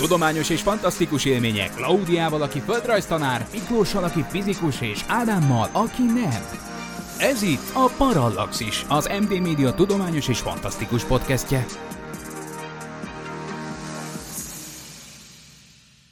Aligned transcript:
Tudományos 0.00 0.50
és 0.50 0.60
fantasztikus 0.60 1.24
élmények 1.24 1.74
Klaudiával, 1.74 2.42
aki 2.42 2.60
földrajztanár, 2.60 3.46
Miklóssal, 3.52 4.04
aki 4.04 4.24
fizikus, 4.28 4.80
és 4.80 5.04
Ádámmal, 5.06 5.68
aki 5.72 6.02
nem. 6.02 6.44
Ez 7.18 7.42
itt 7.42 7.70
a 7.72 7.90
Parallaxis, 7.96 8.84
az 8.88 9.10
MD 9.20 9.40
Média 9.40 9.74
tudományos 9.74 10.28
és 10.28 10.38
fantasztikus 10.38 11.04
podcastje. 11.04 11.66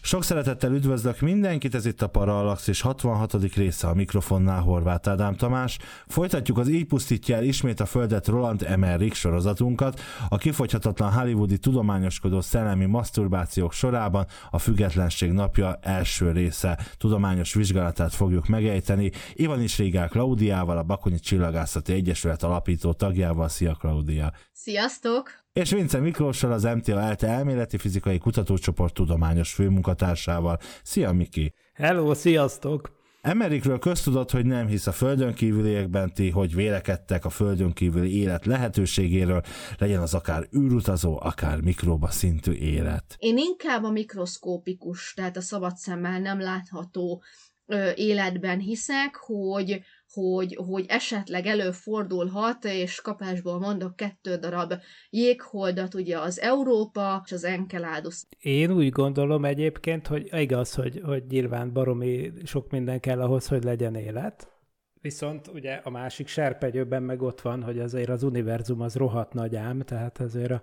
Sok 0.09 0.25
szeretettel 0.25 0.73
üdvözlök 0.73 1.21
mindenkit, 1.21 1.75
ez 1.75 1.87
itt 1.87 2.03
a 2.03 2.07
Parallaxis 2.07 2.81
66. 2.81 3.55
része 3.55 3.89
a 3.89 3.95
mikrofonnál 3.95 4.61
Horváth 4.61 5.09
Ádám 5.09 5.35
Tamás. 5.37 5.79
Folytatjuk 6.07 6.59
az 6.59 6.69
Így 6.69 6.87
pusztítja 6.87 7.37
el 7.37 7.45
ismét 7.45 7.81
a 7.81 7.87
Földet 7.87 8.27
Roland 8.27 8.63
Emmerich 8.63 9.15
sorozatunkat, 9.15 10.01
a 10.29 10.37
kifogyhatatlan 10.37 11.13
hollywoodi 11.13 11.59
tudományoskodó 11.59 12.41
szellemi 12.41 12.85
maszturbációk 12.85 13.73
sorában 13.73 14.27
a 14.51 14.59
Függetlenség 14.59 15.33
napja 15.33 15.79
első 15.83 16.31
része 16.31 16.79
tudományos 16.99 17.55
vizsgálatát 17.55 18.15
fogjuk 18.15 18.47
megejteni. 18.47 19.11
Ivanis 19.35 19.79
Régál 19.79 20.09
Klaudiával, 20.09 20.79
a 20.79 20.83
Bakonyi 20.83 21.19
Csillagászati 21.19 21.93
Egyesület 21.93 22.43
alapító 22.43 22.93
tagjával. 22.93 23.49
Szia 23.49 23.75
Klaudia! 23.75 24.33
Sziasztok! 24.53 25.47
És 25.53 25.71
Vince 25.71 25.99
Miklóssal 25.99 26.53
az 26.53 26.63
MTA 26.63 27.01
ELTE 27.01 27.29
elméleti 27.29 27.79
fizikai 27.79 28.19
kutatócsoport 28.19 28.95
tudományos 28.95 29.53
főmunkatársával. 29.53 30.59
Szia 30.83 31.13
Miki! 31.13 31.55
Hello, 31.73 32.15
sziasztok! 32.15 32.97
Emerikről 33.21 33.79
köztudott, 33.79 34.31
hogy 34.31 34.47
nem 34.47 34.67
hisz 34.67 34.87
a 34.87 34.93
földön 34.93 35.35
kívüliekben, 35.35 36.13
ti, 36.15 36.31
hogy 36.31 36.55
vélekedtek 36.55 37.25
a 37.25 37.31
földön 37.31 37.73
kívüli 37.73 38.21
élet 38.21 38.47
lehetőségéről, 38.47 39.43
legyen 39.79 40.01
az 40.01 40.15
akár 40.15 40.49
űrutazó, 40.57 41.19
akár 41.23 41.61
mikróba 41.61 42.11
szintű 42.11 42.53
élet. 42.53 43.17
Én 43.19 43.39
inkább 43.39 43.85
a 43.85 43.91
mikroszkópikus, 43.91 45.13
tehát 45.15 45.37
a 45.37 45.41
szabad 45.41 45.77
szemmel 45.77 46.21
nem 46.21 46.41
látható 46.41 47.23
ö, 47.67 47.91
életben 47.95 48.59
hiszek, 48.59 49.17
hogy 49.17 49.81
hogy, 50.13 50.59
hogy 50.67 50.85
esetleg 50.89 51.47
előfordulhat, 51.47 52.65
és 52.65 53.01
kapásból 53.01 53.59
mondok 53.59 53.97
kettő 53.97 54.37
darab 54.37 54.73
jégholdat, 55.11 55.95
ugye 55.95 56.19
az 56.19 56.41
Európa 56.41 57.23
és 57.25 57.33
az 57.33 57.45
Enceladus. 57.45 58.25
Én 58.39 58.71
úgy 58.71 58.91
gondolom 58.91 59.45
egyébként, 59.45 60.07
hogy 60.07 60.29
igaz, 60.33 60.75
hogy, 60.75 61.01
hogy 61.05 61.25
nyilván 61.29 61.73
baromi 61.73 62.33
sok 62.45 62.71
minden 62.71 63.01
kell 63.01 63.21
ahhoz, 63.21 63.47
hogy 63.47 63.65
legyen 63.65 63.95
élet, 63.95 64.57
Viszont 65.01 65.49
ugye 65.49 65.75
a 65.75 65.91
másik 65.91 66.27
serpegyőben 66.27 67.03
meg 67.03 67.23
ott 67.23 67.41
van, 67.41 67.63
hogy 67.63 67.79
azért 67.79 68.09
az 68.09 68.23
univerzum 68.23 68.81
az 68.81 68.95
rohadt 68.95 69.33
nagy 69.33 69.57
ám, 69.57 69.81
tehát 69.81 70.19
azért 70.19 70.51
a 70.51 70.63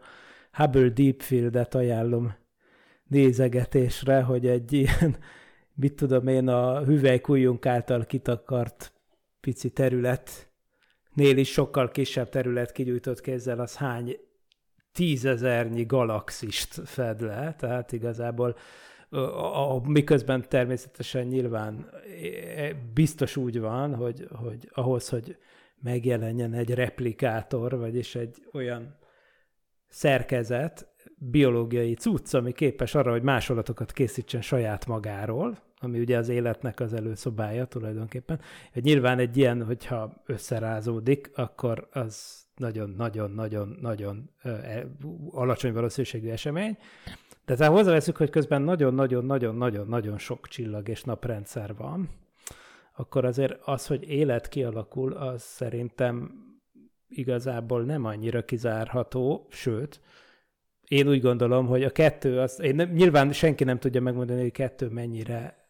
Hubble 0.51 0.89
Deep 0.89 1.21
Field-et 1.21 1.75
ajánlom 1.75 2.35
nézegetésre, 3.07 4.21
hogy 4.21 4.47
egy 4.47 4.73
ilyen, 4.73 5.17
mit 5.73 5.93
tudom 5.93 6.27
én, 6.27 6.47
a 6.47 6.83
hüvelykujjunk 6.83 7.65
által 7.65 8.05
kitakart 8.05 8.93
pici 9.45 9.69
területnél 9.69 11.37
is 11.37 11.51
sokkal 11.51 11.89
kisebb 11.91 12.29
terület 12.29 12.71
kigyújtott 12.71 13.21
kézzel, 13.21 13.59
az 13.59 13.75
hány 13.75 14.17
tízezernyi 14.91 15.83
galaxist 15.83 16.81
fed 16.85 17.21
le, 17.21 17.55
tehát 17.57 17.91
igazából 17.91 18.55
a, 19.09 19.75
a, 19.75 19.81
miközben 19.87 20.49
természetesen 20.49 21.27
nyilván 21.27 21.89
biztos 22.93 23.35
úgy 23.37 23.59
van, 23.59 23.95
hogy, 23.95 24.27
hogy 24.31 24.69
ahhoz, 24.73 25.09
hogy 25.09 25.37
megjelenjen 25.81 26.53
egy 26.53 26.73
replikátor, 26.73 27.77
vagyis 27.77 28.15
egy 28.15 28.47
olyan 28.53 28.97
szerkezet, 29.87 30.94
biológiai 31.17 31.93
cucc, 31.93 32.33
ami 32.33 32.51
képes 32.51 32.95
arra, 32.95 33.11
hogy 33.11 33.21
másolatokat 33.21 33.91
készítsen 33.91 34.41
saját 34.41 34.85
magáról, 34.85 35.57
ami 35.79 35.99
ugye 35.99 36.17
az 36.17 36.29
életnek 36.29 36.79
az 36.79 36.93
előszobája 36.93 37.65
tulajdonképpen. 37.65 38.39
Hogy 38.73 38.83
nyilván 38.83 39.19
egy 39.19 39.37
ilyen, 39.37 39.65
hogyha 39.65 40.23
összerázódik, 40.25 41.31
akkor 41.35 41.87
az 41.91 42.43
nagyon-nagyon-nagyon-nagyon 42.55 44.29
e, 44.41 44.87
alacsony 45.31 45.73
valószínűségű 45.73 46.29
esemény. 46.29 46.77
De 47.45 47.55
tehát 47.55 47.73
hozzáveszünk, 47.73 48.17
hogy 48.17 48.29
közben 48.29 48.61
nagyon-nagyon-nagyon-nagyon-nagyon 48.61 50.17
sok 50.17 50.47
csillag 50.47 50.87
és 50.87 51.03
naprendszer 51.03 51.75
van, 51.75 52.09
akkor 52.95 53.25
azért 53.25 53.59
az, 53.65 53.87
hogy 53.87 54.09
élet 54.09 54.47
kialakul, 54.47 55.13
az 55.13 55.41
szerintem 55.41 56.31
igazából 57.07 57.83
nem 57.83 58.05
annyira 58.05 58.45
kizárható, 58.45 59.47
sőt, 59.49 60.01
én 60.87 61.07
úgy 61.07 61.21
gondolom, 61.21 61.67
hogy 61.67 61.83
a 61.83 61.89
kettő, 61.89 62.39
az, 62.39 62.59
én 62.61 62.75
nem, 62.75 62.89
nyilván 62.89 63.31
senki 63.31 63.63
nem 63.63 63.79
tudja 63.79 64.01
megmondani, 64.01 64.41
hogy 64.41 64.51
kettő 64.51 64.87
mennyire 64.87 65.65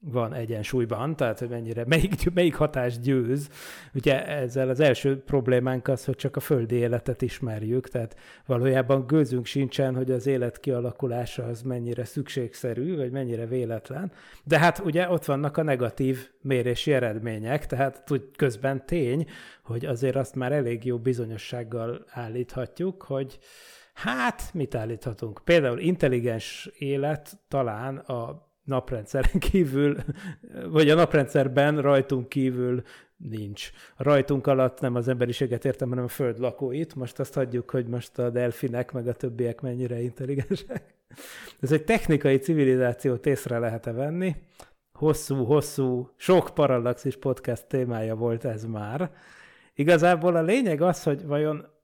van 0.00 0.34
egyensúlyban, 0.34 1.16
tehát 1.16 1.38
hogy 1.38 1.48
mennyire, 1.48 1.84
melyik, 1.86 2.34
melyik 2.34 2.54
hatás 2.54 2.98
győz. 2.98 3.48
Ugye 3.94 4.26
ezzel 4.26 4.68
az 4.68 4.80
első 4.80 5.22
problémánk 5.22 5.88
az, 5.88 6.04
hogy 6.04 6.16
csak 6.16 6.36
a 6.36 6.40
földi 6.40 6.74
életet 6.74 7.22
ismerjük, 7.22 7.88
tehát 7.88 8.16
valójában 8.46 9.06
gőzünk 9.06 9.46
sincsen, 9.46 9.94
hogy 9.94 10.10
az 10.10 10.26
élet 10.26 10.60
kialakulása 10.60 11.44
az 11.44 11.62
mennyire 11.62 12.04
szükségszerű, 12.04 12.96
vagy 12.96 13.10
mennyire 13.10 13.46
véletlen. 13.46 14.12
De 14.44 14.58
hát 14.58 14.78
ugye 14.78 15.10
ott 15.10 15.24
vannak 15.24 15.56
a 15.56 15.62
negatív 15.62 16.30
mérési 16.40 16.92
eredmények, 16.92 17.66
tehát 17.66 18.04
közben 18.36 18.86
tény, 18.86 19.26
hogy 19.62 19.86
azért 19.86 20.16
azt 20.16 20.34
már 20.34 20.52
elég 20.52 20.84
jó 20.84 20.98
bizonyossággal 20.98 22.04
állíthatjuk, 22.10 23.02
hogy 23.02 23.38
Hát, 23.98 24.50
mit 24.54 24.74
állíthatunk? 24.74 25.40
Például 25.44 25.78
intelligens 25.78 26.70
élet 26.78 27.38
talán 27.48 27.96
a 27.96 28.48
naprendszeren 28.64 29.38
kívül, 29.50 29.96
vagy 30.70 30.90
a 30.90 30.94
naprendszerben 30.94 31.80
rajtunk 31.80 32.28
kívül 32.28 32.82
nincs. 33.16 33.70
Rajtunk 33.96 34.46
alatt 34.46 34.80
nem 34.80 34.94
az 34.94 35.08
emberiséget 35.08 35.64
értem, 35.64 35.88
hanem 35.88 36.04
a 36.04 36.08
föld 36.08 36.38
lakóit. 36.38 36.94
Most 36.94 37.18
azt 37.18 37.34
hagyjuk, 37.34 37.70
hogy 37.70 37.86
most 37.86 38.18
a 38.18 38.30
delfinek, 38.30 38.92
meg 38.92 39.06
a 39.08 39.12
többiek 39.12 39.60
mennyire 39.60 40.00
intelligensek. 40.00 40.94
Ez 41.60 41.72
egy 41.72 41.84
technikai 41.84 42.36
civilizációt 42.36 43.26
észre 43.26 43.58
lehet-e 43.58 43.92
venni? 43.92 44.36
Hosszú-hosszú, 44.92 46.10
sok 46.16 46.50
parallaxis 46.54 47.16
podcast 47.16 47.66
témája 47.66 48.14
volt 48.14 48.44
ez 48.44 48.64
már. 48.64 49.10
Igazából 49.74 50.36
a 50.36 50.42
lényeg 50.42 50.80
az, 50.82 51.02
hogy 51.02 51.26
vajon 51.26 51.76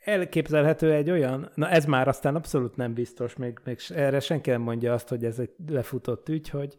elképzelhető 0.00 0.92
egy 0.92 1.10
olyan, 1.10 1.50
na 1.54 1.68
ez 1.68 1.84
már 1.84 2.08
aztán 2.08 2.34
abszolút 2.34 2.76
nem 2.76 2.94
biztos, 2.94 3.36
még, 3.36 3.58
még 3.64 3.78
erre 3.88 4.20
senki 4.20 4.50
nem 4.50 4.60
mondja 4.60 4.92
azt, 4.92 5.08
hogy 5.08 5.24
ez 5.24 5.38
egy 5.38 5.50
lefutott 5.66 6.28
ügy, 6.28 6.48
hogy 6.48 6.76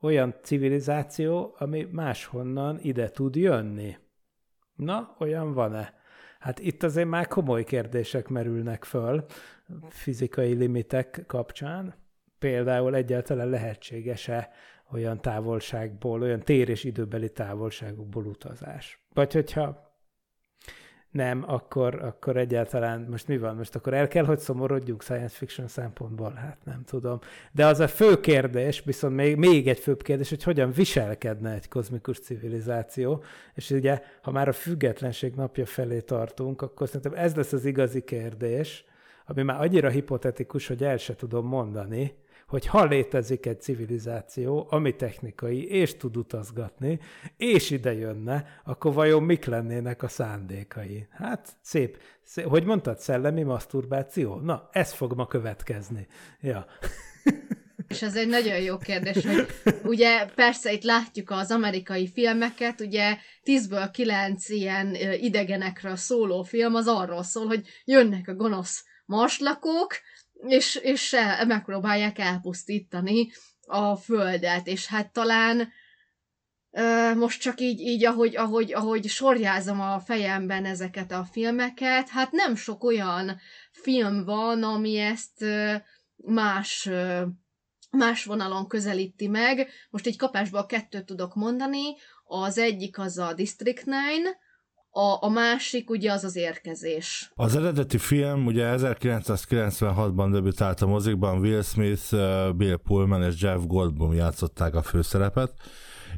olyan 0.00 0.34
civilizáció, 0.42 1.54
ami 1.58 1.88
máshonnan 1.90 2.78
ide 2.80 3.08
tud 3.08 3.36
jönni. 3.36 3.96
Na, 4.76 5.16
olyan 5.18 5.52
van-e? 5.52 5.94
Hát 6.38 6.58
itt 6.58 6.82
azért 6.82 7.08
már 7.08 7.26
komoly 7.26 7.64
kérdések 7.64 8.28
merülnek 8.28 8.84
föl 8.84 9.24
fizikai 9.88 10.52
limitek 10.52 11.24
kapcsán. 11.26 11.94
Például 12.38 12.94
egyáltalán 12.94 13.48
lehetséges-e 13.48 14.50
olyan 14.92 15.20
távolságból, 15.20 16.22
olyan 16.22 16.40
tér- 16.40 16.68
és 16.68 16.84
időbeli 16.84 17.32
távolságokból 17.32 18.26
utazás. 18.26 19.06
Vagy 19.14 19.32
hogyha 19.32 19.91
nem, 21.12 21.44
akkor, 21.46 22.02
akkor 22.02 22.36
egyáltalán 22.36 23.06
most 23.10 23.28
mi 23.28 23.38
van? 23.38 23.56
Most 23.56 23.74
akkor 23.74 23.94
el 23.94 24.08
kell, 24.08 24.24
hogy 24.24 24.38
szomorodjunk 24.38 25.02
science 25.02 25.36
fiction 25.36 25.68
szempontból? 25.68 26.32
Hát 26.32 26.56
nem 26.64 26.82
tudom. 26.84 27.18
De 27.52 27.66
az 27.66 27.80
a 27.80 27.88
fő 27.88 28.20
kérdés, 28.20 28.82
viszont 28.84 29.14
még, 29.14 29.36
még 29.36 29.68
egy 29.68 29.78
főbb 29.78 30.02
kérdés, 30.02 30.28
hogy 30.28 30.42
hogyan 30.42 30.70
viselkedne 30.70 31.52
egy 31.52 31.68
kozmikus 31.68 32.18
civilizáció, 32.18 33.22
és 33.54 33.70
ugye, 33.70 34.02
ha 34.22 34.30
már 34.30 34.48
a 34.48 34.52
függetlenség 34.52 35.34
napja 35.34 35.66
felé 35.66 36.00
tartunk, 36.00 36.62
akkor 36.62 36.86
szerintem 36.86 37.14
ez 37.14 37.34
lesz 37.34 37.52
az 37.52 37.64
igazi 37.64 38.02
kérdés, 38.02 38.84
ami 39.26 39.42
már 39.42 39.60
annyira 39.60 39.88
hipotetikus, 39.88 40.66
hogy 40.66 40.84
el 40.84 40.96
se 40.96 41.14
tudom 41.14 41.46
mondani, 41.46 42.14
hogy 42.52 42.66
ha 42.66 42.84
létezik 42.84 43.46
egy 43.46 43.60
civilizáció, 43.60 44.66
ami 44.70 44.96
technikai, 44.96 45.68
és 45.68 45.96
tud 45.96 46.16
utazgatni, 46.16 47.00
és 47.36 47.70
ide 47.70 47.92
jönne, 47.92 48.60
akkor 48.64 48.92
vajon 48.92 49.22
mik 49.22 49.44
lennének 49.44 50.02
a 50.02 50.08
szándékai? 50.08 51.06
Hát 51.10 51.48
szép. 51.62 51.98
szép. 52.24 52.46
Hogy 52.46 52.64
mondtad, 52.64 52.98
szellemi 52.98 53.42
maszturbáció? 53.42 54.40
Na, 54.40 54.68
ez 54.72 54.92
fog 54.92 55.14
ma 55.14 55.26
következni. 55.26 56.06
Ja. 56.40 56.66
És 57.88 58.02
ez 58.02 58.16
egy 58.16 58.28
nagyon 58.28 58.60
jó 58.60 58.76
kérdés, 58.76 59.26
hogy 59.26 59.46
ugye 59.84 60.26
persze 60.34 60.72
itt 60.72 60.84
látjuk 60.84 61.30
az 61.30 61.50
amerikai 61.50 62.08
filmeket, 62.08 62.80
ugye 62.80 63.16
10-ből 63.44 63.88
9 63.92 64.48
ilyen 64.48 64.94
idegenekről 65.20 65.96
szóló 65.96 66.42
film 66.42 66.74
az 66.74 66.86
arról 66.86 67.22
szól, 67.22 67.46
hogy 67.46 67.66
jönnek 67.84 68.28
a 68.28 68.34
gonosz 68.34 68.84
marslakók, 69.04 69.92
és, 70.46 70.74
és 70.74 71.16
megpróbálják 71.46 72.18
elpusztítani 72.18 73.30
a 73.66 73.96
földet, 73.96 74.66
és 74.66 74.86
hát 74.86 75.12
talán 75.12 75.72
most 77.16 77.40
csak 77.40 77.60
így, 77.60 77.80
így 77.80 78.04
ahogy, 78.04 78.36
ahogy, 78.36 78.72
ahogy 78.72 79.08
sorjázom 79.08 79.80
a 79.80 80.00
fejemben 80.00 80.64
ezeket 80.64 81.12
a 81.12 81.24
filmeket, 81.32 82.08
hát 82.08 82.32
nem 82.32 82.54
sok 82.54 82.84
olyan 82.84 83.38
film 83.70 84.24
van, 84.24 84.62
ami 84.62 84.96
ezt 84.96 85.44
más 86.16 86.90
más 87.90 88.24
vonalon 88.24 88.68
közelíti 88.68 89.28
meg. 89.28 89.68
Most 89.90 90.06
egy 90.06 90.16
kapásból 90.16 90.66
kettőt 90.66 91.04
tudok 91.04 91.34
mondani. 91.34 91.82
Az 92.24 92.58
egyik 92.58 92.98
az 92.98 93.18
a 93.18 93.32
District 93.32 93.82
9, 93.82 94.28
a, 94.94 95.16
a 95.20 95.28
másik 95.28 95.90
ugye 95.90 96.12
az 96.12 96.24
az 96.24 96.36
érkezés. 96.36 97.32
Az 97.34 97.56
eredeti 97.56 97.98
film 97.98 98.46
ugye 98.46 98.74
1996-ban 98.78 100.28
debütált 100.32 100.80
a 100.80 100.86
mozikban, 100.86 101.38
Will 101.38 101.62
Smith, 101.62 102.10
Bill 102.56 102.76
Pullman 102.76 103.22
és 103.22 103.42
Jeff 103.42 103.60
Goldblum 103.66 104.14
játszották 104.14 104.74
a 104.74 104.82
főszerepet, 104.82 105.52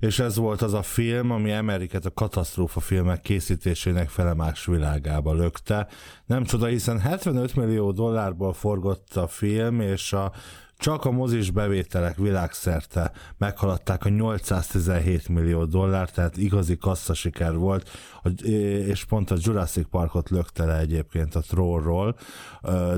és 0.01 0.19
ez 0.19 0.37
volt 0.37 0.63
az 0.63 0.73
a 0.73 0.83
film, 0.83 1.31
ami 1.31 1.53
Ameriket 1.53 2.05
a 2.05 2.11
katasztrófa 2.11 2.81
filmek 2.81 3.21
készítésének 3.21 4.09
felemás 4.09 4.67
világába 4.67 5.33
lökte. 5.33 5.89
Nem 6.27 6.45
csoda, 6.45 6.67
hiszen 6.67 7.01
75 7.01 7.55
millió 7.55 7.93
dollárból 7.93 8.53
forgott 8.53 9.17
a 9.17 9.27
film, 9.27 9.81
és 9.81 10.13
a 10.13 10.33
csak 10.85 11.05
a 11.05 11.11
mozis 11.11 11.51
bevételek 11.51 12.17
világszerte 12.17 13.13
meghaladták 13.39 14.05
a 14.05 14.09
817 14.09 15.29
millió 15.29 15.65
dollár, 15.65 16.11
tehát 16.11 16.37
igazi 16.37 16.77
kasszasiker 16.77 17.57
volt, 17.57 17.91
és 18.87 19.05
pont 19.05 19.31
a 19.31 19.37
Jurassic 19.39 19.89
Parkot 19.91 20.31
lökte 20.31 20.65
le 20.65 20.79
egyébként 20.79 21.35
a 21.35 21.41
trónról, 21.41 22.17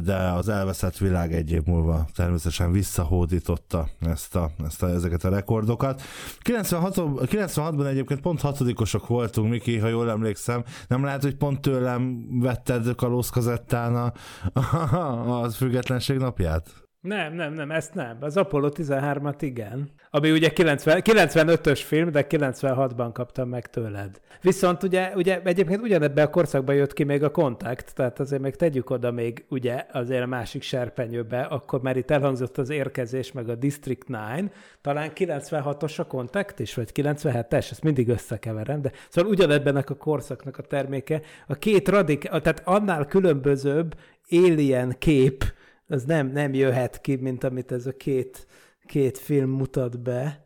de 0.03 0.17
az 0.17 0.49
elveszett 0.49 0.97
világ 0.97 1.35
egy 1.35 1.51
év 1.51 1.63
múlva 1.65 2.07
természetesen 2.15 2.73
visszahódította 2.73 3.89
ezt 4.01 4.37
a, 4.37 4.51
ezt 4.65 4.83
a, 4.83 4.89
ezeket 4.89 5.25
a 5.25 5.29
rekordokat. 5.29 6.03
96, 6.41 6.95
96-ban 6.97 7.87
egyébként 7.87 8.21
pont 8.21 8.41
hatodikosok 8.41 9.07
voltunk, 9.07 9.51
Miki, 9.51 9.79
ha 9.79 9.89
jól 9.89 10.11
emlékszem. 10.11 10.65
Nem 10.89 11.05
lehet, 11.05 11.23
hogy 11.23 11.37
pont 11.37 11.61
tőlem 11.61 12.27
vetted 12.41 12.95
kalózkazettán 12.95 13.97
a, 13.97 14.13
a, 14.61 15.41
a 15.43 15.51
függetlenség 15.51 16.17
napját? 16.17 16.86
Nem, 17.07 17.35
nem, 17.35 17.53
nem, 17.53 17.71
ezt 17.71 17.95
nem. 17.95 18.17
Az 18.21 18.37
Apollo 18.37 18.69
13-at 18.75 19.37
igen. 19.41 19.91
Ami 20.11 20.31
ugye 20.31 20.49
90, 20.49 21.01
95-ös 21.05 21.81
film, 21.85 22.11
de 22.11 22.27
96-ban 22.29 23.11
kaptam 23.13 23.49
meg 23.49 23.67
tőled. 23.67 24.21
Viszont 24.41 24.83
ugye, 24.83 25.13
ugye 25.15 25.41
egyébként 25.43 25.83
ugyanebben 25.83 26.27
a 26.27 26.31
korszakban 26.31 26.75
jött 26.75 26.93
ki 26.93 27.05
még 27.05 27.23
a 27.23 27.31
kontakt, 27.31 27.95
tehát 27.95 28.21
azért 28.21 28.43
még 28.43 28.57
tegyük 28.57 28.91
oda 28.91 29.11
még 29.11 29.45
ugye 29.49 29.87
azért 29.93 30.23
a 30.23 30.27
másik 30.27 30.63
serpenyőbe, 30.63 31.41
akkor 31.41 31.83
már 31.83 31.97
itt 31.97 32.11
elhangzott 32.11 32.59
az 32.59 32.71
érkezés, 32.71 33.33
meg 33.33 33.49
a 33.49 33.55
District 33.55 34.05
9, 34.05 34.53
talán 34.81 35.11
96-os 35.15 35.99
a 35.99 36.05
kontakt 36.05 36.59
is, 36.59 36.75
vagy 36.75 36.91
97-es, 36.95 37.71
ezt 37.71 37.83
mindig 37.83 38.09
összekeverem, 38.09 38.83
de 38.83 38.91
szóval 39.09 39.31
ugyanebben 39.31 39.77
a 39.77 39.83
korszaknak 39.83 40.59
a 40.59 40.63
terméke, 40.63 41.21
a 41.47 41.55
két 41.55 41.89
radik, 41.89 42.23
tehát 42.23 42.63
annál 42.65 43.07
különbözőbb 43.07 43.95
alien 44.31 44.95
kép, 44.99 45.45
az 45.87 46.05
nem, 46.05 46.27
nem 46.27 46.55
jöhet 46.55 47.01
ki, 47.01 47.17
mint 47.17 47.45
amit 47.45 47.73
ez 47.73 47.87
a 47.87 47.93
két, 47.93 48.47
két 48.87 49.19
film 49.19 49.51
mutat 49.51 50.01
be. 50.01 50.45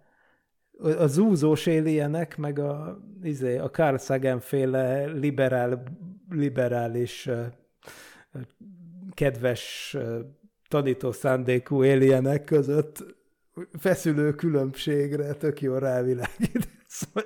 A 0.99 1.07
zúzós 1.07 1.67
éljenek, 1.67 2.37
meg 2.37 2.59
a, 2.59 3.01
izé, 3.23 3.59
a 3.59 3.71
Carl 3.71 3.97
Sagan 3.97 4.41
féle 4.41 5.05
liberál, 5.05 5.83
liberális, 6.31 7.29
kedves 9.15 9.97
tanító 10.69 11.13
szándékú 11.13 11.85
éljenek 11.85 12.45
között 12.45 13.05
feszülő 13.79 14.35
különbségre 14.35 15.33
tök 15.33 15.61
jól 15.61 15.79
rávilágít. 15.79 16.69
Szóval, 16.87 17.25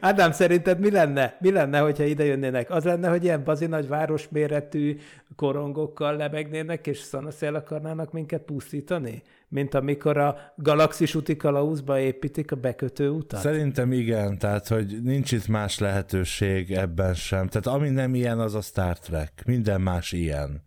Ádám, 0.00 0.32
szerinted 0.32 0.80
mi 0.80 0.90
lenne? 0.90 1.36
Mi 1.40 1.50
lenne, 1.50 1.78
hogyha 1.78 2.04
ide 2.04 2.24
jönnének? 2.24 2.70
Az 2.70 2.84
lenne, 2.84 3.08
hogy 3.08 3.24
ilyen 3.24 3.44
bazi 3.44 3.66
nagy 3.66 3.88
városméretű 3.88 4.98
korongokkal 5.40 6.16
lebegnének, 6.16 6.86
és 6.86 6.98
szanaszél 6.98 7.54
akarnának 7.54 8.12
minket 8.12 8.42
pusztítani? 8.42 9.22
Mint 9.48 9.74
amikor 9.74 10.16
a 10.16 10.36
galaxis 10.56 11.14
úti 11.14 11.36
kalauzba 11.36 11.98
építik 11.98 12.52
a 12.52 12.56
bekötő 12.56 13.08
utat? 13.08 13.40
Szerintem 13.40 13.92
igen, 13.92 14.38
tehát 14.38 14.68
hogy 14.68 15.02
nincs 15.02 15.32
itt 15.32 15.48
más 15.48 15.78
lehetőség 15.78 16.70
ebben 16.70 17.14
sem. 17.14 17.48
Tehát 17.48 17.66
ami 17.66 17.88
nem 17.88 18.14
ilyen, 18.14 18.40
az 18.40 18.54
a 18.54 18.60
Star 18.60 18.98
Trek. 18.98 19.42
Minden 19.46 19.80
más 19.80 20.12
ilyen. 20.12 20.62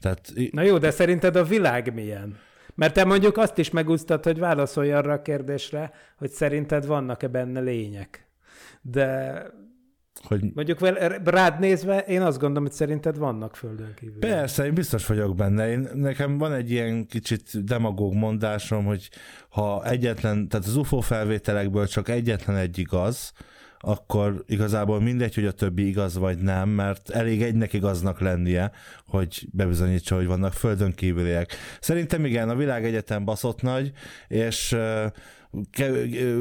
Tehát... 0.00 0.32
Na 0.50 0.62
jó, 0.62 0.78
de 0.78 0.90
szerinted 0.90 1.36
a 1.36 1.44
világ 1.44 1.94
milyen? 1.94 2.38
Mert 2.74 2.94
te 2.94 3.04
mondjuk 3.04 3.36
azt 3.36 3.58
is 3.58 3.70
megúsztad, 3.70 4.24
hogy 4.24 4.38
válaszolj 4.38 4.92
arra 4.92 5.12
a 5.12 5.22
kérdésre, 5.22 5.92
hogy 6.16 6.30
szerinted 6.30 6.86
vannak-e 6.86 7.28
benne 7.28 7.60
lények. 7.60 8.26
De 8.82 9.42
hogy... 10.24 10.40
Mondjuk 10.54 10.78
rád 11.24 11.58
nézve, 11.58 11.98
én 11.98 12.22
azt 12.22 12.38
gondolom, 12.38 12.62
hogy 12.62 12.72
szerinted 12.72 13.18
vannak 13.18 13.56
földön 13.56 13.94
kívül. 13.96 14.18
Persze, 14.18 14.64
én 14.64 14.74
biztos 14.74 15.06
vagyok 15.06 15.36
benne. 15.36 15.70
Én, 15.70 15.88
nekem 15.94 16.38
van 16.38 16.52
egy 16.52 16.70
ilyen 16.70 17.06
kicsit 17.06 17.64
demagóg 17.64 18.14
mondásom, 18.14 18.84
hogy 18.84 19.10
ha 19.48 19.84
egyetlen, 19.84 20.48
tehát 20.48 20.66
az 20.66 20.76
UFO 20.76 21.00
felvételekből 21.00 21.86
csak 21.86 22.08
egyetlen 22.08 22.56
egy 22.56 22.78
igaz, 22.78 23.32
akkor 23.84 24.44
igazából 24.46 25.00
mindegy, 25.00 25.34
hogy 25.34 25.46
a 25.46 25.52
többi 25.52 25.86
igaz 25.86 26.18
vagy 26.18 26.38
nem, 26.38 26.68
mert 26.68 27.10
elég 27.10 27.42
egynek 27.42 27.72
igaznak 27.72 28.20
lennie, 28.20 28.70
hogy 29.06 29.46
bebizonyítsa, 29.52 30.16
hogy 30.16 30.26
vannak 30.26 30.52
földön 30.52 30.92
kívüliek. 30.92 31.52
Szerintem 31.80 32.24
igen, 32.24 32.48
a 32.48 32.54
világ 32.54 32.84
egyetem 32.84 33.24
baszott 33.24 33.62
nagy, 33.62 33.92
és 34.28 34.76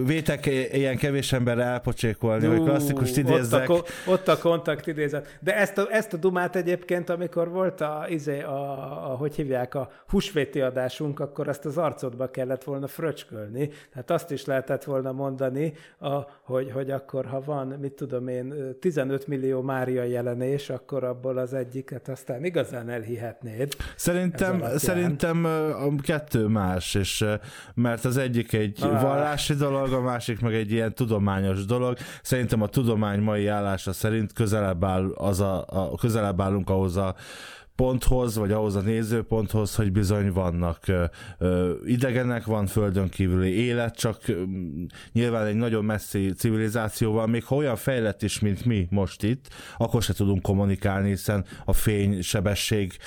vétek 0.06 0.46
ilyen 0.72 0.98
kevés 0.98 1.34
emberre 1.34 1.64
elpocsékolni, 1.64 2.46
hogy 2.46 2.64
klasszikus 2.64 3.18
idézzek. 3.18 3.70
Ott 3.70 3.88
a, 4.06 4.12
ott 4.12 4.28
a 4.28 4.38
kontakt 4.38 4.88
idézet. 4.88 5.38
De 5.40 5.56
ezt 5.56 5.78
a, 5.78 5.88
ezt 5.92 6.14
a 6.14 6.18
dumát 6.18 6.56
egyébként, 6.56 7.10
amikor 7.10 7.50
volt 7.50 7.82
a, 7.82 8.06
izé, 8.10 8.42
a, 8.42 9.12
a, 9.12 9.16
hogy 9.16 9.36
hívják, 9.36 9.76
a 9.76 9.92
húsvéti 10.08 10.62
adásunk, 10.62 11.20
akkor 11.20 11.48
ezt 11.48 11.66
az 11.66 11.78
arcodba 11.78 12.30
kellett 12.30 12.64
volna 12.64 12.88
fröcskölni. 12.88 13.70
Tehát 13.94 14.12
azt 14.12 14.32
is 14.32 14.46
lehetett 14.46 14.84
volna 14.84 15.12
mondani, 15.12 15.74
a, 16.00 16.16
hogy, 16.52 16.72
hogy 16.72 16.92
akkor, 16.92 17.26
ha 17.26 17.42
van, 17.46 17.68
mit 17.68 17.92
tudom 17.92 18.28
én, 18.28 18.54
15 18.80 19.28
millió 19.28 19.62
Mária 19.62 20.04
jelenés, 20.04 20.70
akkor 20.70 21.04
abból 21.04 21.38
az 21.38 21.54
egyiket 21.54 22.08
aztán 22.08 22.46
igazán 22.46 22.90
elhihetnéd. 22.90 23.76
Szerintem, 23.96 24.64
szerintem 24.76 25.46
a 25.46 26.02
kettő 26.02 26.48
más, 26.48 26.96
és 26.96 27.26
mert 27.74 28.06
az 28.06 28.18
egyik 28.18 28.54
egy 28.54 28.80
ah, 28.82 29.02
vallási 29.02 29.54
dolog, 29.54 29.94
a 29.94 30.02
másik 30.02 30.40
meg 30.40 30.54
egy 30.54 30.72
ilyen 30.72 30.94
tudományos 30.94 31.66
dolog. 31.66 31.98
Szerintem 32.22 32.62
a 32.62 32.68
tudomány 32.68 33.20
mai 33.20 33.48
állása 33.48 33.94
szerint 33.94 34.34
közelebb, 34.34 34.84
áll 34.84 35.12
az 35.16 35.40
a, 35.40 35.66
a, 35.68 35.96
közelebb 36.00 36.42
állunk 36.42 36.70
ahhoz 36.70 36.98
a 36.98 37.16
ponthoz, 37.76 38.36
vagy 38.36 38.52
ahhoz 38.52 38.76
a 38.76 38.82
nézőponthoz, 38.82 39.76
hogy 39.76 39.92
bizony 39.92 40.32
vannak 40.32 40.86
idegenek, 41.86 42.46
van 42.46 42.68
földön 42.68 43.10
kívüli 43.10 43.52
élet, 43.52 43.96
csak 43.96 44.22
nyilván 45.12 45.46
egy 45.46 45.56
nagyon 45.56 45.86
messzi 45.86 46.34
civilizációval, 46.34 47.28
még 47.28 47.44
ha 47.44 47.56
olyan 47.56 47.76
fejlett 47.76 48.22
is, 48.22 48.40
mint 48.40 48.66
mi 48.66 48.88
most 48.90 49.24
itt, 49.24 49.48
akkor 49.78 50.02
se 50.02 50.14
tudunk 50.14 50.42
kommunikálni, 50.42 51.10
hiszen 51.10 51.46
a 51.66 51.74
fény 51.74 52.22
sebesség 52.22 52.98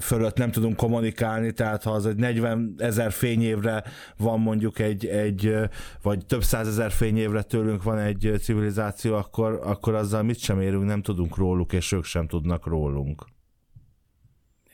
fölött 0.00 0.36
nem 0.36 0.50
tudunk 0.50 0.76
kommunikálni, 0.76 1.52
tehát 1.52 1.82
ha 1.82 1.90
az 1.90 2.06
egy 2.06 2.16
40 2.16 2.74
ezer 2.78 3.12
fényévre 3.12 3.84
van 4.16 4.40
mondjuk 4.40 4.78
egy, 4.78 5.06
egy 5.06 5.54
vagy 6.02 6.26
több 6.26 6.42
százezer 6.42 6.90
fényévre 6.90 7.42
tőlünk 7.42 7.82
van 7.82 7.98
egy 7.98 8.32
civilizáció, 8.40 9.14
akkor, 9.14 9.60
akkor 9.64 9.94
azzal 9.94 10.22
mit 10.22 10.38
sem 10.38 10.60
érünk, 10.60 10.84
nem 10.84 11.02
tudunk 11.02 11.36
róluk, 11.36 11.72
és 11.72 11.92
ők 11.92 12.04
sem 12.04 12.26
tudnak 12.26 12.66
rólunk. 12.66 13.31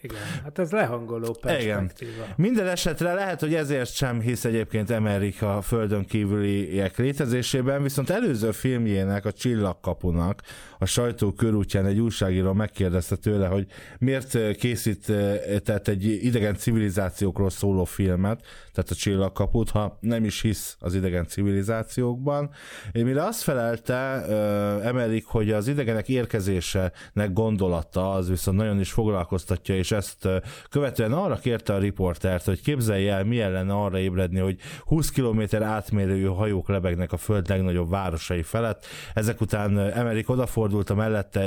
Igen, 0.01 0.21
hát 0.43 0.59
ez 0.59 0.71
lehangoló 0.71 1.37
perspektíva. 1.41 2.11
Igen. 2.11 2.35
Minden 2.37 2.67
esetre 2.67 3.13
lehet, 3.13 3.41
hogy 3.41 3.55
ezért 3.55 3.95
sem 3.95 4.21
hisz 4.21 4.45
egyébként 4.45 4.91
Amerika 4.91 5.63
földön 5.63 6.05
kívüliek 6.05 6.99
létezésében, 6.99 7.83
viszont 7.83 8.11
előző 8.11 8.51
filmjének, 8.51 9.25
a 9.25 9.33
Csillagkapunak, 9.33 10.43
a 10.79 10.87
sajtó 10.87 11.33
körútján 11.33 11.87
egy 11.87 11.99
újságíró 11.99 12.53
megkérdezte 12.53 13.17
tőle, 13.17 13.47
hogy 13.47 13.67
miért 13.99 14.57
készített 14.57 15.89
egy 15.89 16.05
idegen 16.05 16.57
civilizációkról 16.57 17.51
szóló 17.51 17.85
filmet, 17.85 18.41
tehát 18.73 18.91
a 18.91 18.95
Csillagkaput, 18.95 19.71
ha 19.71 19.99
nem 20.01 20.25
is 20.25 20.41
hisz 20.41 20.77
az 20.79 20.95
idegen 20.95 21.27
civilizációkban. 21.27 22.51
Mire 22.93 23.25
azt 23.25 23.43
felelte 23.43 24.25
uh, 24.27 24.87
Emelik, 24.87 25.27
hogy 25.27 25.51
az 25.51 25.69
idegenek 25.69 26.09
érkezésének 26.09 27.33
gondolata 27.33 28.13
az 28.13 28.29
viszont 28.29 28.57
nagyon 28.57 28.81
is 28.81 28.93
foglalkoztatja, 28.93 29.77
és 29.77 29.88
ezt 29.93 30.29
követően 30.71 31.13
arra 31.13 31.37
kérte 31.37 31.75
a 31.75 31.79
riportert, 31.79 32.45
hogy 32.45 32.61
képzelje 32.61 33.15
el, 33.15 33.25
milyen 33.25 33.53
lenne 33.53 33.73
arra 33.73 33.99
ébredni, 33.99 34.39
hogy 34.39 34.59
20 34.85 35.11
km 35.11 35.43
átmérőjű 35.63 36.25
hajók 36.25 36.69
lebegnek 36.69 37.13
a 37.13 37.17
föld 37.17 37.49
legnagyobb 37.49 37.91
városai 37.91 38.43
felett. 38.43 38.87
Ezek 39.15 39.41
után 39.41 39.79
Emelik 39.79 40.29
odafordult 40.29 40.91
a 40.91 40.95
mellette 40.95 41.47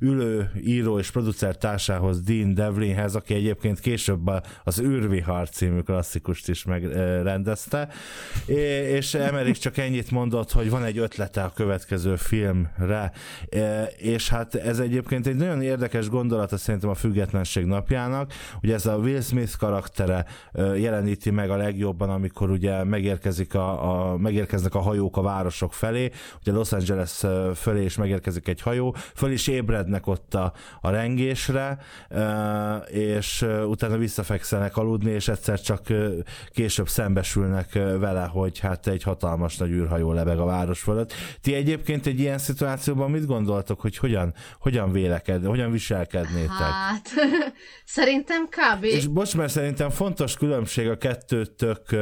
ülő 0.00 0.50
író 0.64 0.98
és 0.98 1.10
producer 1.10 1.56
társához, 1.56 2.22
Dean 2.22 2.54
Devlinhez, 2.54 3.14
aki 3.14 3.34
egyébként 3.34 3.80
később 3.80 4.30
az 4.64 4.80
űrvihar 4.80 5.48
című 5.48 5.80
klasszikust 5.80 6.48
is 6.48 6.64
megrendezte, 6.64 7.88
és 8.90 9.14
Emerik 9.14 9.56
csak 9.56 9.76
ennyit 9.76 10.10
mondott, 10.10 10.52
hogy 10.52 10.70
van 10.70 10.84
egy 10.84 10.98
ötlete 10.98 11.42
a 11.42 11.52
következő 11.54 12.16
filmre, 12.16 13.12
és 13.96 14.28
hát 14.28 14.54
ez 14.54 14.78
egyébként 14.78 15.26
egy 15.26 15.36
nagyon 15.36 15.62
érdekes 15.62 16.08
gondolata 16.08 16.56
szerintem 16.56 16.90
a 16.90 16.94
függetlenség 16.94 17.53
napjának, 17.62 18.32
ugye 18.62 18.74
ez 18.74 18.86
a 18.86 18.96
Will 18.96 19.20
Smith 19.20 19.56
karaktere 19.56 20.24
jeleníti 20.54 21.30
meg 21.30 21.50
a 21.50 21.56
legjobban, 21.56 22.10
amikor 22.10 22.50
ugye 22.50 22.84
megérkezik 22.84 23.54
a, 23.54 24.10
a, 24.12 24.16
megérkeznek 24.16 24.74
a 24.74 24.80
hajók 24.80 25.16
a 25.16 25.22
városok 25.22 25.72
felé, 25.72 26.10
ugye 26.40 26.52
Los 26.52 26.72
Angeles 26.72 27.24
fölé 27.54 27.84
is 27.84 27.96
megérkezik 27.96 28.48
egy 28.48 28.60
hajó, 28.60 28.94
föl 29.14 29.30
is 29.30 29.46
ébrednek 29.46 30.06
ott 30.06 30.34
a, 30.34 30.52
a 30.80 30.90
rengésre, 30.90 31.78
és 32.86 33.46
utána 33.66 33.96
visszafekszenek 33.96 34.76
aludni, 34.76 35.10
és 35.10 35.28
egyszer 35.28 35.60
csak 35.60 35.82
később 36.50 36.88
szembesülnek 36.88 37.72
vele, 37.74 38.24
hogy 38.24 38.58
hát 38.58 38.86
egy 38.86 39.02
hatalmas 39.02 39.56
nagy 39.56 39.70
űrhajó 39.70 40.12
lebeg 40.12 40.38
a 40.38 40.44
város 40.44 40.80
fölött. 40.80 41.12
Ti 41.40 41.54
egyébként 41.54 42.06
egy 42.06 42.20
ilyen 42.20 42.38
szituációban 42.38 43.10
mit 43.10 43.26
gondoltok, 43.26 43.80
hogy 43.80 43.96
hogyan, 43.96 44.34
hogyan 44.58 44.92
véleked, 44.92 45.44
hogyan 45.44 45.70
viselkednétek? 45.70 46.50
Hát, 46.50 47.10
szerintem 47.84 48.48
kb. 48.48 48.84
És 48.84 49.06
bocs, 49.06 49.36
mert 49.36 49.50
szerintem 49.52 49.90
fontos 49.90 50.36
különbség 50.36 50.88
a 50.88 50.96
kettőtök 50.96 51.96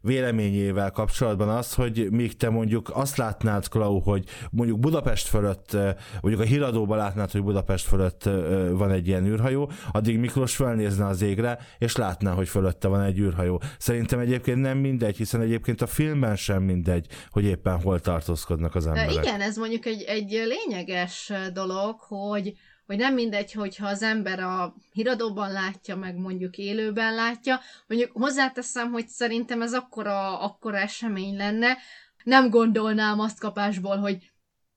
véleményével 0.00 0.90
kapcsolatban 0.90 1.48
az, 1.48 1.74
hogy 1.74 2.08
míg 2.10 2.36
te 2.36 2.50
mondjuk 2.50 2.90
azt 2.94 3.16
látnád, 3.16 3.68
Klau, 3.68 4.00
hogy 4.00 4.24
mondjuk 4.50 4.78
Budapest 4.78 5.28
fölött, 5.28 5.76
mondjuk 6.20 6.42
a 6.42 6.46
híradóban 6.46 6.98
látnád, 6.98 7.30
hogy 7.30 7.42
Budapest 7.42 7.86
fölött 7.86 8.22
van 8.70 8.90
egy 8.90 9.06
ilyen 9.06 9.26
űrhajó, 9.26 9.70
addig 9.92 10.18
Miklós 10.18 10.56
felnézne 10.56 11.06
az 11.06 11.22
égre, 11.22 11.58
és 11.78 11.96
látná, 11.96 12.32
hogy 12.32 12.48
fölötte 12.48 12.88
van 12.88 13.02
egy 13.02 13.18
űrhajó. 13.18 13.62
Szerintem 13.78 14.18
egyébként 14.18 14.60
nem 14.60 14.78
mindegy, 14.78 15.16
hiszen 15.16 15.40
egyébként 15.40 15.82
a 15.82 15.86
filmben 15.86 16.36
sem 16.36 16.62
mindegy, 16.62 17.06
hogy 17.30 17.44
éppen 17.44 17.80
hol 17.80 18.00
tartózkodnak 18.00 18.74
az 18.74 18.86
emberek. 18.86 19.24
Igen, 19.24 19.40
ez 19.40 19.56
mondjuk 19.56 19.86
egy, 19.86 20.02
egy 20.02 20.30
lényeges 20.30 21.32
dolog, 21.52 21.96
hogy 21.98 22.52
hogy 22.90 22.98
nem 22.98 23.14
mindegy, 23.14 23.52
hogyha 23.52 23.86
az 23.86 24.02
ember 24.02 24.40
a 24.40 24.74
híradóban 24.92 25.52
látja, 25.52 25.96
meg 25.96 26.16
mondjuk 26.16 26.58
élőben 26.58 27.14
látja. 27.14 27.60
Mondjuk 27.86 28.10
hozzáteszem, 28.12 28.92
hogy 28.92 29.08
szerintem 29.08 29.62
ez 29.62 29.74
akkora, 29.74 30.40
akkora 30.40 30.78
esemény 30.78 31.36
lenne, 31.36 31.76
nem 32.24 32.50
gondolnám 32.50 33.20
azt 33.20 33.40
kapásból, 33.40 33.96
hogy 33.96 34.32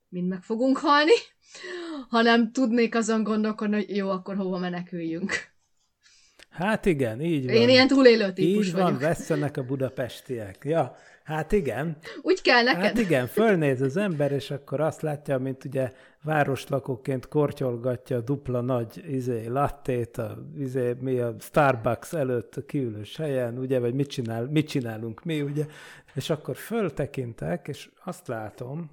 mind 0.10 0.28
meg 0.28 0.42
fogunk 0.42 0.78
halni, 0.78 1.12
hanem 2.10 2.52
tudnék 2.52 2.96
azon 2.96 3.24
gondolkodni, 3.24 3.76
hogy 3.76 3.96
jó, 3.96 4.10
akkor 4.10 4.36
hova 4.36 4.58
meneküljünk. 4.58 5.32
Hát 6.50 6.86
igen, 6.86 7.22
így 7.22 7.46
van. 7.46 7.56
Én 7.56 7.70
ilyen 7.70 7.88
túlélő 7.88 8.34
típus 8.34 8.66
így 8.66 8.72
vagyok. 8.72 8.90
van, 8.90 9.00
vesztenek 9.00 9.58
a 9.58 9.64
budapestiek. 9.64 10.58
Ja, 10.64 10.96
hát 11.24 11.52
igen. 11.52 11.98
Úgy 12.22 12.42
kell 12.42 12.64
neked. 12.64 12.82
Hát 12.82 12.98
igen, 12.98 13.28
fölnéz 13.28 13.82
az 13.82 13.98
ember, 13.98 14.32
és 14.32 14.52
akkor 14.52 14.80
azt 14.80 15.02
látja, 15.02 15.38
mint 15.38 15.66
ugye 15.66 15.92
városlakóként 16.24 17.28
kortyolgatja 17.28 18.18
a 18.18 18.22
dupla 18.22 18.62
nagy 18.62 19.04
izé, 19.08 19.46
lattét, 19.46 20.18
a, 20.18 20.38
izé, 20.58 20.96
mi 21.00 21.20
a 21.20 21.36
Starbucks 21.40 22.14
előtt 22.14 22.56
a 22.56 22.66
kiülős 22.66 23.18
helyen, 23.18 23.58
ugye, 23.58 23.80
vagy 23.80 23.94
mit, 23.94 24.08
csinál, 24.08 24.46
mit 24.46 24.68
csinálunk 24.68 25.24
mi, 25.24 25.42
ugye, 25.42 25.66
és 26.14 26.30
akkor 26.30 26.56
föltekintek, 26.56 27.68
és 27.68 27.90
azt 28.04 28.28
látom, 28.28 28.90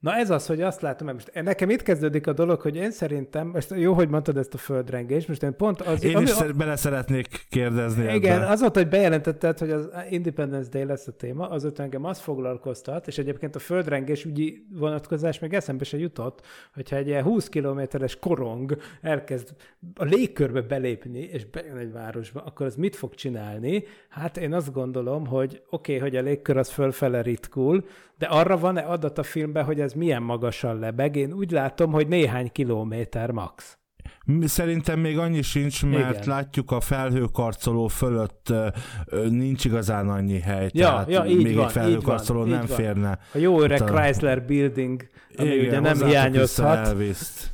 Na 0.00 0.14
ez 0.14 0.30
az, 0.30 0.46
hogy 0.46 0.62
azt 0.62 0.80
látom, 0.80 1.12
most 1.12 1.30
nekem 1.42 1.70
itt 1.70 1.82
kezdődik 1.82 2.26
a 2.26 2.32
dolog, 2.32 2.60
hogy 2.60 2.76
én 2.76 2.90
szerintem, 2.90 3.46
most 3.48 3.74
jó, 3.76 3.92
hogy 3.92 4.08
mondtad 4.08 4.36
ezt 4.36 4.54
a 4.54 4.58
földrengést, 4.58 5.28
most 5.28 5.42
én 5.42 5.56
pont 5.56 5.80
az... 5.80 6.04
Én 6.04 6.16
ami, 6.16 6.24
is 6.24 6.40
a, 6.40 6.52
bele 6.52 6.76
szeretnék 6.76 7.46
kérdezni 7.48 8.14
Igen, 8.14 8.36
ebbe. 8.36 8.50
az 8.50 8.60
volt, 8.60 8.74
hogy 8.74 8.88
bejelentetted, 8.88 9.58
hogy 9.58 9.70
az 9.70 9.88
Independence 10.10 10.68
Day 10.70 10.84
lesz 10.84 11.06
a 11.06 11.12
téma, 11.12 11.48
az 11.48 11.64
ott 11.64 11.78
engem 11.78 12.04
azt 12.04 12.20
foglalkoztat, 12.20 13.06
és 13.06 13.18
egyébként 13.18 13.54
a 13.54 13.58
földrengés 13.58 14.24
ügyi 14.24 14.66
vonatkozás 14.72 15.38
még 15.38 15.54
eszembe 15.54 15.84
se 15.84 15.98
jutott, 15.98 16.46
hogyha 16.74 16.96
egy 16.96 17.06
ilyen 17.06 17.22
20 17.22 17.48
kilométeres 17.48 18.18
korong 18.18 18.76
elkezd 19.00 19.54
a 19.94 20.04
légkörbe 20.04 20.60
belépni, 20.60 21.20
és 21.20 21.46
bejön 21.46 21.76
egy 21.76 21.92
városba, 21.92 22.42
akkor 22.42 22.66
az 22.66 22.76
mit 22.76 22.96
fog 22.96 23.14
csinálni? 23.14 23.84
Hát 24.08 24.36
én 24.36 24.52
azt 24.52 24.72
gondolom, 24.72 25.26
hogy 25.26 25.62
oké, 25.70 25.96
okay, 25.96 26.08
hogy 26.08 26.16
a 26.16 26.22
légkör 26.22 26.56
az 26.56 26.70
fölfele 26.70 27.22
ritkul, 27.22 27.84
de 28.20 28.26
arra 28.26 28.58
van-e 28.58 28.80
adat 28.80 29.18
a 29.18 29.22
filmben, 29.22 29.64
hogy 29.64 29.80
ez 29.80 29.92
milyen 29.92 30.22
magasan 30.22 30.78
lebeg? 30.78 31.16
Én 31.16 31.32
úgy 31.32 31.50
látom, 31.50 31.92
hogy 31.92 32.08
néhány 32.08 32.52
kilométer 32.52 33.30
max. 33.30 33.78
Szerintem 34.44 34.98
még 34.98 35.18
annyi 35.18 35.42
sincs, 35.42 35.84
mert 35.84 36.10
Igen. 36.14 36.28
látjuk 36.28 36.70
a 36.70 36.80
felhőkarcoló 36.80 37.86
fölött 37.86 38.52
nincs 39.28 39.64
igazán 39.64 40.08
annyi 40.08 40.40
hely, 40.40 40.70
ja, 40.72 40.86
tehát 40.86 41.10
ja, 41.10 41.24
így 41.24 41.42
még 41.42 41.54
van, 41.54 41.64
egy 41.64 41.72
felhőkarcoló 41.72 42.44
nem 42.44 42.64
van. 42.66 42.76
férne. 42.76 43.18
A 43.34 43.38
jó 43.38 43.60
öreg. 43.60 43.78
Chrysler 43.78 44.44
Building, 44.44 45.06
ami 45.36 45.48
Igen, 45.48 45.66
ugye 45.66 45.80
nem 45.80 46.08
hiányozhat. 46.08 46.96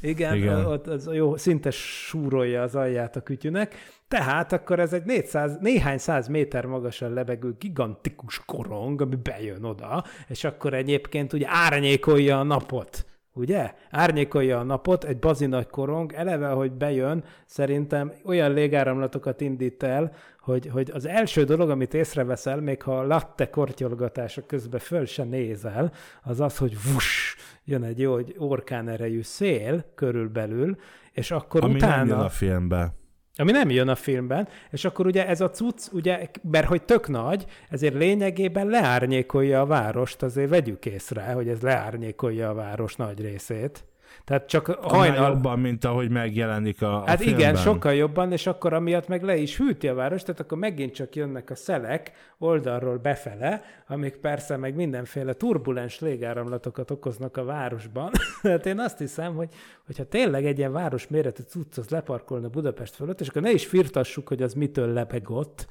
Igen, 0.00 0.34
Igen. 0.34 0.64
Ott 0.64 0.86
az 0.86 1.10
jó, 1.12 1.36
szinte 1.36 1.70
súrolja 1.70 2.62
az 2.62 2.74
alját 2.74 3.16
a 3.16 3.20
kütyünek. 3.20 3.74
Tehát 4.08 4.52
akkor 4.52 4.80
ez 4.80 4.92
egy 4.92 5.04
400, 5.04 5.56
néhány 5.60 5.98
száz 5.98 6.28
méter 6.28 6.64
magasan 6.64 7.12
lebegő 7.12 7.54
gigantikus 7.58 8.44
korong, 8.44 9.00
ami 9.00 9.16
bejön 9.16 9.64
oda, 9.64 10.04
és 10.28 10.44
akkor 10.44 10.74
egyébként 10.74 11.32
ugye 11.32 11.46
árnyékolja 11.48 12.38
a 12.38 12.42
napot 12.42 13.06
ugye? 13.36 13.72
Árnyékolja 13.90 14.58
a 14.58 14.62
napot, 14.62 15.04
egy 15.04 15.18
bazinagy 15.18 15.66
korong, 15.66 16.12
eleve, 16.12 16.48
hogy 16.48 16.72
bejön, 16.72 17.24
szerintem 17.46 18.12
olyan 18.24 18.52
légáramlatokat 18.52 19.40
indít 19.40 19.82
el, 19.82 20.12
hogy, 20.40 20.66
hogy 20.66 20.90
az 20.94 21.06
első 21.06 21.44
dolog, 21.44 21.70
amit 21.70 21.94
észreveszel, 21.94 22.60
még 22.60 22.82
ha 22.82 22.98
a 22.98 23.06
latte 23.06 23.50
kortyolgatása 23.50 24.46
közben 24.46 24.80
föl 24.80 25.04
se 25.04 25.24
nézel, 25.24 25.92
az 26.22 26.40
az, 26.40 26.56
hogy 26.58 26.76
vus, 26.92 27.36
jön 27.64 27.82
egy 27.82 27.98
jó, 27.98 28.18
orkán 28.38 28.88
erejű 28.88 29.22
szél 29.22 29.84
körülbelül, 29.94 30.76
és 31.12 31.30
akkor 31.30 31.64
Ami 31.64 31.74
utána... 31.74 31.96
nem 31.96 32.06
jön 32.06 32.18
a 32.18 32.28
filmbe. 32.28 32.94
Ami 33.38 33.50
nem 33.52 33.70
jön 33.70 33.88
a 33.88 33.94
filmben, 33.94 34.48
és 34.70 34.84
akkor 34.84 35.06
ugye 35.06 35.26
ez 35.26 35.40
a 35.40 35.50
cucc, 35.50 35.92
ugye, 35.92 36.28
mert 36.50 36.66
hogy 36.66 36.82
tök 36.82 37.08
nagy, 37.08 37.44
ezért 37.68 37.94
lényegében 37.94 38.66
leárnyékolja 38.66 39.60
a 39.60 39.66
várost, 39.66 40.22
azért 40.22 40.50
vegyük 40.50 40.86
észre, 40.86 41.32
hogy 41.32 41.48
ez 41.48 41.60
leárnyékolja 41.60 42.48
a 42.48 42.54
város 42.54 42.96
nagy 42.96 43.20
részét. 43.20 43.84
Tehát 44.26 44.46
csak 44.46 44.66
hajnal... 44.66 45.30
jobban, 45.30 45.58
mint 45.58 45.84
ahogy 45.84 46.10
megjelenik 46.10 46.82
a, 46.82 47.02
a 47.02 47.06
Hát 47.06 47.18
filmben. 47.18 47.40
igen, 47.40 47.56
sokkal 47.56 47.94
jobban, 47.94 48.32
és 48.32 48.46
akkor 48.46 48.72
amiatt 48.72 49.08
meg 49.08 49.22
le 49.22 49.36
is 49.36 49.56
hűti 49.56 49.88
a 49.88 49.94
város, 49.94 50.22
tehát 50.22 50.40
akkor 50.40 50.58
megint 50.58 50.94
csak 50.94 51.14
jönnek 51.14 51.50
a 51.50 51.54
szelek 51.54 52.12
oldalról 52.38 52.96
befele, 52.96 53.62
amik 53.86 54.16
persze 54.16 54.56
meg 54.56 54.74
mindenféle 54.74 55.32
turbulens 55.32 56.00
légáramlatokat 56.00 56.90
okoznak 56.90 57.36
a 57.36 57.44
városban. 57.44 58.10
hát 58.42 58.66
én 58.66 58.78
azt 58.78 58.98
hiszem, 58.98 59.34
hogy 59.34 59.48
hogyha 59.86 60.04
tényleg 60.04 60.46
egy 60.46 60.58
ilyen 60.58 60.72
város 60.72 61.08
méretű 61.08 61.42
cucc 61.42 61.78
az 61.78 61.88
leparkolna 61.88 62.48
Budapest 62.48 62.94
fölött, 62.94 63.20
és 63.20 63.28
akkor 63.28 63.42
ne 63.42 63.50
is 63.50 63.66
firtassuk, 63.66 64.28
hogy 64.28 64.42
az 64.42 64.54
mitől 64.54 64.92
lebegott, 64.92 65.66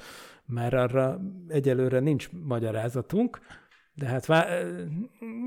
mert 0.46 0.74
arra 0.74 1.20
egyelőre 1.48 2.00
nincs 2.00 2.30
magyarázatunk, 2.32 3.40
de 3.96 4.06
hát 4.06 4.25
vá- 4.25 4.50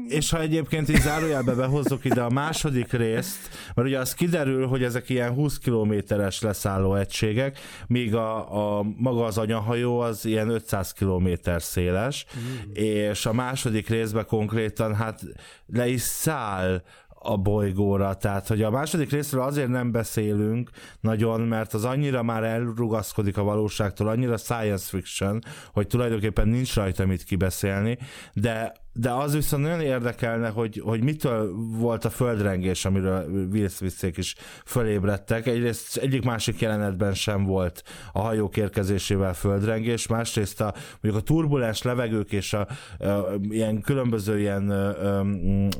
És 0.08 0.30
ha 0.30 0.40
egyébként 0.40 0.88
így 0.88 1.00
zárójelbe 1.00 1.54
behozzuk 1.54 2.04
ide 2.04 2.22
a 2.22 2.30
második 2.30 2.92
részt, 2.92 3.38
mert 3.74 3.88
ugye 3.88 3.98
az 3.98 4.14
kiderül, 4.14 4.66
hogy 4.66 4.82
ezek 4.82 5.08
ilyen 5.08 5.32
20 5.32 5.58
kilométeres 5.58 6.40
leszálló 6.40 6.94
egységek, 6.94 7.58
míg 7.86 8.14
a, 8.14 8.78
a 8.78 8.82
maga 8.96 9.24
az 9.24 9.38
anyahajó 9.38 9.98
az 9.98 10.24
ilyen 10.24 10.48
500 10.48 10.92
kilométer 10.92 11.62
széles, 11.62 12.26
mm. 12.38 12.70
és 12.72 13.26
a 13.26 13.32
második 13.32 13.88
részben 13.88 14.26
konkrétan 14.26 14.94
hát 14.94 15.22
le 15.66 15.88
is 15.88 16.02
száll 16.02 16.82
a 17.18 17.36
bolygóra. 17.36 18.14
Tehát, 18.14 18.46
hogy 18.46 18.62
a 18.62 18.70
második 18.70 19.10
részről 19.10 19.42
azért 19.42 19.68
nem 19.68 19.92
beszélünk 19.92 20.70
nagyon, 21.00 21.40
mert 21.40 21.74
az 21.74 21.84
annyira 21.84 22.22
már 22.22 22.42
elrugaszkodik 22.42 23.36
a 23.36 23.42
valóságtól, 23.42 24.08
annyira 24.08 24.36
science 24.36 24.88
fiction, 24.88 25.38
hogy 25.72 25.86
tulajdonképpen 25.86 26.48
nincs 26.48 26.74
rajta 26.74 27.06
mit 27.06 27.22
kibeszélni, 27.22 27.98
de 28.32 28.72
de 29.00 29.10
az 29.10 29.34
viszont 29.34 29.62
nagyon 29.62 29.80
érdekelne, 29.80 30.48
hogy, 30.48 30.80
hogy 30.84 31.02
mitől 31.02 31.52
volt 31.56 32.04
a 32.04 32.10
földrengés, 32.10 32.84
amiről 32.84 33.48
Will 33.52 33.68
Smithék 33.68 34.16
is 34.16 34.34
fölébredtek. 34.64 35.46
Egyrészt 35.46 35.96
egyik 35.96 36.24
másik 36.24 36.60
jelenetben 36.60 37.14
sem 37.14 37.44
volt 37.44 37.82
a 38.12 38.20
hajók 38.20 38.56
érkezésével 38.56 39.34
földrengés, 39.34 40.06
másrészt 40.06 40.60
a, 40.60 40.74
mondjuk 41.00 41.22
a 41.22 41.26
turbulens 41.26 41.82
levegők 41.82 42.32
és 42.32 42.52
a, 42.52 42.68
a 42.98 43.34
ilyen 43.50 43.80
különböző 43.80 44.38
ilyen, 44.38 44.62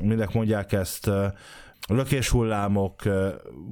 minek 0.01 0.33
mondják 0.33 0.71
ezt, 0.71 1.09
lökéshullámok 1.87 3.01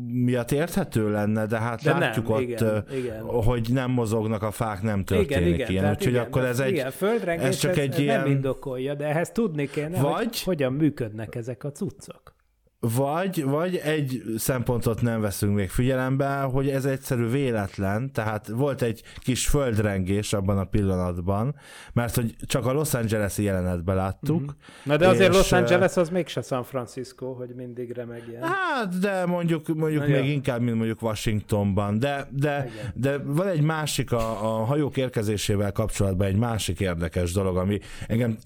miatt 0.08 0.52
érthető 0.52 1.12
lenne, 1.12 1.46
de 1.46 1.60
hát 1.60 1.84
de 1.84 1.98
látjuk 1.98 2.28
nem, 2.28 2.36
ott, 2.36 2.42
igen, 2.42 2.86
igen. 2.92 3.22
hogy 3.22 3.70
nem 3.72 3.92
mozognak 3.92 4.44
a 4.44 4.52
fák, 4.52 4.82
nem 4.82 5.04
történik 5.04 5.32
igen, 5.32 5.54
igen, 5.54 5.70
ilyen. 5.70 5.90
Úgyhogy 5.90 6.08
igen, 6.08 6.24
akkor 6.24 6.44
ez 6.44 6.60
egy... 6.60 6.72
Igen, 6.72 6.92
ez 7.40 7.58
csak 7.58 7.78
egy 7.78 7.90
nem 7.90 8.00
ilyen... 8.00 8.28
indokolja, 8.28 8.94
de 8.94 9.06
ehhez 9.06 9.30
tudni 9.30 9.70
kéne, 9.70 10.02
vagy... 10.02 10.14
hogy 10.14 10.44
hogyan 10.44 10.74
működnek 10.74 11.36
ezek 11.36 11.64
a 11.64 11.72
cuccok. 11.72 12.37
Vagy, 12.79 13.43
vagy 13.43 13.75
egy 13.75 14.24
szempontot 14.38 15.01
nem 15.01 15.22
veszünk 15.22 15.55
még 15.55 15.69
figyelembe, 15.69 16.39
hogy 16.39 16.69
ez 16.69 16.86
egyszerű 16.86 17.25
véletlen, 17.25 18.12
tehát 18.12 18.48
volt 18.48 18.81
egy 18.81 19.03
kis 19.19 19.48
földrengés 19.48 20.34
abban 20.34 20.57
a 20.57 20.63
pillanatban, 20.63 21.55
mert 21.93 22.15
hogy 22.15 22.36
csak 22.46 22.65
a 22.65 22.72
Los 22.72 22.93
Angeles-i 22.93 23.43
jelenetben 23.43 23.96
láttuk. 23.96 24.41
Mm-hmm. 24.41 24.50
Na 24.84 24.98
de 24.98 25.07
azért 25.07 25.34
Los 25.34 25.51
Angeles 25.51 25.98
az 25.98 26.10
mégse 26.10 26.41
San 26.41 26.63
Francisco, 26.63 27.34
hogy 27.34 27.50
mindig 27.55 27.91
remegjen. 27.91 28.43
Hát, 28.43 29.00
de 29.00 29.25
mondjuk, 29.25 29.67
mondjuk 29.67 30.07
Na, 30.07 30.10
még 30.10 30.25
jó. 30.25 30.31
inkább, 30.31 30.62
mint 30.62 30.75
mondjuk 30.77 31.01
Washingtonban. 31.01 32.00
De, 32.00 32.27
de, 32.31 32.69
de 32.93 33.17
van 33.17 33.48
egy 33.48 33.62
másik 33.62 34.12
a, 34.12 34.60
a 34.60 34.65
hajók 34.65 34.98
érkezésével 34.98 35.72
kapcsolatban 35.72 36.27
egy 36.27 36.38
másik 36.38 36.79
érdekes 36.79 37.31
dolog, 37.31 37.57
ami 37.57 37.79
engem 38.07 38.38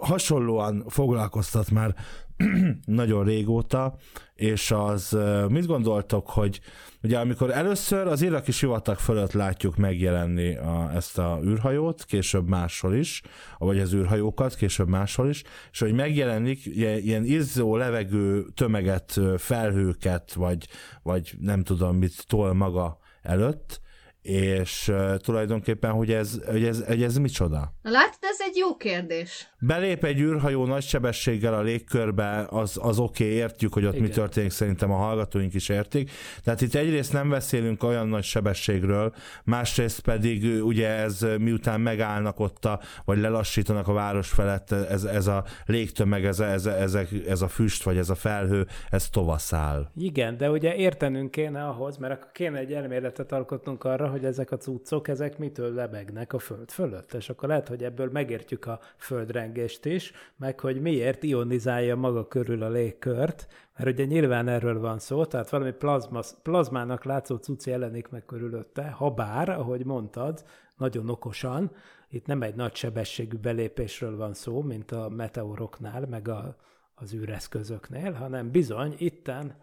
hasonlóan 0.00 0.84
foglalkoztat 0.88 1.70
már 1.70 1.94
nagyon 2.84 3.24
régóta, 3.24 3.96
és 4.34 4.70
az 4.70 5.18
mit 5.48 5.66
gondoltok, 5.66 6.30
hogy 6.30 6.60
ugye 7.02 7.18
amikor 7.18 7.50
először 7.50 8.06
az 8.06 8.22
iraki 8.22 8.52
sivatag 8.52 8.98
fölött 8.98 9.32
látjuk 9.32 9.76
megjelenni 9.76 10.56
a, 10.56 10.90
ezt 10.94 11.18
a 11.18 11.40
űrhajót, 11.44 12.04
később 12.04 12.48
máshol 12.48 12.94
is, 12.94 13.22
vagy 13.58 13.78
az 13.78 13.94
űrhajókat, 13.94 14.54
később 14.54 14.88
máshol 14.88 15.28
is, 15.28 15.42
és 15.72 15.78
hogy 15.80 15.92
megjelenik 15.92 16.66
ilyen 16.66 17.24
izzó 17.24 17.76
levegő 17.76 18.46
tömeget, 18.54 19.20
felhőket, 19.36 20.32
vagy, 20.32 20.68
vagy 21.02 21.34
nem 21.40 21.62
tudom 21.62 21.96
mit 21.96 22.26
tol 22.26 22.52
maga 22.52 22.98
előtt, 23.22 23.80
és 24.24 24.88
uh, 24.88 25.16
tulajdonképpen, 25.16 25.90
hogy 25.90 26.12
ez, 26.12 26.40
hogy, 26.46 26.64
ez, 26.64 26.84
hogy 26.86 27.02
ez 27.02 27.16
micsoda? 27.16 27.72
Na 27.82 27.90
látod, 27.90 28.18
ez 28.20 28.36
egy 28.40 28.56
jó 28.56 28.76
kérdés. 28.76 29.48
Belép 29.58 30.04
egy 30.04 30.20
űrhajó 30.20 30.64
nagy 30.64 30.82
sebességgel 30.82 31.54
a 31.54 31.62
légkörbe, 31.62 32.46
az, 32.50 32.78
az 32.82 32.98
oké, 32.98 33.24
okay, 33.24 33.36
értjük, 33.36 33.72
hogy 33.72 33.84
ott 33.84 33.94
Igen. 33.94 34.06
mi 34.06 34.12
történik, 34.12 34.50
szerintem 34.50 34.92
a 34.92 34.96
hallgatóink 34.96 35.54
is 35.54 35.68
értik. 35.68 36.10
Tehát 36.44 36.60
itt 36.60 36.74
egyrészt 36.74 37.12
nem 37.12 37.28
beszélünk 37.28 37.82
olyan 37.82 38.08
nagy 38.08 38.22
sebességről, 38.22 39.14
másrészt 39.44 40.00
pedig 40.00 40.64
ugye 40.64 40.88
ez 40.88 41.26
miután 41.38 41.80
megállnak 41.80 42.40
ott, 42.40 42.64
a, 42.64 42.80
vagy 43.04 43.18
lelassítanak 43.18 43.88
a 43.88 43.92
város 43.92 44.28
felett, 44.28 44.72
ez, 44.72 45.04
ez 45.04 45.26
a 45.26 45.44
légtömeg, 45.66 46.24
ez, 46.24 46.40
ez, 46.40 46.66
ez, 46.66 46.98
ez 47.26 47.42
a 47.42 47.48
füst, 47.48 47.82
vagy 47.82 47.96
ez 47.96 48.10
a 48.10 48.14
felhő, 48.14 48.66
ez 48.90 49.08
tovaszáll. 49.08 49.90
Igen, 49.96 50.36
de 50.36 50.50
ugye 50.50 50.74
értenünk 50.74 51.30
kéne 51.30 51.64
ahhoz, 51.66 51.96
mert 51.96 52.12
akkor 52.12 52.30
kéne 52.32 52.58
egy 52.58 52.72
elméletet 52.72 53.32
alkotnunk 53.32 53.84
arra, 53.84 54.13
hogy 54.14 54.24
ezek 54.24 54.50
a 54.50 54.56
cuccok, 54.56 55.08
ezek 55.08 55.38
mitől 55.38 55.74
lebegnek 55.74 56.32
a 56.32 56.38
föld 56.38 56.70
fölött. 56.70 57.12
És 57.12 57.28
akkor 57.28 57.48
lehet, 57.48 57.68
hogy 57.68 57.84
ebből 57.84 58.10
megértjük 58.10 58.66
a 58.66 58.80
földrengést 58.96 59.84
is, 59.84 60.12
meg 60.36 60.60
hogy 60.60 60.80
miért 60.80 61.22
ionizálja 61.22 61.96
maga 61.96 62.28
körül 62.28 62.62
a 62.62 62.68
légkört, 62.68 63.46
mert 63.76 63.90
ugye 63.90 64.04
nyilván 64.04 64.48
erről 64.48 64.80
van 64.80 64.98
szó, 64.98 65.24
tehát 65.24 65.50
valami 65.50 65.72
plazma, 65.72 66.20
plazmának 66.42 67.04
látszó 67.04 67.36
cucc 67.36 67.66
jelenik 67.66 68.08
meg 68.08 68.24
körülötte, 68.24 68.90
ha 68.90 69.10
bár, 69.10 69.48
ahogy 69.48 69.84
mondtad, 69.84 70.44
nagyon 70.76 71.08
okosan, 71.08 71.70
itt 72.08 72.26
nem 72.26 72.42
egy 72.42 72.54
nagy 72.54 72.74
sebességű 72.74 73.36
belépésről 73.36 74.16
van 74.16 74.34
szó, 74.34 74.62
mint 74.62 74.92
a 74.92 75.08
meteoroknál, 75.08 76.06
meg 76.06 76.28
a, 76.28 76.56
az 76.94 77.14
űreszközöknél, 77.14 78.12
hanem 78.12 78.50
bizony 78.50 78.94
itten 78.98 79.56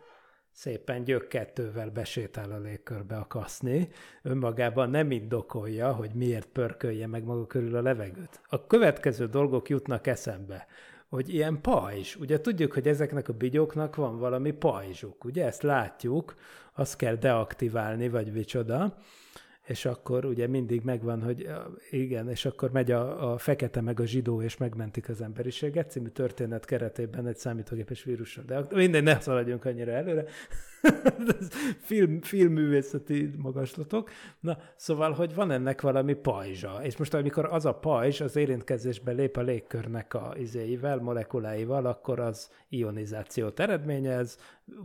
szépen 0.51 1.03
gyökkettővel 1.03 1.89
besétál 1.89 2.51
a 2.51 2.59
légkörbe 2.59 3.15
a 3.15 3.27
kaszni, 3.27 3.89
önmagában 4.21 4.89
nem 4.89 5.11
indokolja, 5.11 5.93
hogy 5.93 6.11
miért 6.13 6.47
pörkölje 6.47 7.07
meg 7.07 7.23
maga 7.23 7.47
körül 7.47 7.75
a 7.75 7.81
levegőt. 7.81 8.41
A 8.47 8.67
következő 8.67 9.27
dolgok 9.27 9.69
jutnak 9.69 10.07
eszembe, 10.07 10.67
hogy 11.09 11.33
ilyen 11.33 11.61
pajzs. 11.61 12.15
Ugye 12.15 12.41
tudjuk, 12.41 12.73
hogy 12.73 12.87
ezeknek 12.87 13.29
a 13.29 13.33
bigyóknak 13.33 13.95
van 13.95 14.19
valami 14.19 14.51
pajzsuk, 14.51 15.23
ugye 15.23 15.45
ezt 15.45 15.61
látjuk, 15.61 16.35
azt 16.73 16.95
kell 16.95 17.15
deaktiválni, 17.15 18.09
vagy 18.09 18.31
vicsoda, 18.31 18.97
és 19.67 19.85
akkor 19.85 20.25
ugye 20.25 20.47
mindig 20.47 20.81
megvan, 20.83 21.21
hogy 21.21 21.49
igen, 21.89 22.29
és 22.29 22.45
akkor 22.45 22.71
megy 22.71 22.91
a, 22.91 23.31
a 23.31 23.37
fekete 23.37 23.81
meg 23.81 23.99
a 23.99 24.05
zsidó, 24.05 24.41
és 24.41 24.57
megmentik 24.57 25.09
az 25.09 25.21
emberiséget, 25.21 25.91
című 25.91 26.07
történet 26.07 26.65
keretében 26.65 27.27
egy 27.27 27.37
számítógépes 27.37 28.03
vírussal. 28.03 28.43
De 28.43 28.65
mindegy, 28.69 29.03
ne 29.03 29.19
szaladjunk 29.19 29.65
annyira 29.65 29.91
előre. 29.91 30.25
Film, 31.89 32.21
filmművészeti 32.21 33.31
magaslatok. 33.37 34.09
Na, 34.39 34.57
szóval, 34.75 35.11
hogy 35.11 35.35
van 35.35 35.51
ennek 35.51 35.81
valami 35.81 36.13
pajzsa. 36.13 36.79
És 36.83 36.97
most 36.97 37.13
amikor 37.13 37.45
az 37.45 37.65
a 37.65 37.73
pajzs 37.73 38.21
az 38.21 38.35
érintkezésbe 38.35 39.11
lép 39.11 39.37
a 39.37 39.41
légkörnek 39.41 40.13
a 40.13 40.33
izéivel, 40.37 40.97
molekuláival, 40.97 41.85
akkor 41.85 42.19
az 42.19 42.49
ionizációt 42.69 43.59
eredményez, 43.59 44.37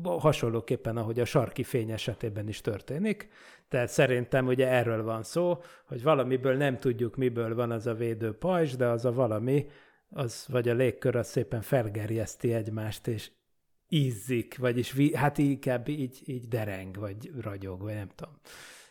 hasonlóképpen, 0.02 0.96
ahogy 0.96 1.20
a 1.20 1.24
sarki 1.24 1.62
fény 1.62 1.90
esetében 1.90 2.48
is 2.48 2.60
történik. 2.60 3.28
Tehát 3.68 3.88
szerintem 3.88 4.46
ugye 4.46 4.68
erről 4.68 5.02
van 5.02 5.22
szó, 5.22 5.58
hogy 5.84 6.02
valamiből 6.02 6.56
nem 6.56 6.78
tudjuk, 6.78 7.16
miből 7.16 7.54
van 7.54 7.70
az 7.70 7.86
a 7.86 7.94
védő 7.94 8.32
pajzs, 8.32 8.74
de 8.74 8.86
az 8.86 9.04
a 9.04 9.12
valami, 9.12 9.66
az 10.08 10.46
vagy 10.48 10.68
a 10.68 10.74
légkör 10.74 11.16
az 11.16 11.28
szépen 11.28 11.60
felgerjeszti 11.60 12.52
egymást, 12.52 13.06
és 13.06 13.30
ízzik, 13.88 14.58
vagyis 14.58 14.94
hát 15.14 15.38
inkább 15.38 15.88
így, 15.88 16.22
így 16.24 16.48
dereng, 16.48 16.96
vagy 16.96 17.30
ragyog, 17.40 17.80
vagy 17.82 17.94
nem 17.94 18.08
tudom. 18.14 18.34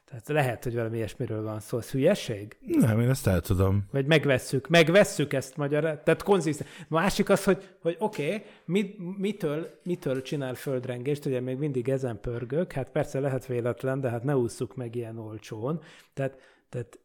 Tehát 0.05 0.27
lehet, 0.27 0.63
hogy 0.63 0.75
valami 0.75 0.97
ilyesmiről 0.97 1.43
van 1.43 1.59
szó. 1.59 1.77
Ez 1.77 1.91
hülyeség? 1.91 2.57
Nem, 2.65 2.99
én 2.99 3.09
ezt 3.09 3.27
el 3.27 3.41
tudom. 3.41 3.85
Vagy 3.91 4.05
megvesszük, 4.05 4.67
megvesszük 4.67 5.33
ezt 5.33 5.57
magyar, 5.57 5.81
tehát 5.81 6.23
konzisztens. 6.23 6.69
Másik 6.87 7.29
az, 7.29 7.43
hogy, 7.43 7.69
hogy 7.81 7.95
oké, 7.99 8.25
okay, 8.25 8.43
mit, 8.65 9.17
mitől, 9.17 9.79
mitől 9.83 10.21
csinál 10.21 10.53
földrengést, 10.53 11.25
ugye 11.25 11.39
még 11.39 11.57
mindig 11.57 11.89
ezen 11.89 12.19
pörgök, 12.19 12.71
hát 12.71 12.91
persze 12.91 13.19
lehet 13.19 13.45
véletlen, 13.45 13.99
de 13.99 14.09
hát 14.09 14.23
ne 14.23 14.37
ússzuk 14.37 14.75
meg 14.75 14.95
ilyen 14.95 15.17
olcsón. 15.17 15.81
Tehát, 16.13 16.39
tehát 16.69 16.99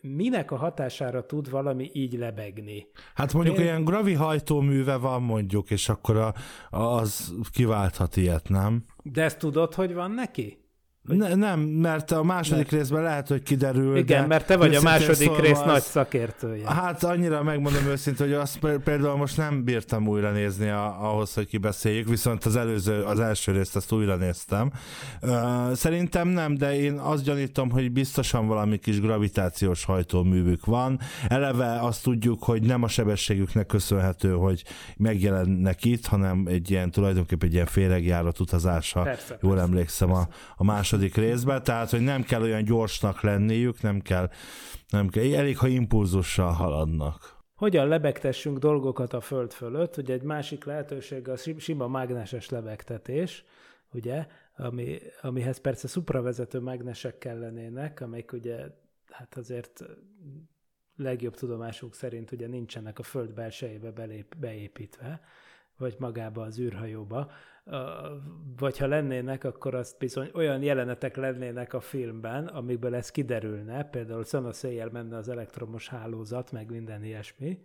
minek 0.00 0.50
a 0.50 0.56
hatására 0.56 1.26
tud 1.26 1.50
valami 1.50 1.90
így 1.92 2.12
lebegni? 2.12 2.86
Hát 3.14 3.32
mondjuk 3.32 3.56
Én... 3.56 3.62
ilyen 3.62 3.84
gravi 3.84 4.12
hajtóműve 4.12 4.96
van 4.96 5.22
mondjuk, 5.22 5.70
és 5.70 5.88
akkor 5.88 6.16
a, 6.16 6.34
az 6.70 7.34
kiválthat 7.52 8.16
ilyet, 8.16 8.48
nem? 8.48 8.84
De 9.02 9.22
ezt 9.22 9.38
tudod, 9.38 9.74
hogy 9.74 9.94
van 9.94 10.10
neki? 10.10 10.65
Ne, 11.06 11.34
nem, 11.34 11.60
mert 11.60 12.10
a 12.10 12.22
második 12.22 12.70
mert... 12.70 12.70
részben 12.70 13.02
lehet, 13.02 13.28
hogy 13.28 13.42
kiderül. 13.42 13.96
Igen, 13.96 14.20
de 14.20 14.26
mert 14.26 14.46
te 14.46 14.56
vagy 14.56 14.74
a 14.74 14.82
második 14.82 15.38
rész 15.40 15.58
az... 15.58 15.64
nagy 15.64 15.82
szakértője. 15.82 16.70
Hát 16.72 17.04
annyira 17.04 17.42
megmondom 17.42 17.86
őszintén, 17.86 18.26
hogy 18.26 18.36
azt 18.36 18.58
például 18.84 19.16
most 19.16 19.36
nem 19.36 19.64
bírtam 19.64 20.08
újra 20.08 20.30
nézni 20.30 20.68
a, 20.68 21.10
ahhoz, 21.10 21.34
hogy 21.34 21.46
kibeszéljük, 21.46 22.08
viszont 22.08 22.44
az 22.44 22.56
előző, 22.56 23.02
az 23.02 23.20
első 23.20 23.52
részt 23.52 23.76
azt 23.76 23.92
újra 23.92 24.16
néztem. 24.16 24.70
Uh, 25.22 25.72
szerintem 25.72 26.28
nem, 26.28 26.54
de 26.54 26.80
én 26.80 26.98
azt 26.98 27.24
gyanítom, 27.24 27.70
hogy 27.70 27.92
biztosan 27.92 28.46
valami 28.46 28.78
kis 28.78 29.00
gravitációs 29.00 29.84
hajtóművük 29.84 30.64
van. 30.64 31.00
Eleve 31.28 31.78
azt 31.80 32.02
tudjuk, 32.02 32.42
hogy 32.42 32.62
nem 32.62 32.82
a 32.82 32.88
sebességüknek 32.88 33.66
köszönhető, 33.66 34.32
hogy 34.32 34.64
megjelennek 34.96 35.84
itt, 35.84 36.06
hanem 36.06 36.46
egy 36.48 36.70
ilyen 36.70 36.90
tulajdonképpen 36.90 37.48
egy 37.48 37.54
ilyen 37.54 37.66
féregjárat 37.66 38.40
utazása. 38.40 39.02
Persze, 39.02 39.38
Jól 39.42 39.52
persze, 39.52 39.68
emlékszem 39.68 40.08
persze. 40.08 40.22
a, 40.22 40.54
a 40.56 40.64
második 40.64 40.95
második 40.96 41.16
részben, 41.16 41.62
tehát 41.62 41.90
hogy 41.90 42.00
nem 42.00 42.22
kell 42.22 42.42
olyan 42.42 42.64
gyorsnak 42.64 43.20
lenniük, 43.20 43.80
nem 43.82 44.00
kell, 44.00 44.30
nem 44.88 45.08
kell 45.08 45.34
elég, 45.34 45.58
ha 45.58 45.66
impulzussal 45.66 46.52
haladnak. 46.52 47.34
Hogyan 47.54 47.88
lebegtessünk 47.88 48.58
dolgokat 48.58 49.12
a 49.12 49.20
föld 49.20 49.52
fölött? 49.52 49.96
Ugye 49.96 50.14
egy 50.14 50.22
másik 50.22 50.64
lehetőség 50.64 51.28
a 51.28 51.36
sima 51.58 51.88
mágneses 51.88 52.48
lebegtetés, 52.48 53.44
ugye, 53.92 54.26
ami, 54.56 54.98
amihez 55.20 55.58
persze 55.58 55.88
szupravezető 55.88 56.58
mágnesek 56.58 57.18
kellenének, 57.18 58.00
amelyek 58.00 58.32
ugye 58.32 58.56
hát 59.10 59.36
azért 59.36 59.84
legjobb 60.96 61.34
tudomásuk 61.34 61.94
szerint 61.94 62.32
ugye 62.32 62.46
nincsenek 62.46 62.98
a 62.98 63.02
föld 63.02 63.34
belsejébe 63.34 63.90
belép, 63.90 64.34
beépítve, 64.36 65.20
vagy 65.76 65.96
magába 65.98 66.42
az 66.42 66.58
űrhajóba, 66.58 67.30
vagy 68.56 68.78
ha 68.78 68.86
lennének, 68.86 69.44
akkor 69.44 69.74
azt 69.74 69.98
bizony 69.98 70.30
olyan 70.34 70.62
jelenetek 70.62 71.16
lennének 71.16 71.72
a 71.74 71.80
filmben, 71.80 72.46
amikből 72.46 72.94
ez 72.94 73.10
kiderülne, 73.10 73.84
például 73.84 74.24
szanaszéjjel 74.24 74.88
menne 74.88 75.16
az 75.16 75.28
elektromos 75.28 75.88
hálózat, 75.88 76.52
meg 76.52 76.70
minden 76.70 77.04
ilyesmi, 77.04 77.58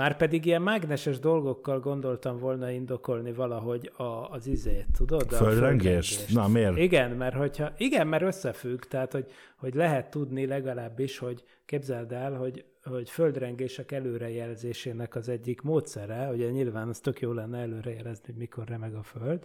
már 0.00 0.16
pedig 0.16 0.44
ilyen 0.44 0.62
mágneses 0.62 1.18
dolgokkal 1.18 1.80
gondoltam 1.80 2.38
volna 2.38 2.70
indokolni 2.70 3.32
valahogy 3.32 3.92
a, 3.96 4.02
az 4.30 4.46
izét, 4.46 4.86
tudod? 4.96 5.32
A 5.32 5.34
földrengés? 5.34 6.26
Na, 6.26 6.48
miért? 6.48 6.76
Igen, 6.76 7.10
mert 7.10 7.34
hogyha, 7.34 7.72
igen, 7.76 8.06
mert 8.06 8.22
összefügg, 8.22 8.82
tehát 8.82 9.12
hogy, 9.12 9.26
hogy 9.56 9.74
lehet 9.74 10.10
tudni 10.10 10.46
legalábbis, 10.46 11.18
hogy 11.18 11.44
képzeld 11.64 12.12
el, 12.12 12.32
hogy, 12.32 12.64
hogy 12.82 13.10
földrengések 13.10 13.92
előrejelzésének 13.92 15.14
az 15.14 15.28
egyik 15.28 15.60
módszere, 15.60 16.28
ugye 16.28 16.50
nyilván 16.50 16.88
az 16.88 17.00
tök 17.00 17.20
jó 17.20 17.32
lenne 17.32 17.58
előrejelezni, 17.58 18.24
hogy 18.26 18.36
mikor 18.36 18.68
remeg 18.68 18.94
a 18.94 19.02
föld, 19.02 19.44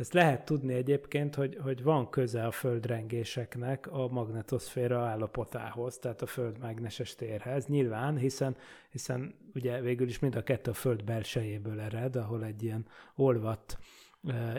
ezt 0.00 0.12
lehet 0.12 0.44
tudni 0.44 0.74
egyébként, 0.74 1.34
hogy, 1.34 1.58
hogy 1.62 1.82
van 1.82 2.10
köze 2.10 2.46
a 2.46 2.50
földrengéseknek 2.50 3.92
a 3.92 4.08
magnetoszféra 4.08 4.98
állapotához, 4.98 5.98
tehát 5.98 6.22
a 6.22 6.26
föld 6.26 6.58
mágneses 6.58 7.14
térhez, 7.14 7.66
nyilván, 7.66 8.16
hiszen, 8.16 8.56
hiszen 8.90 9.34
ugye 9.54 9.80
végül 9.80 10.08
is 10.08 10.18
mind 10.18 10.36
a 10.36 10.42
kettő 10.42 10.70
a 10.70 10.74
föld 10.74 11.04
belsejéből 11.04 11.80
ered, 11.80 12.16
ahol 12.16 12.44
egy 12.44 12.62
ilyen 12.62 12.86
olvadt 13.14 13.78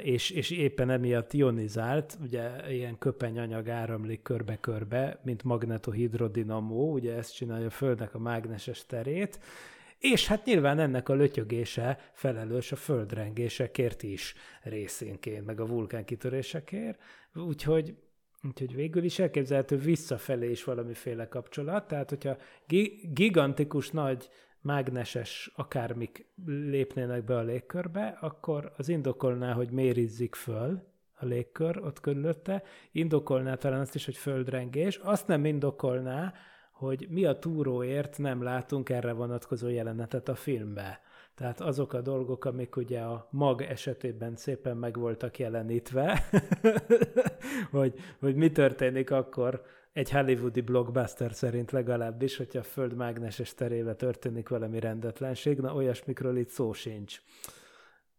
és, 0.03 0.29
és 0.29 0.49
éppen 0.49 0.89
emiatt 0.89 1.33
ionizált, 1.33 2.17
ugye 2.21 2.71
ilyen 2.71 2.97
köpenyanyag 2.97 3.69
áramlik 3.69 4.21
körbe-körbe, 4.21 5.19
mint 5.23 5.43
magnetohidrodinamó, 5.43 6.91
ugye 6.91 7.15
ezt 7.15 7.35
csinálja 7.35 7.65
a 7.65 7.69
Földnek 7.69 8.15
a 8.15 8.19
mágneses 8.19 8.85
terét, 8.85 9.39
és 10.01 10.27
hát 10.27 10.45
nyilván 10.45 10.79
ennek 10.79 11.09
a 11.09 11.13
lötyögése 11.13 11.99
felelős 12.13 12.71
a 12.71 12.75
földrengésekért 12.75 14.03
is 14.03 14.33
részénként, 14.63 15.45
meg 15.45 15.59
a 15.59 15.65
vulkánkitörésekért, 15.65 16.99
úgyhogy 17.33 17.95
Úgyhogy 18.43 18.75
végül 18.75 19.03
is 19.03 19.19
elképzelhető 19.19 19.77
visszafelé 19.77 20.49
is 20.49 20.63
valamiféle 20.63 21.27
kapcsolat, 21.27 21.87
tehát 21.87 22.09
hogyha 22.09 22.37
gigantikus 23.13 23.89
nagy 23.89 24.29
mágneses 24.61 25.51
akármik 25.55 26.25
lépnének 26.45 27.23
be 27.23 27.37
a 27.37 27.41
légkörbe, 27.41 28.17
akkor 28.21 28.73
az 28.77 28.89
indokolná, 28.89 29.53
hogy 29.53 29.71
mérizzik 29.71 30.35
föl 30.35 30.83
a 31.13 31.25
légkör 31.25 31.77
ott 31.77 31.99
körülötte, 31.99 32.63
indokolná 32.91 33.55
talán 33.55 33.79
azt 33.79 33.95
is, 33.95 34.05
hogy 34.05 34.17
földrengés, 34.17 34.97
azt 34.97 35.27
nem 35.27 35.45
indokolná, 35.45 36.33
hogy 36.81 37.07
mi 37.09 37.25
a 37.25 37.39
túróért 37.39 38.17
nem 38.17 38.43
látunk 38.43 38.89
erre 38.89 39.11
vonatkozó 39.13 39.69
jelenetet 39.69 40.29
a 40.29 40.35
filmbe. 40.35 41.01
Tehát 41.35 41.61
azok 41.61 41.93
a 41.93 42.01
dolgok, 42.01 42.45
amik 42.45 42.75
ugye 42.75 42.99
a 42.99 43.27
mag 43.31 43.61
esetében 43.61 44.35
szépen 44.35 44.77
meg 44.77 44.97
voltak 44.97 45.39
jelenítve, 45.39 46.23
hogy, 47.71 47.93
hogy 48.19 48.35
mi 48.35 48.51
történik 48.51 49.11
akkor 49.11 49.63
egy 49.93 50.11
hollywoodi 50.11 50.61
blockbuster 50.61 51.33
szerint 51.33 51.71
legalábbis, 51.71 52.37
hogyha 52.37 52.59
a 52.59 52.63
föld 52.63 52.93
mágneses 52.93 53.53
terébe 53.53 53.95
történik 53.95 54.49
valami 54.49 54.79
rendetlenség, 54.79 55.59
na 55.59 55.73
olyasmikről 55.73 56.37
itt 56.37 56.49
szó 56.49 56.73
sincs. 56.73 57.21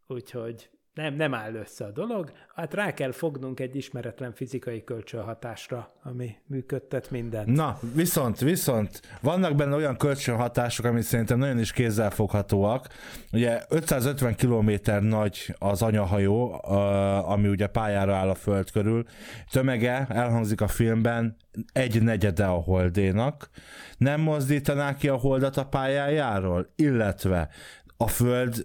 Úgyhogy 0.06 0.70
nem, 0.94 1.14
nem 1.14 1.34
áll 1.34 1.54
össze 1.54 1.84
a 1.84 1.90
dolog. 1.90 2.32
Hát 2.54 2.74
rá 2.74 2.94
kell 2.94 3.12
fognunk 3.12 3.60
egy 3.60 3.76
ismeretlen 3.76 4.32
fizikai 4.32 4.84
kölcsönhatásra, 4.84 5.92
ami 6.02 6.36
működtet 6.46 7.10
mindent. 7.10 7.46
Na, 7.46 7.78
viszont, 7.94 8.38
viszont 8.38 9.00
vannak 9.20 9.54
benne 9.54 9.74
olyan 9.74 9.96
kölcsönhatások, 9.96 10.84
ami 10.84 11.00
szerintem 11.02 11.38
nagyon 11.38 11.58
is 11.58 11.72
kézzelfoghatóak. 11.72 12.88
Ugye 13.32 13.62
550 13.68 14.34
km 14.34 14.70
nagy 15.00 15.54
az 15.58 15.82
anyahajó, 15.82 16.60
ami 17.24 17.48
ugye 17.48 17.66
pályára 17.66 18.16
áll 18.16 18.28
a 18.28 18.34
föld 18.34 18.70
körül. 18.70 19.04
Tömege, 19.50 20.06
elhangzik 20.08 20.60
a 20.60 20.68
filmben, 20.68 21.36
egy 21.72 22.02
negyede 22.02 22.44
a 22.44 22.60
holdénak. 22.60 23.48
Nem 23.98 24.20
mozdítanák 24.20 24.96
ki 24.96 25.08
a 25.08 25.16
holdat 25.16 25.56
a 25.56 25.66
pályájáról? 25.66 26.72
Illetve 26.76 27.48
a 28.02 28.06
föld 28.06 28.64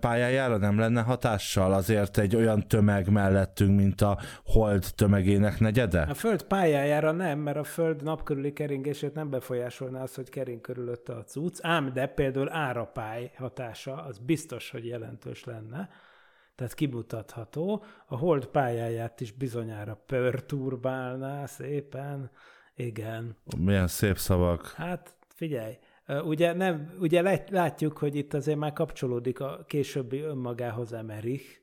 pályájára 0.00 0.56
nem 0.56 0.78
lenne 0.78 1.00
hatással 1.00 1.72
azért 1.72 2.18
egy 2.18 2.36
olyan 2.36 2.68
tömeg 2.68 3.10
mellettünk, 3.10 3.76
mint 3.76 4.00
a 4.00 4.18
hold 4.44 4.84
tömegének 4.94 5.60
negyede? 5.60 6.00
A 6.00 6.14
föld 6.14 6.42
pályájára 6.42 7.12
nem, 7.12 7.38
mert 7.38 7.56
a 7.56 7.64
föld 7.64 8.02
napkörüli 8.02 8.52
keringését 8.52 9.14
nem 9.14 9.30
befolyásolná 9.30 10.02
az, 10.02 10.14
hogy 10.14 10.28
kering 10.28 10.60
körülötte 10.60 11.12
a 11.12 11.24
cucc, 11.24 11.58
ám 11.62 11.92
de 11.92 12.06
például 12.06 12.52
árapály 12.52 13.32
hatása 13.36 13.94
az 13.94 14.18
biztos, 14.18 14.70
hogy 14.70 14.86
jelentős 14.86 15.44
lenne 15.44 15.88
tehát 16.54 16.74
kimutatható. 16.74 17.84
A 18.06 18.16
hold 18.16 18.46
pályáját 18.46 19.20
is 19.20 19.32
bizonyára 19.32 20.02
pörturbálná 20.06 21.46
szépen, 21.46 22.30
igen. 22.74 23.36
Milyen 23.58 23.86
szép 23.86 24.18
szavak. 24.18 24.72
Hát 24.76 25.16
figyelj, 25.28 25.78
Ugye, 26.08 26.52
nem, 26.52 26.94
ugye 27.00 27.42
látjuk, 27.50 27.98
hogy 27.98 28.14
itt 28.14 28.34
azért 28.34 28.58
már 28.58 28.72
kapcsolódik 28.72 29.40
a 29.40 29.64
későbbi 29.66 30.20
önmagához 30.20 30.92
Emerich, 30.92 31.62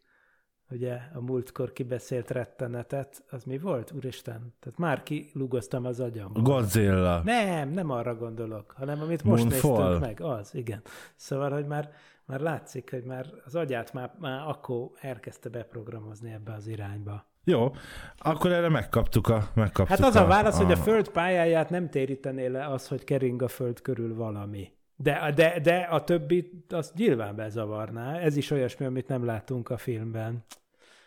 ugye 0.70 1.00
a 1.14 1.22
múltkor 1.22 1.74
kibeszélt 1.74 2.32
rettenetet, 2.32 3.24
az 3.30 3.44
mi 3.44 3.58
volt, 3.58 3.92
úristen? 3.92 4.54
Tehát 4.60 4.80
már 4.80 5.04
kilugoztam 5.04 5.86
az 5.86 6.00
agyam. 6.00 6.32
Godzilla. 6.34 7.22
Nem, 7.24 7.70
nem 7.70 7.90
arra 7.90 8.16
gondolok, 8.16 8.72
hanem 8.78 9.02
amit 9.02 9.24
most 9.24 9.44
Moonfall. 9.44 9.90
néztünk 9.90 10.00
meg, 10.00 10.22
az, 10.22 10.56
igen. 10.56 10.82
Szóval, 11.16 11.52
hogy 11.52 11.66
már, 11.66 11.92
már 12.26 12.40
látszik, 12.40 12.92
hogy 12.92 13.04
már 13.04 13.26
az 13.46 13.56
agyát 13.56 13.94
már, 13.94 14.16
már 14.20 14.48
akkor 14.48 14.90
elkezdte 15.00 15.50
beprogramozni 15.50 16.32
ebbe 16.32 16.54
az 16.54 16.68
irányba. 16.68 17.31
Jó, 17.44 17.76
akkor 18.18 18.52
erre 18.52 18.70
megkaptuk 18.70 19.28
a... 19.28 19.50
Megkaptuk 19.54 19.98
hát 19.98 20.08
az 20.08 20.16
a, 20.16 20.24
a 20.24 20.28
válasz, 20.28 20.60
a... 20.60 20.64
hogy 20.64 20.72
a 20.72 20.78
föld 20.78 21.10
pályáját 21.10 21.70
nem 21.70 21.90
térítené 21.90 22.48
le 22.48 22.66
az, 22.66 22.88
hogy 22.88 23.04
kering 23.04 23.42
a 23.42 23.48
föld 23.48 23.82
körül 23.82 24.16
valami. 24.16 24.72
De, 24.96 25.32
de, 25.36 25.60
de 25.60 25.78
a 25.78 26.04
többi 26.04 26.66
azt 26.70 26.94
nyilván 26.94 27.36
bezavarná. 27.36 28.18
Ez 28.18 28.38
is 28.38 28.52
olyasmi, 28.52 28.86
amit 28.86 29.08
nem 29.08 29.26
látunk 29.26 29.70
a 29.70 29.78
filmben. 29.78 30.46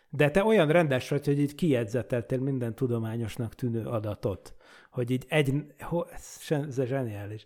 De 0.09 0.31
te 0.31 0.43
olyan 0.43 0.67
rendes 0.67 1.09
vagy, 1.09 1.25
hogy 1.25 1.39
így 1.39 1.55
kijegyzeteltél 1.55 2.39
minden 2.39 2.75
tudományosnak 2.75 3.55
tűnő 3.55 3.85
adatot. 3.85 4.53
Hogy 4.91 5.11
így 5.11 5.25
egy... 5.29 5.53
Ho, 5.79 6.03
ez 6.13 6.39
zseniális. 6.85 7.45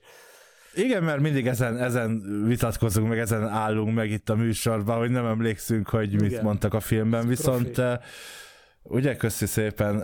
Igen, 0.74 1.04
mert 1.04 1.20
mindig 1.20 1.48
ezen, 1.48 1.78
ezen 1.78 2.44
vitatkozunk, 2.46 3.08
meg 3.08 3.20
ezen 3.20 3.48
állunk 3.48 3.96
meg 3.96 4.12
itt 4.12 4.30
a 4.30 4.36
műsorban, 4.36 4.98
hogy 4.98 5.10
nem 5.10 5.26
emlékszünk, 5.26 5.90
hogy 5.90 6.14
Igen. 6.14 6.26
mit 6.26 6.42
mondtak 6.42 6.74
a 6.74 6.80
filmben, 6.80 7.28
viszont... 7.28 7.72
Profi 7.72 8.00
Ugye, 8.84 9.16
köszi 9.16 9.46
szépen. 9.46 10.00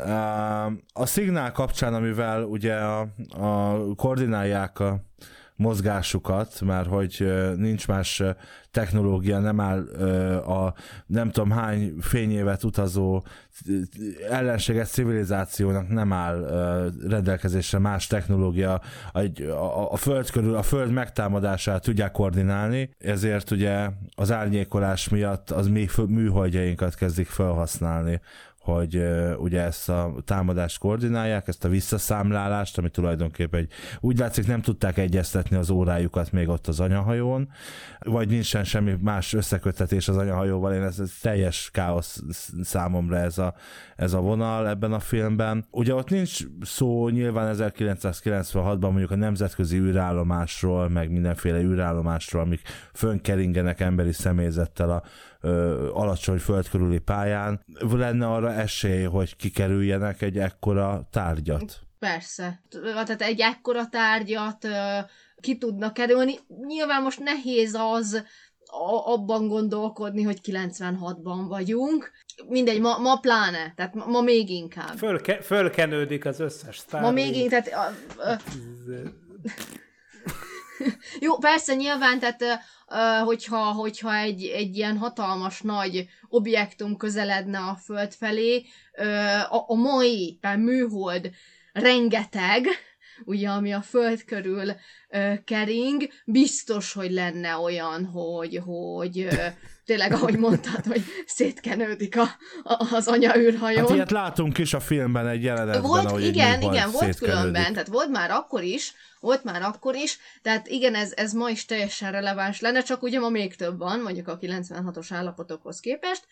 A 0.93 1.05
szignál 1.05 1.51
kapcsán, 1.51 1.93
amivel 1.93 2.43
ugye 2.43 2.75
a, 2.75 3.07
a 3.29 3.77
koordinálják 3.95 4.79
a 4.79 5.03
mozgásukat, 5.55 6.61
mert 6.61 6.88
hogy 6.88 7.33
nincs 7.57 7.88
más 7.88 8.23
technológia, 8.71 9.39
nem 9.39 9.59
áll 9.59 9.81
a 10.39 10.73
nem 11.05 11.31
tudom 11.31 11.51
hány 11.51 11.93
fényévet 11.99 12.63
utazó 12.63 13.23
ellenséges 14.29 14.89
civilizációnak 14.89 15.89
nem 15.89 16.13
áll 16.13 16.49
rendelkezésre 17.07 17.79
más 17.79 18.07
technológia, 18.07 18.81
a, 19.11 19.19
a, 19.49 19.91
a 19.91 19.95
föld 19.95 20.29
körül, 20.29 20.55
a 20.55 20.61
föld 20.61 20.91
megtámadását 20.91 21.83
tudják 21.83 22.11
koordinálni, 22.11 22.89
ezért 22.99 23.51
ugye 23.51 23.89
az 24.15 24.31
árnyékolás 24.31 25.09
miatt 25.09 25.49
az 25.51 25.67
mi 25.67 25.88
műholdjainkat 26.07 26.95
kezdik 26.95 27.27
felhasználni 27.27 28.21
hogy 28.65 29.04
ugye 29.38 29.62
ezt 29.62 29.89
a 29.89 30.13
támadást 30.25 30.78
koordinálják, 30.78 31.47
ezt 31.47 31.65
a 31.65 31.69
visszaszámlálást, 31.69 32.78
ami 32.78 32.89
tulajdonképpen 32.89 33.60
egy, 33.60 33.71
úgy 33.99 34.17
látszik 34.17 34.47
nem 34.47 34.62
tudták 34.62 34.97
egyeztetni 34.97 35.56
az 35.56 35.69
órájukat 35.69 36.32
még 36.32 36.49
ott 36.49 36.67
az 36.67 36.80
anyahajón, 36.80 37.49
vagy 37.99 38.30
nincsen 38.30 38.63
semmi 38.63 38.95
más 39.01 39.34
összekötetés 39.34 40.08
az 40.08 40.17
anyahajóval, 40.17 40.73
én 40.73 40.84
ez, 40.84 40.99
ez 40.99 41.12
teljes 41.21 41.69
káosz 41.73 42.23
számomra 42.62 43.17
ez 43.17 43.38
a, 43.38 43.54
ez 43.95 44.13
a 44.13 44.19
vonal 44.19 44.67
ebben 44.67 44.93
a 44.93 44.99
filmben. 44.99 45.65
Ugye 45.71 45.93
ott 45.93 46.10
nincs 46.10 46.43
szó 46.62 47.10
nyilván 47.10 47.56
1996-ban 47.58 48.80
mondjuk 48.80 49.12
a 49.12 49.15
nemzetközi 49.15 49.78
űrállomásról, 49.78 50.89
meg 50.89 51.12
mindenféle 51.12 51.60
űrállomásról, 51.60 52.41
amik 52.41 52.62
fönkeringenek 52.93 53.80
emberi 53.80 54.12
személyzettel 54.12 54.89
a 54.89 55.04
ö, 55.45 55.89
alacsony 55.93 56.38
földkörüli 56.38 56.99
pályán, 56.99 57.65
lenne 57.91 58.27
arra 58.27 58.53
esély, 58.53 59.03
hogy 59.03 59.36
kikerüljenek 59.36 60.21
egy 60.21 60.38
ekkora 60.38 61.08
tárgyat? 61.12 61.79
Persze. 61.99 62.62
Tehát 62.81 63.21
egy 63.21 63.39
ekkora 63.39 63.88
tárgyat 63.89 64.67
ki 65.39 65.58
tudnak 65.58 65.93
kerülni. 65.93 66.39
Nyilván 66.67 67.01
most 67.01 67.19
nehéz 67.19 67.73
az 67.73 68.23
abban 69.05 69.47
gondolkodni, 69.47 70.23
hogy 70.23 70.39
96-ban 70.43 71.45
vagyunk. 71.47 72.12
Mindegy, 72.47 72.79
ma, 72.79 72.97
ma 72.97 73.19
pláne, 73.19 73.73
tehát 73.75 73.93
ma, 73.93 74.05
ma 74.05 74.21
még 74.21 74.49
inkább. 74.49 74.97
Fölke, 74.97 75.41
fölkenődik 75.41 76.25
az 76.25 76.39
összes 76.39 76.77
sztár. 76.77 77.01
Ma 77.01 77.12
még 77.12 77.36
inkább, 77.36 77.63
tehát... 77.63 77.95
A, 78.17 78.29
a, 78.31 78.39
Jó, 81.19 81.38
persze 81.38 81.75
nyilván, 81.75 82.19
tehát 82.19 82.43
hogyha, 83.23 83.71
hogyha 83.71 84.15
egy, 84.15 84.45
egy 84.45 84.77
ilyen 84.77 84.97
hatalmas 84.97 85.61
nagy 85.61 86.07
objektum 86.27 86.97
közeledne 86.97 87.57
a 87.57 87.75
Föld 87.75 88.13
felé, 88.13 88.65
a, 89.49 89.63
a 89.67 89.75
mai, 89.75 90.39
műhold 90.57 91.29
rengeteg, 91.73 92.67
ugye, 93.23 93.49
ami 93.49 93.71
a 93.73 93.82
föld 93.82 94.23
körül 94.23 94.71
ö, 95.10 95.34
kering, 95.45 96.10
biztos, 96.25 96.93
hogy 96.93 97.12
lenne 97.12 97.58
olyan, 97.58 98.06
hogy, 98.06 98.62
hogy 98.65 99.19
ö, 99.19 99.34
tényleg, 99.86 100.12
ahogy 100.12 100.38
mondtad, 100.38 100.86
hogy 100.86 101.04
szétkenődik 101.25 102.17
a, 102.17 102.28
a, 102.63 102.88
az 102.95 103.08
anya 103.08 103.38
űrhajón. 103.38 103.82
Hát 103.82 103.95
ilyet 103.95 104.12
látunk 104.12 104.58
is 104.58 104.73
a 104.73 104.80
filmben 104.80 105.28
egy 105.28 105.43
jelenetben, 105.43 105.82
volt, 105.82 106.06
ahogy 106.06 106.25
igen, 106.25 106.62
igen, 106.62 106.91
volt 106.91 107.17
különben, 107.17 107.73
tehát 107.73 107.88
volt 107.88 108.10
már 108.10 108.32
akkor 108.32 108.63
is, 108.63 108.93
volt 109.19 109.43
már 109.43 109.62
akkor 109.62 109.95
is, 109.95 110.17
tehát 110.41 110.67
igen, 110.67 110.95
ez, 110.95 111.13
ez 111.15 111.34
ma 111.34 111.49
is 111.49 111.65
teljesen 111.65 112.12
releváns 112.12 112.60
lenne, 112.62 112.82
csak 112.82 113.04
ugye 113.04 113.19
ma 113.19 113.30
még 113.30 113.56
több 113.56 113.78
van, 113.78 113.99
mondjuk 113.99 114.28
a 114.28 114.38
96-os 114.38 115.08
állapotokhoz 115.10 115.80
képest, 115.80 116.28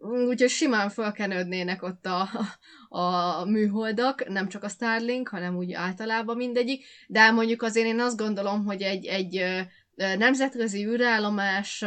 úgyhogy 0.00 0.48
simán 0.48 0.88
felkenődnének 0.88 1.82
ott 1.82 2.06
a, 2.06 2.28
a 2.88 3.44
műholdak, 3.44 4.28
nem 4.28 4.48
csak 4.48 4.64
a 4.64 4.68
Starlink, 4.68 5.28
hanem 5.28 5.56
úgy 5.56 5.72
általában 5.72 6.36
mindegyik, 6.36 6.84
de 7.06 7.30
mondjuk 7.30 7.62
azért 7.62 7.86
én 7.86 8.00
azt 8.00 8.16
gondolom, 8.16 8.64
hogy 8.64 8.82
egy, 8.82 9.06
egy 9.06 9.44
nemzetközi 10.18 10.86
űrállomás 10.86 11.84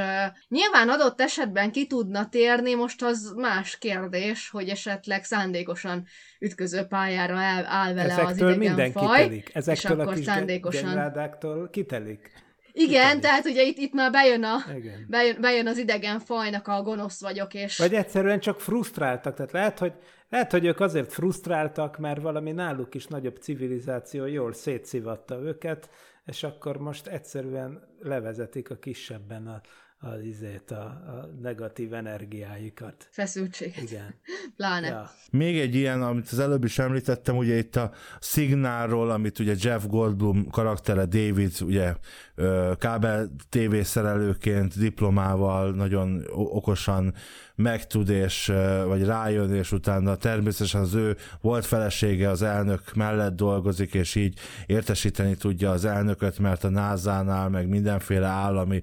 nyilván 0.48 0.90
adott 0.90 1.22
esetben 1.22 1.72
ki 1.72 1.88
tudna 1.88 2.30
térni, 2.30 2.74
most 2.74 3.04
az 3.04 3.34
más 3.36 3.78
kérdés, 3.78 4.50
hogy 4.50 4.70
esetleg 4.70 5.24
szándékosan 5.24 6.06
ütköző 6.40 6.84
pályára 6.84 7.38
áll, 7.38 7.66
áll 7.66 7.94
vele 7.94 8.14
Ezektől 8.14 8.28
az 8.28 8.38
idegen 8.38 8.58
minden 8.58 8.94
kitelik. 8.94 9.50
Ezektől 9.54 9.92
és 9.92 9.98
a 9.98 10.02
akkor 10.02 10.14
kis 10.14 10.26
szándékosan... 10.26 11.70
kitelik. 11.72 12.32
Igen, 12.76 13.02
kitelik. 13.02 13.22
tehát 13.22 13.46
ugye 13.46 13.64
itt, 13.64 13.78
itt 13.78 13.94
már 13.94 14.12
bejön, 14.12 14.44
a, 14.44 14.58
bejön, 15.08 15.42
bejön 15.42 15.68
az 15.68 15.78
idegen 15.78 16.20
fajnak 16.20 16.68
a 16.68 16.82
gonosz 16.82 17.22
vagyok, 17.22 17.54
és... 17.54 17.78
Vagy 17.78 17.94
egyszerűen 17.94 18.40
csak 18.40 18.60
frusztráltak, 18.60 19.36
tehát 19.36 19.52
lehet, 19.52 19.80
hogy, 19.80 19.94
lehet, 20.30 20.52
hogy 20.52 20.66
ők 20.66 20.80
azért 20.80 21.14
frusztráltak, 21.14 21.98
mert 21.98 22.22
valami 22.22 22.52
náluk 22.52 22.96
is 22.96 23.06
nagyobb 23.06 23.38
civilizáció 23.38 24.26
jól 24.26 24.54
szétszivatta 24.54 25.40
őket, 25.40 25.90
és 26.26 26.44
akkor 26.44 26.78
most 26.78 27.08
egyszerűen 27.08 27.84
levezetik 28.00 28.70
a 28.70 28.76
kisebben 28.76 29.48
a, 29.48 29.62
a, 30.04 30.18
izét, 30.24 30.72
a, 30.72 30.84
a 30.84 31.30
negatív 31.42 31.94
energiáikat. 31.94 33.08
Feszültséget. 33.10 33.82
Igen. 33.82 34.16
Pláne. 34.58 34.88
Ja. 34.88 35.10
Még 35.32 35.60
egy 35.60 35.76
ilyen, 35.76 36.02
amit 36.02 36.30
az 36.32 36.40
előbb 36.40 36.64
is 36.64 36.80
említettem, 36.80 37.38
ugye 37.38 37.58
itt 37.58 37.76
a 37.76 37.92
szignálról, 38.20 39.12
amit 39.12 39.40
ugye 39.40 39.56
Jeff 39.58 39.86
Goldblum 39.86 40.50
karaktere 40.50 41.06
David, 41.06 41.52
ugye 41.62 41.96
kábel 42.78 43.32
TV 43.50 43.80
szerelőként, 43.82 44.78
diplomával 44.78 45.72
nagyon 45.72 46.24
okosan 46.34 47.14
megtud, 47.56 48.10
és, 48.10 48.52
vagy 48.88 49.06
rájön, 49.06 49.54
és 49.54 49.72
utána 49.72 50.16
természetesen 50.16 50.82
az 50.82 50.94
ő 50.94 51.18
volt 51.42 51.66
felesége 51.66 52.30
az 52.30 52.42
elnök 52.42 52.94
mellett 52.96 53.36
dolgozik, 53.36 53.94
és 53.94 54.16
így 54.16 54.40
értesíteni 54.66 55.36
tudja 55.36 55.72
az 55.72 55.86
elnököt, 55.86 56.40
mert 56.40 56.64
a 56.64 56.70
NASA-nál, 56.70 57.50
meg 57.50 57.68
mindenféle 57.68 58.28
állami 58.28 58.82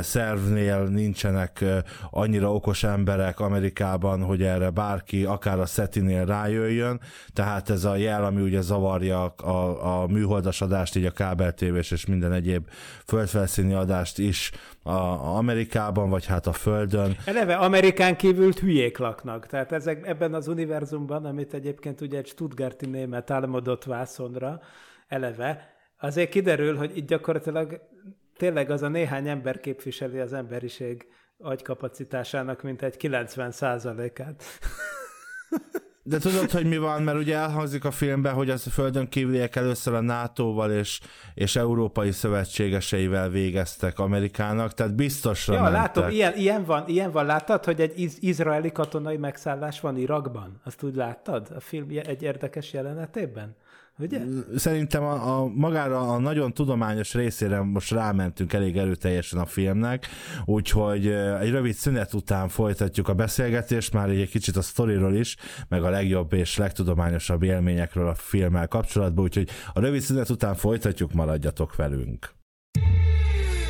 szervnél 0.00 0.82
nincsenek 0.84 1.64
annyira 2.10 2.54
okos 2.54 2.82
emberek 2.82 3.40
Amerikában, 3.40 4.22
hogy 4.22 4.42
erre 4.42 4.70
bárki, 4.70 5.24
akár 5.24 5.58
a 5.58 5.66
SETI-nél 5.66 6.24
rájöjjön, 6.24 7.00
tehát 7.32 7.70
ez 7.70 7.84
a 7.84 7.96
jel, 7.96 8.24
ami 8.24 8.42
ugye 8.42 8.60
zavarja 8.60 9.24
a, 9.24 10.02
a 10.02 10.06
műholdasadást, 10.06 10.96
így 10.96 11.04
a 11.04 11.10
kábeltévés 11.10 11.90
és 11.90 12.06
minden 12.06 12.32
egyéb 12.32 12.68
földfelszíni 13.06 13.74
adást 13.74 14.18
is 14.18 14.50
a, 14.88 15.36
Amerikában, 15.36 16.10
vagy 16.10 16.26
hát 16.26 16.46
a 16.46 16.52
Földön. 16.52 17.16
Eleve 17.24 17.56
Amerikán 17.56 18.16
kívül 18.16 18.52
hülyék 18.52 18.98
laknak, 18.98 19.46
tehát 19.46 19.72
ezek, 19.72 20.06
ebben 20.06 20.34
az 20.34 20.48
univerzumban, 20.48 21.24
amit 21.24 21.54
egyébként 21.54 22.00
ugye 22.00 22.18
egy 22.18 22.26
Stuttgarti 22.26 22.86
német 22.86 23.30
álmodott 23.30 23.84
vászonra, 23.84 24.60
eleve, 25.08 25.76
azért 25.98 26.30
kiderül, 26.30 26.76
hogy 26.76 26.96
itt 26.96 27.06
gyakorlatilag 27.06 27.80
tényleg 28.36 28.70
az 28.70 28.82
a 28.82 28.88
néhány 28.88 29.28
ember 29.28 29.60
képviseli 29.60 30.18
az 30.18 30.32
emberiség 30.32 31.06
agykapacitásának, 31.38 32.62
mint 32.62 32.82
egy 32.82 32.96
90 32.96 33.52
át 33.60 34.42
De 36.08 36.18
tudod, 36.18 36.50
hogy 36.50 36.66
mi 36.66 36.76
van, 36.78 37.02
mert 37.02 37.18
ugye 37.18 37.36
elhangzik 37.36 37.84
a 37.84 37.90
filmben, 37.90 38.34
hogy 38.34 38.50
az 38.50 38.66
a 38.66 38.70
földön 38.70 39.08
kívüliek 39.08 39.56
először 39.56 39.94
a 39.94 40.00
NATO-val 40.00 40.70
és, 40.72 41.00
és 41.34 41.56
európai 41.56 42.10
szövetségeseivel 42.10 43.28
végeztek 43.28 43.98
Amerikának, 43.98 44.74
tehát 44.74 44.94
biztosra 44.94 45.54
Ja, 45.54 45.62
mentek. 45.62 45.80
látom, 45.80 46.08
ilyen, 46.10 46.36
ilyen, 46.36 46.64
van, 46.64 46.84
ilyen 46.86 47.10
van, 47.10 47.26
láttad, 47.26 47.64
hogy 47.64 47.80
egy 47.80 47.98
iz- 48.00 48.18
izraeli 48.22 48.72
katonai 48.72 49.16
megszállás 49.16 49.80
van 49.80 49.96
Irakban? 49.96 50.60
Azt 50.64 50.82
úgy 50.82 50.94
láttad 50.94 51.48
a 51.56 51.60
film 51.60 51.86
egy 52.06 52.22
érdekes 52.22 52.72
jelenetében? 52.72 53.56
Ugye? 53.98 54.20
Szerintem 54.56 55.02
a, 55.02 55.38
a 55.38 55.46
magára 55.46 56.12
a 56.12 56.18
nagyon 56.18 56.52
tudományos 56.52 57.14
részére 57.14 57.60
most 57.60 57.90
rámentünk 57.90 58.52
elég 58.52 58.76
erőteljesen 58.76 59.38
a 59.38 59.46
filmnek, 59.46 60.06
úgyhogy 60.44 61.06
egy 61.40 61.50
rövid 61.50 61.74
szünet 61.74 62.14
után 62.14 62.48
folytatjuk 62.48 63.08
a 63.08 63.14
beszélgetést, 63.14 63.92
már 63.92 64.08
egy 64.08 64.28
kicsit 64.28 64.56
a 64.56 64.62
sztoriról 64.62 65.14
is, 65.14 65.36
meg 65.68 65.82
a 65.82 65.90
legjobb 65.90 66.32
és 66.32 66.56
legtudományosabb 66.56 67.42
élményekről 67.42 68.08
a 68.08 68.14
filmmel 68.14 68.68
kapcsolatban, 68.68 69.24
úgyhogy 69.24 69.48
a 69.72 69.80
rövid 69.80 70.00
szünet 70.00 70.28
után 70.28 70.54
folytatjuk, 70.54 71.12
maradjatok 71.12 71.76
velünk. 71.76 72.36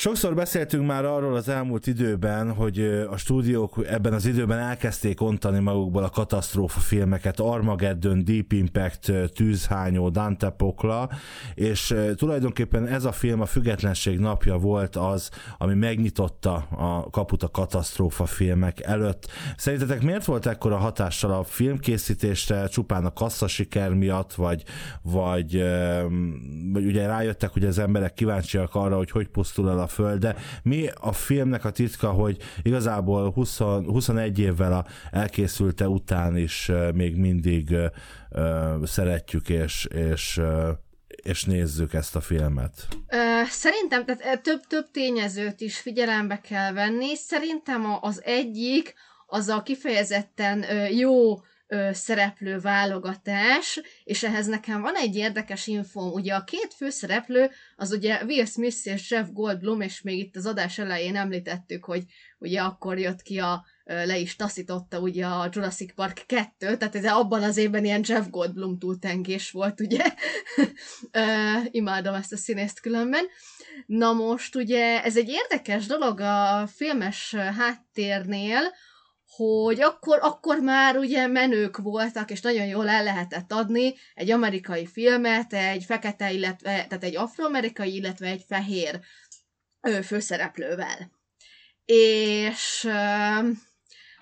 Sokszor 0.00 0.34
beszéltünk 0.34 0.86
már 0.86 1.04
arról 1.04 1.36
az 1.36 1.48
elmúlt 1.48 1.86
időben, 1.86 2.52
hogy 2.52 2.80
a 3.10 3.16
stúdiók 3.16 3.86
ebben 3.86 4.12
az 4.12 4.26
időben 4.26 4.58
elkezdték 4.58 5.20
ontani 5.20 5.58
magukból 5.58 6.02
a 6.02 6.08
katasztrófa 6.08 6.80
filmeket, 6.80 7.40
Armageddon, 7.40 8.24
Deep 8.24 8.52
Impact, 8.52 9.12
Tűzhányó, 9.34 10.08
Dante 10.08 10.50
Pokla, 10.50 11.10
és 11.54 11.94
tulajdonképpen 12.14 12.86
ez 12.86 13.04
a 13.04 13.12
film 13.12 13.40
a 13.40 13.46
függetlenség 13.46 14.18
napja 14.18 14.56
volt 14.56 14.96
az, 14.96 15.30
ami 15.58 15.74
megnyitotta 15.74 16.54
a 16.70 17.10
kaput 17.10 17.42
a 17.42 17.48
katasztrófa 17.48 18.26
filmek 18.26 18.80
előtt. 18.80 19.26
Szerintetek 19.56 20.02
miért 20.02 20.24
volt 20.24 20.46
ekkora 20.46 20.76
hatással 20.76 21.32
a 21.32 21.44
filmkészítésre, 21.44 22.66
csupán 22.66 23.04
a 23.04 23.12
kasszasiker 23.12 23.94
miatt, 23.94 24.34
vagy, 24.34 24.62
vagy, 25.02 25.64
vagy 26.72 26.84
ugye 26.84 27.06
rájöttek, 27.06 27.50
hogy 27.50 27.64
az 27.64 27.78
emberek 27.78 28.14
kíváncsiak 28.14 28.74
arra, 28.74 28.96
hogy 28.96 29.10
hogy 29.10 29.28
pusztul 29.28 29.70
el 29.70 29.78
a 29.78 29.88
föld, 29.90 30.18
de 30.18 30.36
mi 30.62 30.88
a 31.00 31.12
filmnek 31.12 31.64
a 31.64 31.70
titka, 31.70 32.10
hogy 32.10 32.36
igazából 32.62 33.30
20, 33.30 33.58
21 33.58 34.38
évvel 34.38 34.72
a 34.72 34.86
elkészülte 35.10 35.88
után 35.88 36.36
is 36.36 36.70
még 36.94 37.16
mindig 37.16 37.74
szeretjük 38.82 39.48
és, 39.48 39.84
és 39.84 40.40
és 41.22 41.44
nézzük 41.44 41.94
ezt 41.94 42.16
a 42.16 42.20
filmet? 42.20 42.88
Szerintem 43.48 44.04
tehát 44.04 44.42
több-több 44.42 44.90
tényezőt 44.90 45.60
is 45.60 45.78
figyelembe 45.78 46.40
kell 46.40 46.72
venni. 46.72 47.16
Szerintem 47.16 47.98
az 48.00 48.22
egyik 48.24 48.94
az 49.26 49.48
a 49.48 49.62
kifejezetten 49.62 50.64
jó 50.90 51.40
ö, 51.70 51.90
szereplő 51.92 52.58
válogatás, 52.58 53.80
és 54.04 54.22
ehhez 54.22 54.46
nekem 54.46 54.80
van 54.80 54.94
egy 54.94 55.16
érdekes 55.16 55.66
infóm. 55.66 56.12
Ugye 56.12 56.34
a 56.34 56.44
két 56.44 56.74
főszereplő, 56.76 57.50
az 57.76 57.92
ugye 57.92 58.24
Will 58.24 58.44
Smith 58.44 58.86
és 58.86 59.10
Jeff 59.10 59.26
Goldblum, 59.32 59.80
és 59.80 60.02
még 60.02 60.18
itt 60.18 60.36
az 60.36 60.46
adás 60.46 60.78
elején 60.78 61.16
említettük, 61.16 61.84
hogy 61.84 62.04
ugye 62.38 62.60
akkor 62.60 62.98
jött 62.98 63.22
ki 63.22 63.38
a 63.38 63.64
le 63.84 64.18
is 64.18 64.36
taszította 64.36 65.00
ugye 65.00 65.26
a 65.26 65.48
Jurassic 65.52 65.94
Park 65.94 66.24
2, 66.26 66.76
tehát 66.76 66.94
ez 66.94 67.04
abban 67.04 67.42
az 67.42 67.56
évben 67.56 67.84
ilyen 67.84 68.04
Jeff 68.06 68.26
Goldblum 68.28 68.78
túltengés 68.78 69.50
volt, 69.50 69.80
ugye? 69.80 70.04
imádom 71.70 72.14
ezt 72.14 72.32
a 72.32 72.36
színészt 72.36 72.80
különben. 72.80 73.24
Na 73.86 74.12
most 74.12 74.56
ugye 74.56 75.02
ez 75.02 75.16
egy 75.16 75.28
érdekes 75.28 75.86
dolog 75.86 76.20
a 76.20 76.66
filmes 76.66 77.34
háttérnél, 77.34 78.60
hogy 79.36 79.80
akkor, 79.80 80.18
akkor 80.22 80.58
már 80.60 80.96
ugye 80.96 81.26
menők 81.26 81.76
voltak, 81.76 82.30
és 82.30 82.40
nagyon 82.40 82.66
jól 82.66 82.88
el 82.88 83.04
lehetett 83.04 83.52
adni 83.52 83.94
egy 84.14 84.30
amerikai 84.30 84.86
filmet, 84.86 85.52
egy 85.52 85.84
fekete, 85.84 86.32
illetve, 86.32 86.70
tehát 86.70 87.04
egy 87.04 87.16
afroamerikai, 87.16 87.94
illetve 87.94 88.26
egy 88.26 88.44
fehér 88.48 89.00
ö, 89.80 90.02
főszereplővel. 90.02 91.10
És 91.84 92.88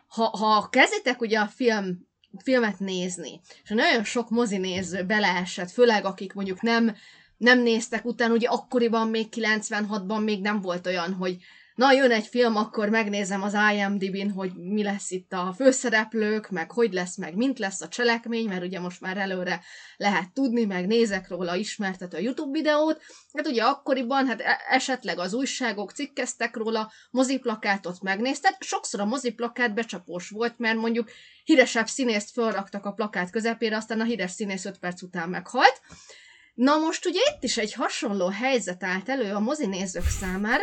ha, 0.06 0.24
ha 0.24 0.68
kezditek 0.68 1.20
ugye 1.20 1.38
a 1.38 1.46
film 1.46 2.06
filmet 2.42 2.78
nézni, 2.78 3.40
és 3.62 3.68
nagyon 3.68 4.04
sok 4.04 4.30
mozinéző 4.30 5.04
beleesett, 5.04 5.70
főleg 5.70 6.04
akik 6.04 6.32
mondjuk 6.32 6.62
nem, 6.62 6.96
nem 7.36 7.58
néztek 7.62 8.04
utána, 8.04 8.34
ugye 8.34 8.48
akkoriban 8.48 9.08
még 9.08 9.26
96-ban 9.30 10.24
még 10.24 10.40
nem 10.40 10.60
volt 10.60 10.86
olyan, 10.86 11.12
hogy 11.12 11.36
na, 11.78 11.92
jön 11.92 12.10
egy 12.10 12.26
film, 12.26 12.56
akkor 12.56 12.88
megnézem 12.88 13.42
az 13.42 13.56
IMDb-n, 13.74 14.30
hogy 14.30 14.52
mi 14.54 14.82
lesz 14.82 15.10
itt 15.10 15.32
a 15.32 15.52
főszereplők, 15.56 16.50
meg 16.50 16.70
hogy 16.70 16.92
lesz, 16.92 17.16
meg 17.16 17.34
mint 17.34 17.58
lesz 17.58 17.80
a 17.80 17.88
cselekmény, 17.88 18.48
mert 18.48 18.62
ugye 18.62 18.80
most 18.80 19.00
már 19.00 19.16
előre 19.16 19.60
lehet 19.96 20.32
tudni, 20.32 20.64
meg 20.64 20.86
nézek 20.86 21.28
róla 21.28 21.54
ismertető 21.54 22.16
a 22.16 22.20
YouTube 22.20 22.50
videót. 22.50 23.02
Hát 23.32 23.46
ugye 23.46 23.62
akkoriban, 23.62 24.26
hát 24.26 24.40
e- 24.40 24.60
esetleg 24.68 25.18
az 25.18 25.34
újságok 25.34 25.92
cikkeztek 25.92 26.56
róla, 26.56 26.92
moziplakátot 27.10 28.02
megnézted, 28.02 28.56
sokszor 28.60 29.00
a 29.00 29.04
moziplakát 29.04 29.74
becsapós 29.74 30.28
volt, 30.28 30.58
mert 30.58 30.78
mondjuk 30.78 31.10
híresebb 31.44 31.86
színészt 31.86 32.30
felraktak 32.30 32.86
a 32.86 32.92
plakát 32.92 33.30
közepére, 33.30 33.76
aztán 33.76 34.00
a 34.00 34.04
híres 34.04 34.30
színész 34.30 34.64
5 34.64 34.78
perc 34.78 35.02
után 35.02 35.28
meghalt. 35.28 35.80
Na 36.58 36.76
most 36.76 37.06
ugye 37.06 37.20
itt 37.34 37.42
is 37.42 37.56
egy 37.56 37.72
hasonló 37.72 38.28
helyzet 38.28 38.84
állt 38.84 39.08
elő 39.08 39.34
a 39.34 39.40
mozinézők 39.40 40.08
számára, 40.20 40.62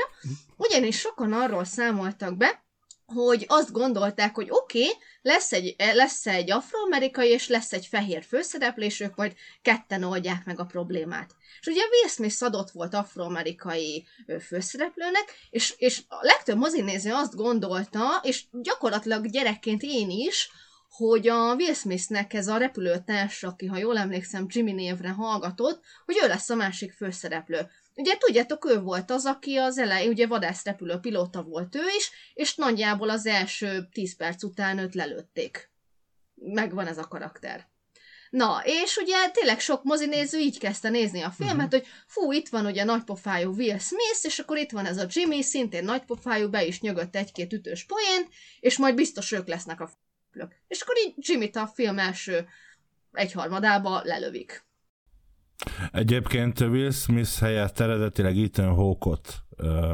ugyanis 0.58 1.00
sokan 1.00 1.34
arról 1.34 1.64
számoltak 1.64 2.38
be, 2.38 2.64
hogy 3.06 3.46
azt 3.48 3.72
gondolták, 3.72 4.36
hogy 4.36 4.48
oké, 4.50 4.84
okay, 4.84 4.94
lesz 5.22 5.52
egy, 5.52 5.76
lesz 5.78 6.26
egy 6.26 6.52
afroamerikai 6.52 7.30
és 7.30 7.48
lesz 7.48 7.74
egy 7.74 7.86
fehér 7.86 8.24
főszereplés, 8.24 9.00
ők 9.00 9.16
majd 9.16 9.34
ketten 9.62 10.04
oldják 10.04 10.46
meg 10.46 10.60
a 10.60 10.66
problémát. 10.66 11.36
És 11.60 11.68
ugye 11.68 11.82
Will 11.82 12.10
Smith 12.10 12.44
adott 12.44 12.72
volt 12.72 12.94
afroamerikai 12.94 14.06
főszereplőnek, 14.48 15.34
és, 15.50 15.74
és 15.78 16.02
a 16.08 16.18
legtöbb 16.22 16.58
mozinéző 16.58 17.14
azt 17.14 17.36
gondolta, 17.36 18.20
és 18.24 18.44
gyakorlatilag 18.52 19.30
gyerekként 19.30 19.82
én 19.82 20.10
is, 20.10 20.50
hogy 20.98 21.28
a 21.28 21.54
Will 21.54 21.74
Smithnek 21.74 22.34
ez 22.34 22.48
a 22.48 22.58
repülőtárs, 22.58 23.44
aki, 23.44 23.66
ha 23.66 23.78
jól 23.78 23.98
emlékszem, 23.98 24.46
Jimmy 24.50 24.72
névre 24.72 25.10
hallgatott, 25.10 25.84
hogy 26.06 26.20
ő 26.24 26.28
lesz 26.28 26.50
a 26.50 26.56
másik 26.56 26.92
főszereplő. 26.92 27.70
Ugye 27.96 28.18
tudjátok, 28.18 28.66
ő 28.66 28.80
volt 28.80 29.12
az, 29.12 29.26
aki 29.26 29.56
az 29.56 29.78
elején, 29.78 30.10
ugye 30.10 30.28
vadászrepülő 30.28 30.98
pilóta 30.98 31.44
volt 31.44 31.76
ő 31.76 31.84
is, 31.98 32.12
és 32.34 32.56
nagyjából 32.56 33.10
az 33.10 33.26
első 33.26 33.88
10 33.92 34.16
perc 34.16 34.44
után 34.44 34.78
őt 34.78 34.96
lelőtték. 34.96 35.72
Megvan 36.36 36.88
ez 36.88 36.98
a 36.98 37.08
karakter. 37.08 37.68
Na, 38.30 38.62
és 38.64 38.98
ugye 38.98 39.30
tényleg 39.30 39.60
sok 39.60 39.84
mozinéző 39.84 40.40
így 40.40 40.60
kezdte 40.60 40.90
nézni 40.90 41.22
a 41.22 41.32
filmet, 41.32 41.56
uh-huh. 41.56 41.72
hogy 41.72 41.88
fú, 42.08 42.32
itt 42.32 42.50
van 42.50 42.66
ugye 42.66 42.84
nagypofájú 42.84 43.54
Will 43.54 43.78
Smith, 43.78 44.20
és 44.22 44.40
akkor 44.40 44.58
itt 44.58 44.72
van 44.72 44.86
ez 44.86 44.98
a 44.98 45.08
Jimmy, 45.10 45.42
szintén 45.42 45.84
nagypofájú, 45.84 46.50
be 46.50 46.66
is 46.66 46.82
nyögött 46.82 47.16
egy-két 47.16 47.54
ütős 47.54 47.86
poént, 47.86 48.34
és 48.60 48.78
majd 48.78 48.96
biztos 48.96 49.32
ők 49.32 49.48
lesznek 49.48 49.82
a 49.82 49.90
szereplők. 50.36 50.62
És 50.68 50.82
akkor 50.82 50.96
így 51.06 51.14
jimmy 51.18 51.50
a 51.54 51.68
film 51.68 52.00
első 52.00 52.48
egyharmadába 53.12 54.02
lelövik. 54.04 54.64
Egyébként 55.92 56.60
Will 56.60 56.92
Smith 56.92 57.40
helyett 57.40 57.80
eredetileg 57.80 58.38
Ethan 58.38 58.74
Hawke-ot 58.74 59.36
ö, 59.56 59.94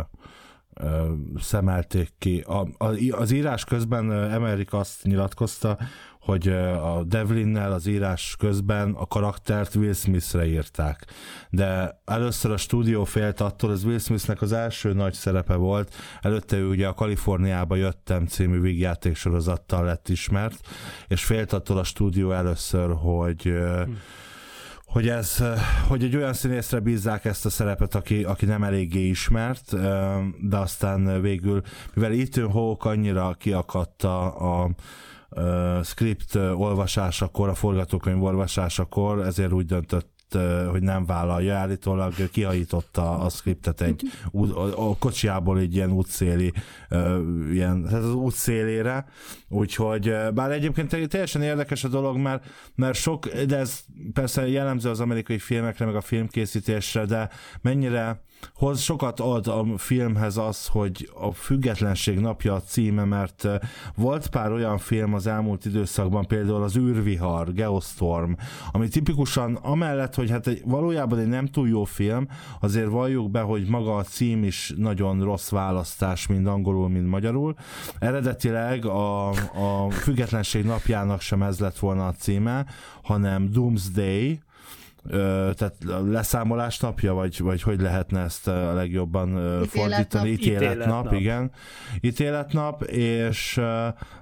ö, 0.73 1.13
szemelték 1.39 2.10
ki. 2.17 2.39
A, 2.39 2.67
a, 2.77 3.12
az 3.12 3.32
írás 3.32 3.63
közben 3.63 4.12
Emerik 4.12 4.73
azt 4.73 5.04
nyilatkozta, 5.04 5.77
hogy 6.22 6.48
a 6.48 7.04
Devlinnel 7.04 7.72
az 7.72 7.88
írás 7.88 8.36
közben 8.40 8.92
a 8.92 9.06
karaktert 9.06 9.76
Will 9.76 9.94
Smithre 9.94 10.46
írták. 10.46 11.06
De 11.50 12.02
először 12.06 12.52
a 12.52 12.58
stúdió 12.58 13.04
félt 13.04 13.40
attól, 13.40 13.72
ez 13.72 13.84
Will 13.84 14.00
Smithnek 14.00 14.42
az 14.42 14.52
első 14.52 14.94
nagy 14.94 15.14
szerepe 15.14 15.56
volt, 15.56 15.96
előtte 16.22 16.58
ő 16.58 16.68
ugye 16.68 16.88
a 16.88 16.94
Kaliforniába 16.94 17.76
jöttem 17.76 18.26
című 18.26 18.60
vígjáték 18.60 19.16
sorozattal 19.16 19.86
lett 19.86 20.10
ismert, 20.10 20.68
és 21.08 21.24
félt 21.24 21.54
attól 21.54 21.78
a 21.78 21.84
stúdió 21.84 22.32
először, 22.32 22.94
hogy 22.94 23.42
hm 23.44 23.92
hogy 24.92 25.10
ez, 25.10 25.44
hogy 25.88 26.04
egy 26.04 26.16
olyan 26.16 26.34
színészre 26.34 26.80
bízzák 26.80 27.26
ezt 27.26 27.46
a 27.46 27.50
szerepet, 27.50 27.96
aki, 27.96 28.24
aki 28.24 28.46
nem 28.46 28.64
eléggé 28.64 29.08
ismert, 29.08 29.76
de 30.48 30.58
aztán 30.58 31.22
végül, 31.22 31.62
mivel 31.94 32.12
Ethan 32.12 32.52
Hawke 32.52 32.90
annyira 32.90 33.36
kiakadta 33.40 34.32
a, 34.36 34.70
uh, 35.36 35.84
script 35.84 36.36
olvasásakor, 36.36 37.50
a 37.50 37.56
forgatókönyv 37.56 38.24
olvasásakor, 38.24 39.20
ezért 39.20 39.52
úgy 39.52 39.65
döntött 39.65 40.22
hogy 40.70 40.82
nem 40.82 41.06
vállalja, 41.06 41.56
állítólag 41.56 42.13
kihajította 42.32 43.20
a 43.20 43.30
skriptet 43.30 43.82
egy 43.82 44.04
a 44.76 44.98
kocsiából 44.98 45.60
egy 45.60 45.76
ilyen 45.76 45.91
útszéli, 45.91 46.54
ilyen, 47.52 47.84
tehát 47.84 48.04
az 48.04 48.13
útszélére, 48.13 49.06
úgyhogy 49.50 50.13
bár 50.34 50.52
egyébként 50.52 51.10
teljesen 51.10 51.41
érdekes 51.41 51.84
a 51.84 51.88
dolog, 51.88 52.17
mert, 52.17 52.46
mert 52.76 52.98
sok, 52.98 53.28
de 53.28 53.58
ez 53.58 53.80
persze 54.13 54.48
jellemző 54.48 54.89
az 54.89 55.00
amerikai 55.00 55.39
filmekre, 55.39 55.86
meg 55.86 55.96
a 55.96 56.02
filmkészítésre, 56.02 57.06
de 57.06 57.30
mennyire 57.62 58.22
hoz 58.54 58.80
sokat 58.80 59.19
ad 59.19 59.47
a 59.47 59.65
filmhez 59.77 60.38
az, 60.38 60.67
hogy 60.67 61.10
a 61.19 61.32
függetlenség 61.32 62.19
napja 62.19 62.54
a 62.54 62.62
címe, 62.62 63.04
mert 63.04 63.45
eh, 63.45 63.60
volt 63.95 64.27
pár 64.27 64.51
olyan 64.51 64.77
film 64.77 65.13
az 65.13 65.27
elmúlt 65.27 65.65
időszakban, 65.65 66.25
például 66.25 66.63
az 66.63 66.77
űrvihar, 66.77 67.54
Geostorm, 67.54 68.32
ami 68.71 68.88
tipikusan 68.88 69.56
amellett, 69.56 70.15
hogy 70.15 70.30
hát 70.30 70.47
egy, 70.47 70.62
valójában 70.65 71.19
egy 71.19 71.27
nem 71.27 71.45
túl 71.45 71.67
jó 71.67 71.84
film, 71.84 72.27
azért 72.60 72.89
valljuk 72.89 73.32
be, 73.32 73.41
hogy 73.41 73.67
maga 73.67 73.95
a 73.95 74.04
cím 74.04 74.43
is 74.43 74.73
nagyon 74.77 75.23
rossz 75.23 75.49
választás, 75.49 76.27
mind 76.27 76.47
angolul, 76.47 76.89
mind 76.89 77.08
magyarul. 77.08 77.56
Eredetileg 77.99 78.86
a, 78.86 79.30
a 79.30 79.89
függetlenség 79.89 80.65
napjának 80.65 81.21
sem 81.21 81.43
ez 81.43 81.60
lett 81.60 81.80
volna 81.80 82.08
a 82.08 82.12
címe, 82.12 82.65
hanem 83.01 83.51
Doomsday, 83.51 84.39
tehát 85.10 85.76
leszámolás 86.06 86.80
napja, 86.80 87.14
vagy, 87.14 87.40
vagy 87.40 87.62
hogy 87.62 87.82
lehetne 87.82 88.20
ezt 88.20 88.48
a 88.48 88.74
legjobban 88.74 89.30
Ítéletnap. 89.30 89.68
fordítani? 89.68 90.30
Ítéletnap, 90.30 90.72
Ítéletnap, 90.72 91.14
igen. 91.14 91.52
Ítéletnap, 92.02 92.84
és, 92.84 93.60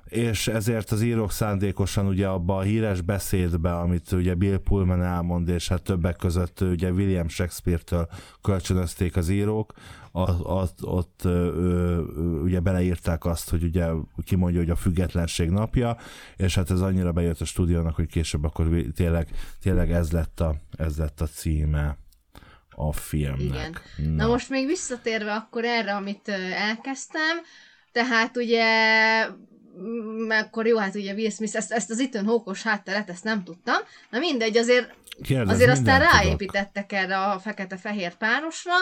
és 0.10 0.48
ezért 0.48 0.91
az 0.91 1.02
írók 1.02 1.32
szándékosan 1.32 2.08
ugye 2.08 2.28
abba 2.28 2.58
a 2.58 2.62
híres 2.62 3.02
beszédbe, 3.02 3.74
amit 3.76 4.12
ugye 4.12 4.34
Bill 4.34 4.58
Pullman 4.58 5.04
elmond, 5.04 5.48
és 5.48 5.67
hát 5.67 5.82
többek 5.82 6.15
között 6.15 6.62
ugye 6.62 6.91
William 6.91 7.28
Shakespeare-től 7.28 8.08
kölcsönözték 8.41 9.15
az 9.15 9.30
írók, 9.30 9.74
ott, 10.12 10.86
ott 10.86 11.22
ö, 11.24 12.02
ugye 12.43 12.60
beleírták 12.60 13.26
azt, 13.26 13.50
hogy 13.50 13.63
ugye 13.63 13.88
kimondja, 14.24 14.60
hogy 14.60 14.69
a 14.69 14.76
függetlenség 14.76 15.50
napja, 15.50 15.98
és 16.38 16.56
hát 16.56 16.72
ez 16.72 16.82
annyira 16.82 17.12
bejött 17.12 17.41
a 17.41 17.45
stúdiónak, 17.45 17.95
hogy 17.95 18.08
később 18.08 18.43
akkor 18.43 18.67
tényleg, 18.95 19.28
tényleg 19.62 19.91
ez, 19.91 20.12
lett 20.12 20.39
a, 20.39 20.56
ez 20.78 20.98
lett 20.98 21.22
a 21.22 21.26
címe 21.26 21.98
a 22.69 22.91
filmnek. 22.93 23.93
Igen. 23.98 24.12
Na. 24.15 24.24
Na 24.24 24.28
most 24.32 24.50
még 24.50 24.65
visszatérve 24.67 25.34
akkor 25.34 25.65
erre, 25.65 25.95
amit 25.95 26.28
elkezdtem, 26.54 27.38
tehát 27.91 28.38
ugye 28.38 28.65
akkor 30.29 30.67
jó, 30.67 30.77
hát 30.77 30.95
ugye 30.95 31.13
Will 31.13 31.29
Smith, 31.29 31.55
ezt, 31.55 31.71
ezt 31.71 31.89
az 31.89 31.99
Ethan 31.99 32.25
hókos 32.25 32.63
hátteret, 32.63 33.10
ezt 33.10 33.23
nem 33.23 33.43
tudtam. 33.43 33.77
Na 34.10 34.19
mindegy, 34.19 34.58
azért, 34.58 34.93
Kérdez, 35.23 35.55
azért 35.55 35.71
aztán 35.71 35.99
ráépítettek 35.99 36.88
tudok. 36.88 37.03
erre 37.03 37.17
a 37.17 37.39
fekete-fehér 37.39 38.15
párosra, 38.15 38.73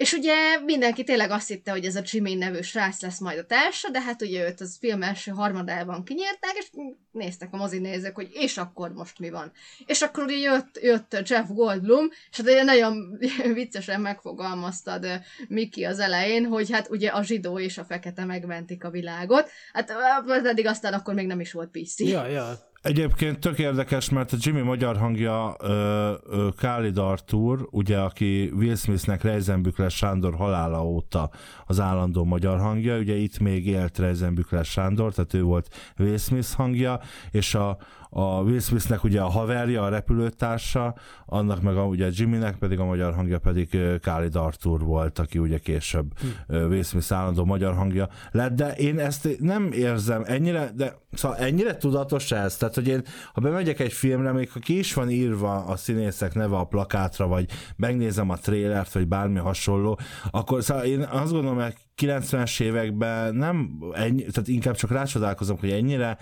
és 0.00 0.12
ugye 0.12 0.34
mindenki 0.64 1.04
tényleg 1.04 1.30
azt 1.30 1.48
hitte, 1.48 1.70
hogy 1.70 1.84
ez 1.84 1.96
a 1.96 2.02
Jimmy 2.04 2.34
nevű 2.34 2.60
srác 2.60 3.00
lesz 3.00 3.18
majd 3.18 3.38
a 3.38 3.44
társa, 3.44 3.90
de 3.90 4.00
hát 4.00 4.22
ugye 4.22 4.46
őt 4.46 4.60
az 4.60 4.76
film 4.80 5.02
első 5.02 5.30
harmadában 5.30 6.04
kinyírták, 6.04 6.52
és 6.54 6.70
néztek 7.10 7.48
a 7.52 7.56
mozinézők, 7.56 8.14
hogy 8.14 8.28
és 8.32 8.56
akkor 8.56 8.92
most 8.92 9.18
mi 9.18 9.30
van. 9.30 9.52
És 9.86 10.02
akkor 10.02 10.24
ugye 10.24 10.36
jött, 10.36 10.78
jött 10.82 11.28
Jeff 11.28 11.46
Goldblum, 11.48 12.08
és 12.30 12.36
hát 12.36 12.46
ugye 12.46 12.62
nagyon 12.62 13.18
viccesen 13.54 14.00
megfogalmaztad 14.00 15.06
Miki 15.48 15.84
az 15.84 15.98
elején, 15.98 16.44
hogy 16.44 16.70
hát 16.70 16.90
ugye 16.90 17.08
a 17.08 17.22
zsidó 17.22 17.58
és 17.58 17.78
a 17.78 17.84
fekete 17.84 18.24
megmentik 18.24 18.84
a 18.84 18.90
világot, 18.90 19.50
hát 19.72 19.92
pedig 20.42 20.66
aztán 20.66 20.92
akkor 20.92 21.14
még 21.14 21.26
nem 21.26 21.40
is 21.40 21.52
volt 21.52 21.70
PC. 21.70 22.00
Ja, 22.00 22.26
ja. 22.26 22.69
Egyébként 22.82 23.38
tök 23.38 23.58
érdekes, 23.58 24.10
mert 24.10 24.32
a 24.32 24.36
Jimmy 24.40 24.60
magyar 24.60 24.96
hangja 24.96 25.56
ö, 25.58 26.12
ö, 26.26 26.48
Khalid 26.56 26.98
Artur, 26.98 27.68
ugye, 27.70 27.98
aki 27.98 28.50
Will 28.54 28.74
Smithnek 28.74 29.22
Reisenbükler 29.22 29.90
Sándor 29.90 30.34
halála 30.34 30.84
óta 30.84 31.30
az 31.66 31.80
állandó 31.80 32.24
magyar 32.24 32.58
hangja, 32.58 32.98
ugye 32.98 33.14
itt 33.14 33.38
még 33.38 33.66
élt 33.66 33.98
Reisenbükler 33.98 34.64
Sándor, 34.64 35.14
tehát 35.14 35.34
ő 35.34 35.42
volt 35.42 35.92
Will 35.98 36.16
Smith 36.16 36.52
hangja, 36.52 37.00
és 37.30 37.54
a, 37.54 37.78
a 38.10 38.42
Will 38.42 38.60
Smithnek 38.60 39.04
ugye 39.04 39.20
a 39.20 39.28
haverja, 39.28 39.82
a 39.82 39.88
repülőtársa, 39.88 40.94
annak 41.26 41.62
meg 41.62 41.76
a, 41.76 41.84
ugye 41.84 42.08
Jimmynek 42.12 42.56
pedig 42.56 42.78
a 42.78 42.84
magyar 42.84 43.14
hangja 43.14 43.38
pedig 43.38 43.78
Khalid 44.00 44.36
Artur 44.36 44.80
volt, 44.80 45.18
aki 45.18 45.38
ugye 45.38 45.58
később 45.58 46.12
hm. 46.18 46.54
Will 46.54 46.82
Smith 46.82 47.12
állandó 47.12 47.44
magyar 47.44 47.74
hangja 47.74 48.08
lett, 48.30 48.54
de 48.54 48.72
én 48.72 48.98
ezt 48.98 49.28
nem 49.38 49.72
érzem 49.72 50.22
ennyire, 50.26 50.70
de 50.76 50.94
szóval 51.12 51.38
ennyire 51.38 51.76
tudatos 51.76 52.32
ez, 52.32 52.56
tehát 52.56 52.74
hogy 52.74 52.88
én, 52.88 53.02
ha 53.32 53.40
bemegyek 53.40 53.80
egy 53.80 53.92
filmre, 53.92 54.32
még 54.32 54.50
ha 54.50 54.58
ki 54.58 54.78
is 54.78 54.94
van 54.94 55.10
írva 55.10 55.64
a 55.64 55.76
színészek 55.76 56.34
neve 56.34 56.56
a 56.56 56.64
plakátra, 56.64 57.26
vagy 57.26 57.46
megnézem 57.76 58.30
a 58.30 58.36
trélert, 58.36 58.92
vagy 58.92 59.08
bármi 59.08 59.38
hasonló, 59.38 59.98
akkor 60.30 60.62
szóval 60.62 60.84
én 60.84 61.00
azt 61.00 61.32
gondolom, 61.32 61.62
hogy 61.62 61.74
90-es 61.96 62.60
években 62.60 63.34
nem 63.34 63.78
ennyi, 63.92 64.22
tehát 64.22 64.48
inkább 64.48 64.74
csak 64.74 64.90
rácsodálkozom, 64.90 65.58
hogy 65.58 65.70
ennyire 65.70 66.18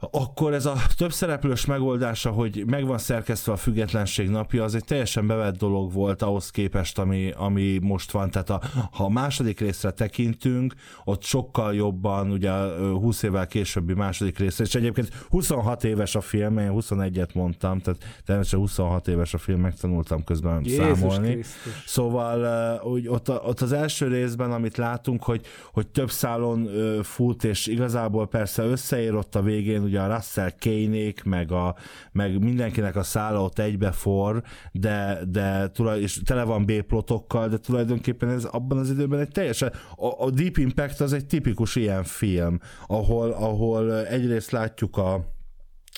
akkor 0.00 0.52
ez 0.52 0.66
a 0.66 0.76
több 0.96 1.12
szereplős 1.12 1.64
megoldása, 1.64 2.30
hogy 2.30 2.64
megvan 2.66 2.98
szerkesztve 2.98 3.52
a 3.52 3.56
függetlenség 3.56 4.28
napja, 4.28 4.64
az 4.64 4.74
egy 4.74 4.84
teljesen 4.84 5.26
bevett 5.26 5.56
dolog 5.56 5.92
volt 5.92 6.22
ahhoz 6.22 6.50
képest, 6.50 6.98
ami, 6.98 7.32
ami 7.36 7.78
most 7.82 8.10
van. 8.10 8.30
Tehát 8.30 8.50
a, 8.50 8.60
ha 8.90 9.04
a 9.04 9.08
második 9.08 9.60
részre 9.60 9.90
tekintünk, 9.90 10.74
ott 11.04 11.22
sokkal 11.22 11.74
jobban, 11.74 12.30
ugye 12.30 12.50
20 12.78 13.22
évvel 13.22 13.46
későbbi 13.46 13.94
második 13.94 14.38
részre, 14.38 14.64
és 14.64 14.74
egyébként 14.74 15.26
26 15.28 15.84
éves 15.84 16.14
a 16.14 16.20
film, 16.20 16.58
én 16.58 16.70
21-et 16.74 17.34
mondtam, 17.34 17.78
tehát 17.78 18.00
természetesen 18.24 18.58
26 18.58 19.08
éves 19.08 19.34
a 19.34 19.38
film, 19.38 19.60
megtanultam 19.60 20.24
közben 20.24 20.60
Jézus 20.64 20.98
számolni. 20.98 21.32
Krisztus. 21.32 21.82
Szóval 21.86 22.80
úgy, 22.84 23.08
ott, 23.08 23.30
ott 23.30 23.60
az 23.60 23.72
első 23.72 24.08
részben, 24.08 24.52
amit 24.52 24.76
látunk, 24.76 25.22
hogy, 25.22 25.46
hogy 25.72 25.86
több 25.86 26.10
szálon 26.10 26.68
fut, 27.02 27.44
és 27.44 27.66
igazából 27.66 28.26
persze 28.26 28.62
összeér 28.62 29.14
ott 29.14 29.34
a 29.34 29.42
végén, 29.42 29.82
ugye 29.82 29.95
a 29.96 30.14
Russell 30.14 30.50
Kénék, 30.50 31.24
meg, 31.24 31.52
a, 31.52 31.74
meg 32.12 32.42
mindenkinek 32.42 32.96
a 32.96 33.02
szála 33.02 33.42
ott 33.42 33.58
egybe 33.58 33.92
for, 33.92 34.42
de, 34.72 35.18
de 35.28 35.68
tulaj, 35.68 36.00
és 36.00 36.20
tele 36.24 36.44
van 36.44 36.64
B-plotokkal, 36.64 37.48
de 37.48 37.58
tulajdonképpen 37.58 38.28
ez 38.28 38.44
abban 38.44 38.78
az 38.78 38.90
időben 38.90 39.20
egy 39.20 39.30
teljesen, 39.30 39.72
a, 39.96 40.24
a 40.24 40.30
Deep 40.30 40.56
Impact 40.56 41.00
az 41.00 41.12
egy 41.12 41.26
tipikus 41.26 41.76
ilyen 41.76 42.04
film, 42.04 42.60
ahol, 42.86 43.30
ahol 43.30 44.06
egyrészt 44.06 44.50
látjuk 44.50 44.96
a 44.96 45.34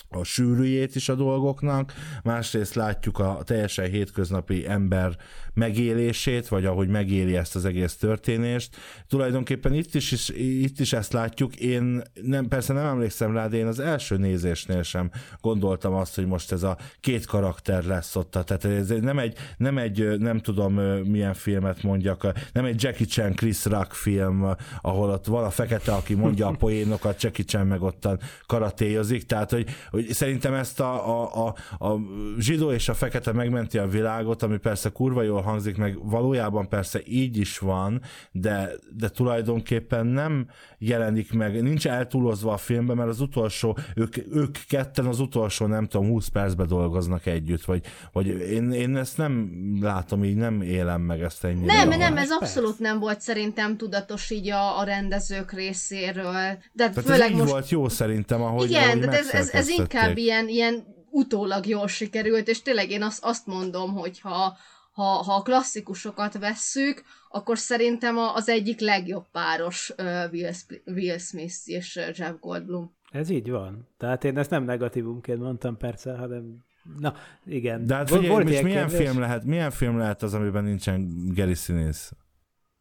a 0.09 0.23
sűrűjét 0.23 0.95
is 0.95 1.09
a 1.09 1.15
dolgoknak, 1.15 1.93
másrészt 2.23 2.75
látjuk 2.75 3.19
a 3.19 3.39
teljesen 3.43 3.89
hétköznapi 3.89 4.67
ember 4.67 5.17
megélését, 5.53 6.47
vagy 6.47 6.65
ahogy 6.65 6.87
megéli 6.87 7.35
ezt 7.35 7.55
az 7.55 7.65
egész 7.65 7.95
történést. 7.95 8.75
Tulajdonképpen 9.07 9.73
itt 9.73 9.95
is, 9.95 10.11
is, 10.11 10.29
itt 10.29 10.79
is 10.79 10.93
ezt 10.93 11.13
látjuk. 11.13 11.55
Én 11.55 12.01
nem, 12.21 12.47
persze 12.47 12.73
nem 12.73 12.85
emlékszem 12.85 13.33
rá, 13.33 13.47
de 13.47 13.57
én 13.57 13.67
az 13.67 13.79
első 13.79 14.17
nézésnél 14.17 14.83
sem 14.83 15.11
gondoltam 15.41 15.93
azt, 15.93 16.15
hogy 16.15 16.25
most 16.25 16.51
ez 16.51 16.63
a 16.63 16.77
két 16.99 17.25
karakter 17.25 17.83
lesz 17.83 18.15
ott. 18.15 18.31
Tehát 18.31 18.65
ez 18.65 18.89
nem 18.89 19.19
egy, 19.19 19.37
nem 19.57 19.77
egy, 19.77 20.19
nem 20.19 20.39
tudom 20.39 20.73
milyen 21.03 21.33
filmet 21.33 21.83
mondjak, 21.83 22.27
nem 22.53 22.65
egy 22.65 22.83
Jackie 22.83 23.05
Chan, 23.05 23.33
Chris 23.33 23.65
Rock 23.65 23.91
film, 23.91 24.55
ahol 24.81 25.09
ott 25.09 25.25
van 25.25 25.43
a 25.43 25.49
fekete, 25.49 25.91
aki 25.91 26.13
mondja 26.13 26.47
a 26.47 26.51
poénokat, 26.51 27.23
Jackie 27.23 27.45
Chan 27.45 27.67
meg 27.67 27.81
ottan 27.81 28.19
karatéjozik, 28.45 29.25
tehát 29.25 29.51
hogy, 29.51 29.69
hogy 30.05 30.13
szerintem 30.13 30.53
ezt 30.53 30.79
a, 30.79 31.21
a, 31.21 31.45
a, 31.45 31.85
a 31.85 31.99
zsidó 32.39 32.71
és 32.71 32.89
a 32.89 32.93
fekete 32.93 33.31
megmenti 33.31 33.77
a 33.77 33.87
világot, 33.87 34.43
ami 34.43 34.57
persze 34.57 34.89
kurva 34.89 35.21
jól 35.21 35.41
hangzik, 35.41 35.77
meg 35.77 35.97
valójában 36.03 36.69
persze 36.69 37.01
így 37.05 37.37
is 37.37 37.57
van, 37.57 38.01
de, 38.31 38.69
de 38.97 39.09
tulajdonképpen 39.09 40.05
nem 40.05 40.47
jelenik 40.77 41.33
meg, 41.33 41.61
nincs 41.61 41.87
eltúlozva 41.87 42.53
a 42.53 42.57
filmben, 42.57 42.95
mert 42.95 43.09
az 43.09 43.19
utolsó, 43.19 43.77
ők, 43.95 44.15
ők 44.31 44.57
ketten 44.67 45.05
az 45.05 45.19
utolsó, 45.19 45.65
nem 45.65 45.85
tudom, 45.85 46.07
20 46.07 46.27
percben 46.27 46.67
dolgoznak 46.67 47.25
együtt, 47.25 47.63
vagy, 47.63 47.85
vagy 48.11 48.27
én, 48.27 48.71
én 48.71 48.97
ezt 48.97 49.17
nem 49.17 49.51
látom, 49.81 50.23
így 50.23 50.35
nem 50.35 50.61
élem 50.61 51.01
meg 51.01 51.21
ezt 51.21 51.43
ennyire. 51.43 51.73
Nem, 51.73 51.99
nem, 51.99 52.17
ez 52.17 52.31
abszolút 52.31 52.79
nem 52.79 52.99
volt 52.99 53.21
szerintem 53.21 53.77
tudatos 53.77 54.29
így 54.29 54.49
a, 54.49 54.79
a 54.79 54.83
rendezők 54.83 55.51
részéről. 55.51 56.57
De 56.71 56.89
Tehát 56.89 57.03
főleg 57.03 57.31
ez 57.31 57.37
most... 57.37 57.51
volt 57.51 57.69
jó 57.69 57.89
szerintem, 57.89 58.41
ahogy 58.41 58.69
Igen, 58.69 58.83
ahogy 58.83 58.99
de 58.99 59.17
ez, 59.17 59.29
ez, 59.29 59.49
ez 59.49 59.69
inkább 59.93 60.17
ilyen, 60.17 60.47
ilyen 60.47 60.85
utólag 61.09 61.65
jól 61.65 61.87
sikerült, 61.87 62.47
és 62.47 62.61
tényleg 62.61 62.89
én 62.89 63.03
azt, 63.03 63.23
azt 63.23 63.45
mondom, 63.45 63.93
hogy 63.93 64.19
ha, 64.19 64.57
ha, 64.91 65.03
ha 65.03 65.33
a 65.33 65.41
klasszikusokat 65.41 66.37
vesszük, 66.37 67.03
akkor 67.29 67.57
szerintem 67.57 68.17
az 68.17 68.49
egyik 68.49 68.79
legjobb 68.79 69.25
páros 69.31 69.93
Will, 70.31 70.51
Will 70.85 71.17
Smith 71.17 71.55
és 71.65 71.95
Jeff 71.95 72.33
Goldblum. 72.39 72.97
Ez 73.11 73.29
így 73.29 73.49
van. 73.49 73.87
Tehát 73.97 74.23
én 74.23 74.37
ezt 74.37 74.49
nem 74.49 74.63
negatívumként 74.63 75.39
mondtam 75.39 75.77
persze, 75.77 76.17
hanem 76.17 76.67
Na, 76.97 77.13
igen. 77.45 77.85
De 77.85 77.95
hát 77.95 78.09
figyelj, 78.09 78.27
Volt 78.27 78.43
milyen 78.43 78.87
kérdés? 78.87 79.07
film 79.07 79.19
lehet, 79.19 79.43
milyen 79.43 79.71
film 79.71 79.97
lehet 79.97 80.23
az, 80.23 80.33
amiben 80.33 80.63
nincsen 80.63 81.09
Gary 81.33 81.53
Sinise? 81.53 82.09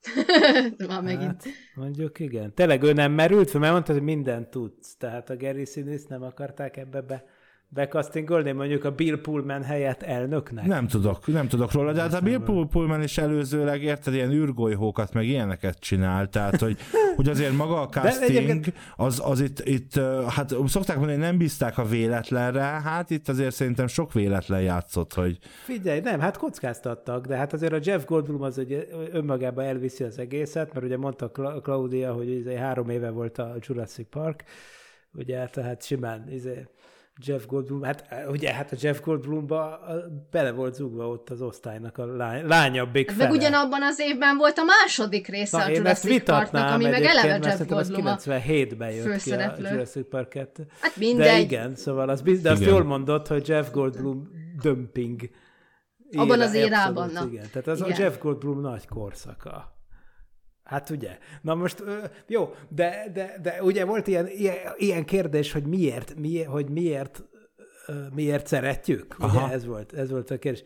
Már 0.88 1.02
megint. 1.02 1.22
Hát, 1.22 1.46
mondjuk 1.74 2.18
igen. 2.18 2.54
Tényleg 2.54 2.82
ő 2.82 2.92
nem 2.92 3.12
merült 3.12 3.50
fel, 3.50 3.60
mert 3.60 3.72
mondta, 3.72 3.92
hogy 3.92 4.02
mindent 4.02 4.48
tudsz. 4.48 4.96
Tehát 4.96 5.30
a 5.30 5.36
Gary 5.36 5.64
Sinise 5.64 6.04
nem 6.08 6.22
akarták 6.22 6.76
ebbe 6.76 7.00
be 7.00 7.24
bekasztingolni 7.68 8.52
mondjuk 8.52 8.84
a 8.84 8.90
Bill 8.90 9.20
Pullman 9.20 9.62
helyett 9.62 10.02
elnöknek? 10.02 10.66
Nem 10.66 10.86
tudok, 10.86 11.26
nem 11.26 11.48
tudok 11.48 11.72
róla, 11.72 11.92
de 11.92 12.00
hát 12.00 12.14
a 12.14 12.20
Bill 12.20 12.40
Pullman 12.70 13.02
is 13.02 13.18
előzőleg 13.18 13.82
érted, 13.82 14.14
ilyen 14.14 14.30
űrgolyhókat, 14.30 15.12
meg 15.12 15.26
ilyeneket 15.26 15.78
csinál, 15.78 16.28
tehát 16.28 16.60
hogy, 16.60 16.76
hogy 17.16 17.28
azért 17.28 17.56
maga 17.56 17.80
a 17.80 17.88
casting, 17.88 18.64
az, 18.96 19.22
az 19.24 19.40
itt, 19.40 19.60
itt, 19.64 20.00
hát 20.28 20.54
szokták 20.66 20.96
mondani, 20.96 21.18
hogy 21.18 21.26
nem 21.26 21.38
bízták 21.38 21.78
a 21.78 21.84
véletlenre, 21.84 22.60
hát 22.60 23.10
itt 23.10 23.28
azért 23.28 23.54
szerintem 23.54 23.86
sok 23.86 24.12
véletlen 24.12 24.60
játszott, 24.60 25.14
hogy... 25.14 25.38
Figyelj, 25.64 26.00
nem, 26.00 26.20
hát 26.20 26.36
kockáztattak, 26.36 27.26
de 27.26 27.36
hát 27.36 27.52
azért 27.52 27.72
a 27.72 27.78
Jeff 27.82 28.04
Goldblum 28.04 28.42
az 28.42 28.56
hogy 28.56 28.88
önmagában 29.12 29.64
elviszi 29.64 30.04
az 30.04 30.18
egészet, 30.18 30.72
mert 30.74 30.86
ugye 30.86 30.96
mondta 30.96 31.30
Claudia, 31.62 32.12
hogy 32.12 32.28
izé 32.28 32.56
három 32.56 32.88
éve 32.88 33.10
volt 33.10 33.38
a 33.38 33.54
Jurassic 33.60 34.08
Park, 34.10 34.44
ugye, 35.12 35.46
tehát 35.46 35.84
simán 35.84 36.30
izé, 36.30 36.66
Jeff 37.26 37.46
Goldblum, 37.46 37.82
hát 37.82 38.04
ugye 38.28 38.52
hát 38.52 38.72
a 38.72 38.76
Jeff 38.80 39.00
Goldblumba 39.00 39.80
bele 40.30 40.50
volt 40.50 40.74
zugva 40.74 41.08
ott 41.08 41.30
az 41.30 41.42
osztálynak 41.42 41.98
a 41.98 42.06
lány, 42.06 42.46
lányabbik 42.46 43.10
fele. 43.10 43.28
Meg 43.28 43.38
ugyanabban 43.38 43.82
az 43.82 43.98
évben 43.98 44.36
volt 44.36 44.58
a 44.58 44.62
második 44.64 45.28
része 45.28 45.58
Na, 45.58 45.64
a 45.64 45.68
Jurassic 45.68 46.24
Parknak, 46.24 46.72
ami 46.72 46.84
meg 46.84 47.02
eleve 47.02 47.38
Jeff 47.48 47.66
Goldblum 47.66 48.06
a 48.06 48.16
97-ben 48.16 48.90
jött 48.90 49.22
ki 49.22 49.32
a 49.32 49.54
Jurassic 49.58 50.08
Park 50.08 50.28
2. 50.28 50.66
Hát 50.80 50.96
mindegy. 50.96 51.26
De 51.26 51.38
igen, 51.38 51.74
szóval 51.74 52.08
az, 52.08 52.22
de 52.22 52.50
azt 52.50 52.60
igen. 52.60 52.72
jól 52.72 52.84
mondott, 52.84 53.26
hogy 53.26 53.48
Jeff 53.48 53.70
Goldblum 53.70 54.30
dömping. 54.62 55.30
Abban 56.16 56.40
az 56.40 56.54
érában. 56.54 57.10
Igen, 57.10 57.46
tehát 57.52 57.66
az 57.66 57.80
igen. 57.80 57.92
a 57.92 58.00
Jeff 58.00 58.18
Goldblum 58.18 58.60
nagy 58.60 58.88
korszaka. 58.88 59.77
Hát 60.68 60.90
ugye. 60.90 61.18
Na 61.42 61.54
most, 61.54 61.82
jó, 62.26 62.54
de, 62.68 63.10
de, 63.12 63.38
de 63.42 63.62
ugye 63.62 63.84
volt 63.84 64.06
ilyen, 64.06 64.26
ilyen, 64.28 64.56
ilyen 64.76 65.04
kérdés, 65.04 65.52
hogy 65.52 65.66
miért, 65.66 66.14
miért, 66.16 66.48
hogy 66.48 66.68
miért, 66.68 67.22
miért 68.14 68.46
szeretjük. 68.46 69.14
Aha. 69.18 69.44
Ugye 69.44 69.54
ez 69.54 69.66
volt, 69.66 69.92
ez 69.92 70.10
volt 70.10 70.30
a 70.30 70.38
kérdés. 70.38 70.64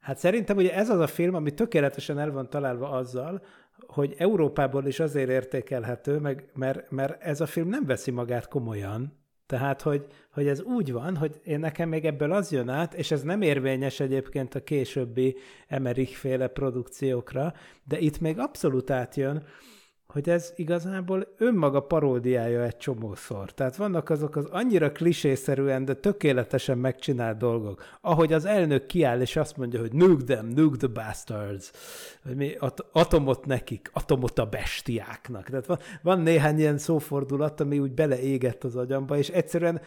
Hát 0.00 0.18
szerintem 0.18 0.56
ugye 0.56 0.74
ez 0.74 0.90
az 0.90 0.98
a 0.98 1.06
film, 1.06 1.34
ami 1.34 1.54
tökéletesen 1.54 2.18
el 2.18 2.30
van 2.30 2.50
találva 2.50 2.90
azzal, 2.90 3.44
hogy 3.86 4.14
Európából 4.18 4.86
is 4.86 5.00
azért 5.00 5.30
értékelhető, 5.30 6.18
meg, 6.18 6.50
mert, 6.54 6.90
mert 6.90 7.22
ez 7.22 7.40
a 7.40 7.46
film 7.46 7.68
nem 7.68 7.86
veszi 7.86 8.10
magát 8.10 8.48
komolyan, 8.48 9.23
tehát, 9.46 9.82
hogy, 9.82 10.06
hogy 10.32 10.46
ez 10.46 10.62
úgy 10.62 10.92
van, 10.92 11.16
hogy 11.16 11.40
én 11.44 11.58
nekem 11.58 11.88
még 11.88 12.04
ebből 12.04 12.32
az 12.32 12.52
jön 12.52 12.68
át, 12.68 12.94
és 12.94 13.10
ez 13.10 13.22
nem 13.22 13.42
érvényes 13.42 14.00
egyébként 14.00 14.54
a 14.54 14.62
későbbi 14.62 15.36
Emerich 15.68 16.12
féle 16.12 16.48
produkciókra, 16.48 17.54
de 17.84 17.98
itt 17.98 18.20
még 18.20 18.38
abszolút 18.38 18.90
átjön, 18.90 19.46
hogy 20.14 20.28
ez 20.28 20.52
igazából 20.56 21.26
önmaga 21.38 21.80
paródiája 21.80 22.62
egy 22.62 22.76
csomószor. 22.76 23.52
Tehát 23.52 23.76
vannak 23.76 24.10
azok 24.10 24.36
az 24.36 24.44
annyira 24.44 24.92
klisészerűen, 24.92 25.84
de 25.84 25.94
tökéletesen 25.94 26.78
megcsinált 26.78 27.36
dolgok. 27.38 27.82
Ahogy 28.00 28.32
az 28.32 28.44
elnök 28.44 28.86
kiáll, 28.86 29.20
és 29.20 29.36
azt 29.36 29.56
mondja, 29.56 29.80
hogy 29.80 29.92
nuke 29.92 30.24
them, 30.24 30.46
nuke 30.46 30.76
the 30.76 30.86
bastards. 30.86 31.70
Vagy 32.24 32.36
mi, 32.36 32.54
at- 32.58 32.86
atomot 32.92 33.46
nekik, 33.46 33.90
atomot 33.92 34.38
a 34.38 34.46
bestiáknak. 34.46 35.48
Tehát 35.48 35.66
van, 35.66 35.78
van 36.02 36.20
néhány 36.20 36.58
ilyen 36.58 36.78
szófordulat, 36.78 37.60
ami 37.60 37.78
úgy 37.78 37.92
beleégett 37.92 38.64
az 38.64 38.76
agyamba, 38.76 39.16
és 39.16 39.28
egyszerűen 39.28 39.80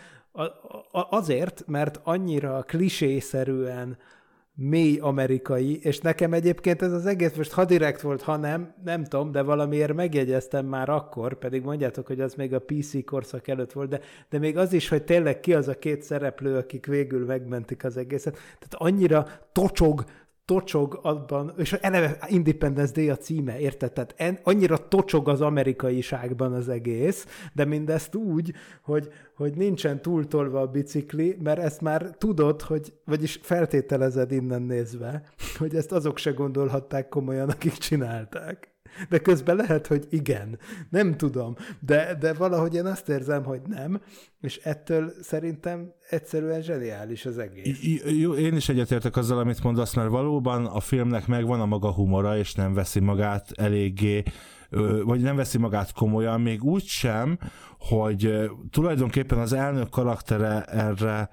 azért, 0.91 1.63
mert 1.67 1.99
annyira 2.03 2.63
klisészerűen 2.63 3.97
mély 4.59 4.97
amerikai, 5.01 5.79
és 5.81 5.99
nekem 5.99 6.33
egyébként 6.33 6.81
ez 6.81 6.91
az 6.91 7.05
egész 7.05 7.35
most 7.35 7.51
ha 7.51 7.65
direkt 7.65 8.01
volt, 8.01 8.21
ha 8.21 8.37
nem, 8.37 8.73
nem 8.83 9.03
tudom, 9.03 9.31
de 9.31 9.41
valamiért 9.41 9.93
megjegyeztem 9.93 10.65
már 10.65 10.89
akkor, 10.89 11.37
pedig 11.37 11.63
mondjátok, 11.63 12.07
hogy 12.07 12.21
az 12.21 12.33
még 12.33 12.53
a 12.53 12.59
PC 12.59 13.05
korszak 13.05 13.47
előtt 13.47 13.71
volt, 13.71 13.89
de, 13.89 13.99
de 14.29 14.39
még 14.39 14.57
az 14.57 14.73
is, 14.73 14.89
hogy 14.89 15.03
tényleg 15.03 15.39
ki 15.39 15.53
az 15.53 15.67
a 15.67 15.79
két 15.79 16.01
szereplő, 16.01 16.55
akik 16.55 16.85
végül 16.85 17.25
megmentik 17.25 17.83
az 17.83 17.97
egészet. 17.97 18.33
Tehát 18.33 18.73
annyira 18.93 19.27
tocsog 19.51 20.03
tocsog 20.47 20.99
abban, 21.01 21.53
és 21.57 21.73
eleve 21.73 22.17
Independence 22.27 22.93
Day 22.93 23.09
a 23.09 23.17
címe, 23.17 23.59
érted? 23.59 23.93
Tehát 23.93 24.13
en, 24.17 24.39
annyira 24.43 24.87
tocsog 24.87 25.29
az 25.29 25.41
amerikaiságban 25.41 26.53
az 26.53 26.69
egész, 26.69 27.25
de 27.53 27.65
mindezt 27.65 28.15
úgy, 28.15 28.53
hogy, 28.81 29.09
hogy 29.35 29.53
nincsen 29.55 30.01
túltolva 30.01 30.61
a 30.61 30.67
bicikli, 30.67 31.37
mert 31.43 31.59
ezt 31.59 31.81
már 31.81 32.15
tudod, 32.17 32.61
hogy, 32.61 32.93
vagyis 33.05 33.39
feltételezed 33.41 34.31
innen 34.31 34.61
nézve, 34.61 35.23
hogy 35.57 35.75
ezt 35.75 35.91
azok 35.91 36.17
se 36.17 36.31
gondolhatták 36.31 37.09
komolyan, 37.09 37.49
akik 37.49 37.73
csinálták. 37.73 38.76
De 39.09 39.17
közben 39.17 39.55
lehet, 39.55 39.87
hogy 39.87 40.07
igen. 40.09 40.59
Nem 40.89 41.17
tudom. 41.17 41.55
De, 41.79 42.15
de 42.19 42.33
valahogy 42.33 42.75
én 42.75 42.85
azt 42.85 43.09
érzem, 43.09 43.43
hogy 43.43 43.61
nem, 43.67 44.01
és 44.41 44.57
ettől 44.57 45.11
szerintem 45.21 45.93
egyszerűen 46.09 46.61
zseniális 46.61 47.25
az 47.25 47.37
egész. 47.37 47.79
Jó, 48.19 48.33
én 48.33 48.55
is 48.55 48.69
egyetértek 48.69 49.15
azzal, 49.15 49.39
amit 49.39 49.63
mondasz, 49.63 49.93
mert 49.93 50.09
valóban 50.09 50.65
a 50.65 50.79
filmnek 50.79 51.27
megvan 51.27 51.59
a 51.59 51.65
maga 51.65 51.91
humora, 51.91 52.37
és 52.37 52.53
nem 52.53 52.73
veszi 52.73 52.99
magát 52.99 53.51
eléggé 53.55 54.23
vagy 55.03 55.21
nem 55.21 55.35
veszi 55.35 55.57
magát 55.57 55.93
komolyan, 55.93 56.41
még 56.41 56.63
úgy 56.63 56.85
sem, 56.85 57.37
hogy 57.79 58.49
tulajdonképpen 58.71 59.37
az 59.37 59.53
elnök 59.53 59.89
karaktere 59.89 60.63
erre 60.63 61.29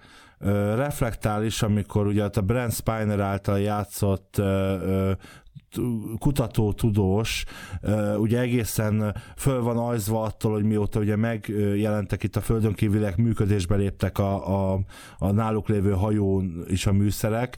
reflektál 0.74 1.44
is, 1.44 1.62
amikor 1.62 2.06
ugye 2.06 2.24
a 2.24 2.40
Brent 2.40 2.72
Spiner 2.72 3.20
által 3.20 3.60
játszott 3.60 4.42
kutató, 6.18 6.72
tudós, 6.72 7.44
ugye 8.18 8.40
egészen 8.40 9.14
föl 9.36 9.62
van 9.62 9.76
ajzva 9.76 10.22
attól, 10.22 10.52
hogy 10.52 10.64
mióta 10.64 11.00
ugye 11.00 11.16
megjelentek 11.16 12.22
itt 12.22 12.36
a 12.36 12.40
földön 12.40 12.72
kívülek, 12.72 13.16
működésbe 13.16 13.76
léptek 13.76 14.18
a, 14.18 14.72
a, 14.72 14.80
a 15.18 15.30
náluk 15.30 15.68
lévő 15.68 15.92
hajón 15.92 16.64
is 16.68 16.86
a 16.86 16.92
műszerek, 16.92 17.56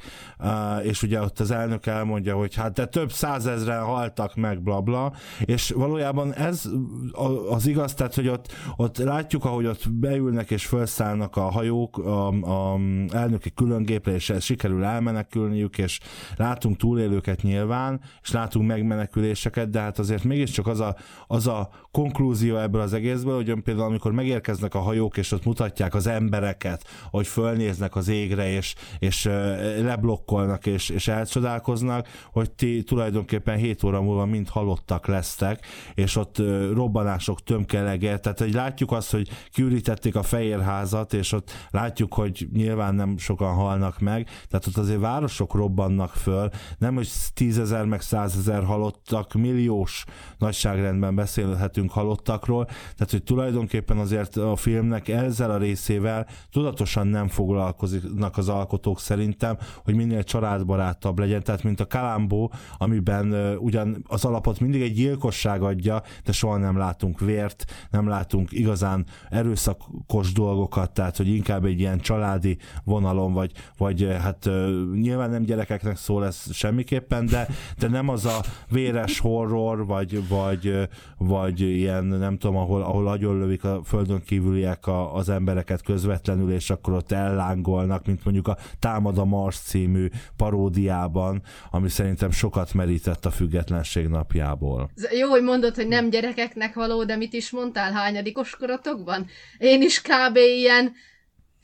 és 0.83 1.03
ugye 1.03 1.21
ott 1.21 1.41
az 1.41 1.51
elnök 1.51 1.87
elmondja, 1.87 2.37
hogy 2.37 2.55
hát 2.55 2.73
de 2.73 2.87
több 2.87 3.13
százezren 3.13 3.83
haltak 3.83 4.35
meg, 4.35 4.63
blabla, 4.63 4.85
bla, 5.09 5.13
és 5.45 5.71
valójában 5.71 6.35
ez 6.35 6.69
az 7.51 7.67
igaz, 7.67 7.95
tehát 7.95 8.15
hogy 8.15 8.29
ott, 8.29 8.53
ott 8.77 8.99
látjuk, 8.99 9.45
ahogy 9.45 9.67
ott 9.67 9.91
beülnek 9.91 10.51
és 10.51 10.67
felszállnak 10.67 11.37
a 11.37 11.41
hajók 11.41 11.99
a, 11.99 12.29
a 12.73 12.79
elnöki 13.13 13.53
különgépre, 13.55 14.13
és 14.13 14.33
sikerül 14.41 14.85
elmenekülniük, 14.85 15.79
és 15.79 16.01
látunk 16.37 16.77
túlélőket 16.77 17.43
nyilván, 17.43 18.01
és 18.23 18.31
látunk 18.31 18.67
megmeneküléseket, 18.67 19.71
de 19.71 19.81
hát 19.81 19.99
azért 19.99 20.25
mégiscsak 20.25 20.67
az 20.67 20.81
a, 20.81 20.97
az 21.27 21.47
a 21.47 21.69
konklúzió 21.91 22.57
ebből 22.57 22.81
az 22.81 22.93
egészből, 22.93 23.35
hogy 23.35 23.63
például 23.63 23.87
amikor 23.87 24.13
megérkeznek 24.13 24.75
a 24.75 24.79
hajók, 24.79 25.17
és 25.17 25.33
ott 25.33 25.45
mutatják 25.45 25.95
az 25.95 26.07
embereket, 26.07 26.85
hogy 27.11 27.27
fölnéznek 27.27 27.97
az 27.97 28.09
égre, 28.09 28.51
és, 28.51 28.75
és 28.99 29.25
leblokkolnak, 29.81 30.67
és, 30.67 30.89
és 30.89 31.09
elcsodálkoznak, 31.09 32.09
hogy 32.33 32.51
ti 32.51 32.83
tulajdonképpen 32.83 33.57
7 33.57 33.83
óra 33.83 34.03
múlva 34.03 34.25
mind 34.25 34.49
halottak 34.49 35.07
lesztek, 35.07 35.67
és 35.95 36.17
ott 36.17 36.39
robbanások 36.73 37.43
tömkelege, 37.43 38.19
tehát 38.19 38.39
hogy 38.39 38.53
látjuk 38.53 38.93
azt, 38.93 39.11
hogy 39.11 39.29
kiürítették 39.51 40.17
a 40.17 40.23
fehérházat, 40.23 41.13
és 41.13 41.33
ott 41.33 41.51
látjuk, 41.71 42.15
hogy 42.15 42.49
nyilván 42.53 42.95
nem 42.95 43.19
sokan 43.19 43.55
halnak 43.55 43.99
meg, 43.99 44.29
tehát 44.49 44.67
ott 44.67 44.77
azért 44.77 45.01
városok 45.01 45.55
robbannak 45.55 46.11
föl, 46.11 46.49
nem 46.79 46.95
hogy 46.95 47.09
tízezer 47.35 47.85
meg 47.85 47.96
százezer 48.01 48.65
halottak, 48.65 49.33
milliós 49.33 50.05
nagyságrendben 50.39 51.15
beszélhetünk 51.15 51.91
halottakról, 51.91 52.65
tehát 52.65 53.11
hogy 53.11 53.23
tulajdonképpen 53.23 53.99
azért 53.99 54.37
a 54.37 54.57
filmnek 54.57 55.09
ezzel 55.09 55.51
a 55.51 55.59
részével 55.59 56.27
tudatosan 56.51 57.07
nem 57.07 57.29
foglalkoznak 57.29 58.37
az 58.37 58.49
alkotók 58.49 59.01
szerintem, 59.01 59.57
hogy 59.85 59.95
minél 59.95 60.23
családbarátabb 60.23 61.19
legyen, 61.19 61.43
tehát 61.43 61.63
mint 61.63 61.81
a 61.81 61.87
Kalambó, 61.87 62.53
amiben 62.79 63.57
ugyan 63.59 64.05
az 64.09 64.25
alapot 64.25 64.61
mindig 64.61 64.83
egy 64.83 64.95
gyilkosság 64.95 65.63
adja, 65.63 66.03
de 66.25 66.33
soha 66.33 66.57
nem 66.57 66.77
látunk 66.77 67.21
vért, 67.21 67.65
nem 67.91 68.09
látunk 68.09 68.53
igazán 68.53 69.07
erőszakos 69.31 70.33
dolgokat, 70.33 70.91
tehát 70.93 71.17
hogy 71.17 71.29
inkább 71.29 71.65
egy 71.65 71.81
ilyen 71.81 71.99
családi 71.99 72.59
vonalon, 72.85 73.33
vagy, 73.33 73.53
vagy 73.77 74.17
hát 74.21 74.49
nyilván 74.93 75.31
nem 75.31 75.43
gyerekeknek 75.43 75.97
szól 75.97 76.27
ez 76.27 76.53
semmiképpen, 76.53 77.27
de, 77.27 77.49
de 77.79 77.86
nem 77.91 78.09
az 78.09 78.25
a 78.25 78.41
véres 78.69 79.19
horror, 79.19 79.87
vagy, 79.87 80.29
vagy, 80.29 80.89
vagy 81.19 81.61
ilyen, 81.61 82.05
nem 82.05 82.39
tudom, 82.39 82.57
ahol, 82.57 82.83
ahol 82.83 83.09
agyonlövik 83.09 83.65
a 83.65 83.81
földön 83.85 84.23
kívüliek 84.27 84.87
a, 84.87 85.15
az 85.15 85.29
embereket 85.29 85.83
közvetlenül, 85.83 86.53
és 86.53 86.71
akkor 86.71 86.93
ott 86.93 87.13
ellángolnak, 87.13 88.07
mint 88.07 88.25
mondjuk 88.25 88.49
a 88.49 88.57
Támad 88.79 89.19
a 89.19 89.25
Mars 89.25 89.57
című 89.57 90.09
paródiában, 90.37 91.43
ami 91.71 91.89
szerintem 91.89 92.31
sokat 92.31 92.75
merített 92.75 93.25
a 93.25 93.31
függetlenség 93.31 94.07
napjából. 94.07 94.91
Jó, 95.19 95.29
hogy 95.29 95.43
mondod, 95.43 95.75
hogy 95.75 95.89
nem 95.89 96.11
gyerekeknek 96.11 96.75
való, 96.75 97.05
de 97.05 97.17
mit 97.17 97.33
is 97.33 97.51
mondtál 97.51 97.93
hányadikos 97.93 98.57
korotokban? 98.57 99.27
Én 99.59 99.83
is 99.83 100.01
kb. 100.01 100.37
ilyen 100.37 100.93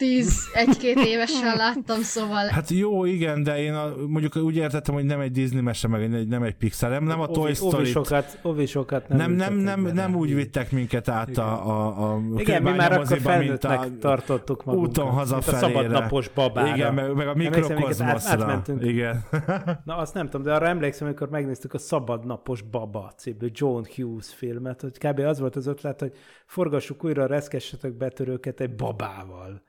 tíz, 0.03 0.51
egy-két 0.55 0.99
évesen 1.05 1.57
láttam, 1.57 2.01
szóval... 2.01 2.47
Hát 2.47 2.71
jó, 2.71 3.05
igen, 3.05 3.43
de 3.43 3.63
én 3.63 3.75
a, 3.75 3.95
mondjuk 4.09 4.37
úgy 4.37 4.57
értettem, 4.57 4.95
hogy 4.95 5.05
nem 5.05 5.21
egy 5.21 5.31
Disney 5.31 5.61
mese, 5.61 5.89
meg 5.89 6.29
nem 6.29 6.43
egy 6.43 6.55
Pixar, 6.55 6.91
nem, 6.91 7.05
nem 7.05 7.21
a 7.21 7.27
Toy 7.27 7.55
Story. 7.55 7.77
Ovisokat, 7.77 8.39
ovisokat 8.43 9.09
nem, 9.09 9.33
nem, 9.33 9.55
nem, 9.55 9.81
nem, 9.81 9.95
nem 9.95 10.15
úgy 10.15 10.35
vittek 10.35 10.73
minket 10.73 11.09
át 11.09 11.29
igen. 11.29 11.45
a, 11.45 11.69
a, 11.69 12.13
a 12.13 12.21
Igen, 12.37 12.63
mi 12.63 12.71
már 12.71 12.93
akkor 12.93 13.19
felnőttnek 13.19 13.81
a, 13.81 13.99
tartottuk 14.01 14.65
magunkat. 14.65 14.89
Úton 14.89 15.11
hazafelére. 15.11 15.67
A 15.67 15.69
szabadnapos 15.69 16.29
babára. 16.29 16.75
Igen, 16.75 16.95
meg, 16.95 17.15
meg 17.15 17.29
a 17.29 17.35
mikrokozmoszra. 17.35 18.47
Át, 18.47 18.71
igen. 18.81 19.25
Na 19.85 19.97
azt 19.97 20.15
nem 20.15 20.25
tudom, 20.29 20.43
de 20.43 20.55
arra 20.55 20.67
emlékszem, 20.67 21.07
amikor 21.07 21.29
megnéztük 21.29 21.75
a 21.75 21.79
Szabadnapos 21.79 22.63
baba 22.63 23.13
című 23.17 23.49
John 23.53 23.83
Hughes 23.97 24.35
filmet, 24.35 24.81
hogy 24.81 24.99
kb. 24.99 25.19
az 25.19 25.39
volt 25.39 25.57
az 25.57 25.67
ötlet, 25.67 26.01
hogy 26.01 26.13
forgassuk 26.47 27.05
újra, 27.05 27.27
reszkessetek 27.27 27.97
betörőket 27.97 28.61
egy 28.61 28.75
babával 28.75 29.63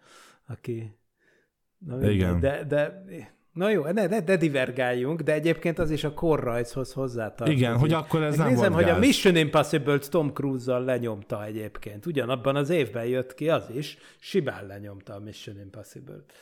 aki... 0.47 0.97
Na, 1.77 2.09
Igen. 2.09 2.39
De, 2.39 2.63
de 2.63 3.03
Na 3.53 3.69
jó, 3.69 3.83
ne, 3.83 4.07
ne, 4.07 4.19
ne 4.19 4.35
divergáljunk, 4.37 5.21
de 5.21 5.33
egyébként 5.33 5.79
az 5.79 5.91
is 5.91 6.03
a 6.03 6.13
korrajzhoz 6.13 6.93
hozzátartozik. 6.93 7.57
Igen, 7.57 7.77
hogy 7.77 7.93
akkor 7.93 8.23
ez 8.23 8.37
nem 8.37 8.47
Nézem, 8.47 8.73
hogy 8.73 8.89
a 8.89 8.97
Mission 8.97 9.35
Impossible-t 9.35 10.09
Tom 10.09 10.33
Cruise-zal 10.33 10.83
lenyomta 10.83 11.45
egyébként. 11.45 12.05
Ugyanabban 12.05 12.55
az 12.55 12.69
évben 12.69 13.05
jött 13.05 13.33
ki 13.33 13.49
az 13.49 13.69
is, 13.73 13.97
Sibán 14.19 14.65
lenyomta 14.65 15.13
a 15.13 15.19
Mission 15.19 15.59
Impossible-t. 15.59 16.33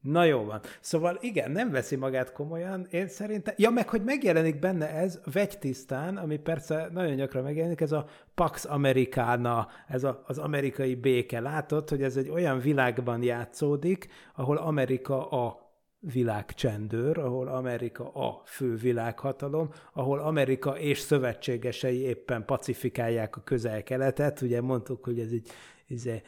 Na 0.00 0.24
jó 0.24 0.44
van. 0.44 0.60
Szóval 0.80 1.18
igen, 1.20 1.50
nem 1.50 1.70
veszi 1.70 1.96
magát 1.96 2.32
komolyan. 2.32 2.86
Én 2.90 3.08
szerintem, 3.08 3.54
ja 3.56 3.70
meg, 3.70 3.88
hogy 3.88 4.02
megjelenik 4.02 4.58
benne 4.58 4.90
ez 4.90 5.20
vegytisztán, 5.32 6.16
ami 6.16 6.36
persze 6.36 6.88
nagyon 6.92 7.16
gyakran 7.16 7.42
megjelenik, 7.42 7.80
ez 7.80 7.92
a 7.92 8.06
Pax 8.34 8.64
Americana, 8.64 9.68
ez 9.88 10.04
a, 10.04 10.22
az 10.26 10.38
amerikai 10.38 10.94
béke. 10.94 11.40
Látod, 11.40 11.88
hogy 11.88 12.02
ez 12.02 12.16
egy 12.16 12.28
olyan 12.28 12.58
világban 12.58 13.22
játszódik, 13.22 14.08
ahol 14.34 14.56
Amerika 14.56 15.28
a 15.28 15.68
világcsendőr, 16.00 17.18
ahol 17.18 17.48
Amerika 17.48 18.12
a 18.12 18.42
fő 18.44 18.74
világhatalom, 18.74 19.70
ahol 19.92 20.18
Amerika 20.18 20.78
és 20.78 20.98
szövetségesei 20.98 22.00
éppen 22.00 22.44
pacifikálják 22.44 23.36
a 23.36 23.40
közel-keletet. 23.40 24.40
Ugye 24.40 24.60
mondtuk, 24.60 25.04
hogy 25.04 25.20
ez 25.20 25.30
egy 25.30 25.48
izé, 25.90 26.22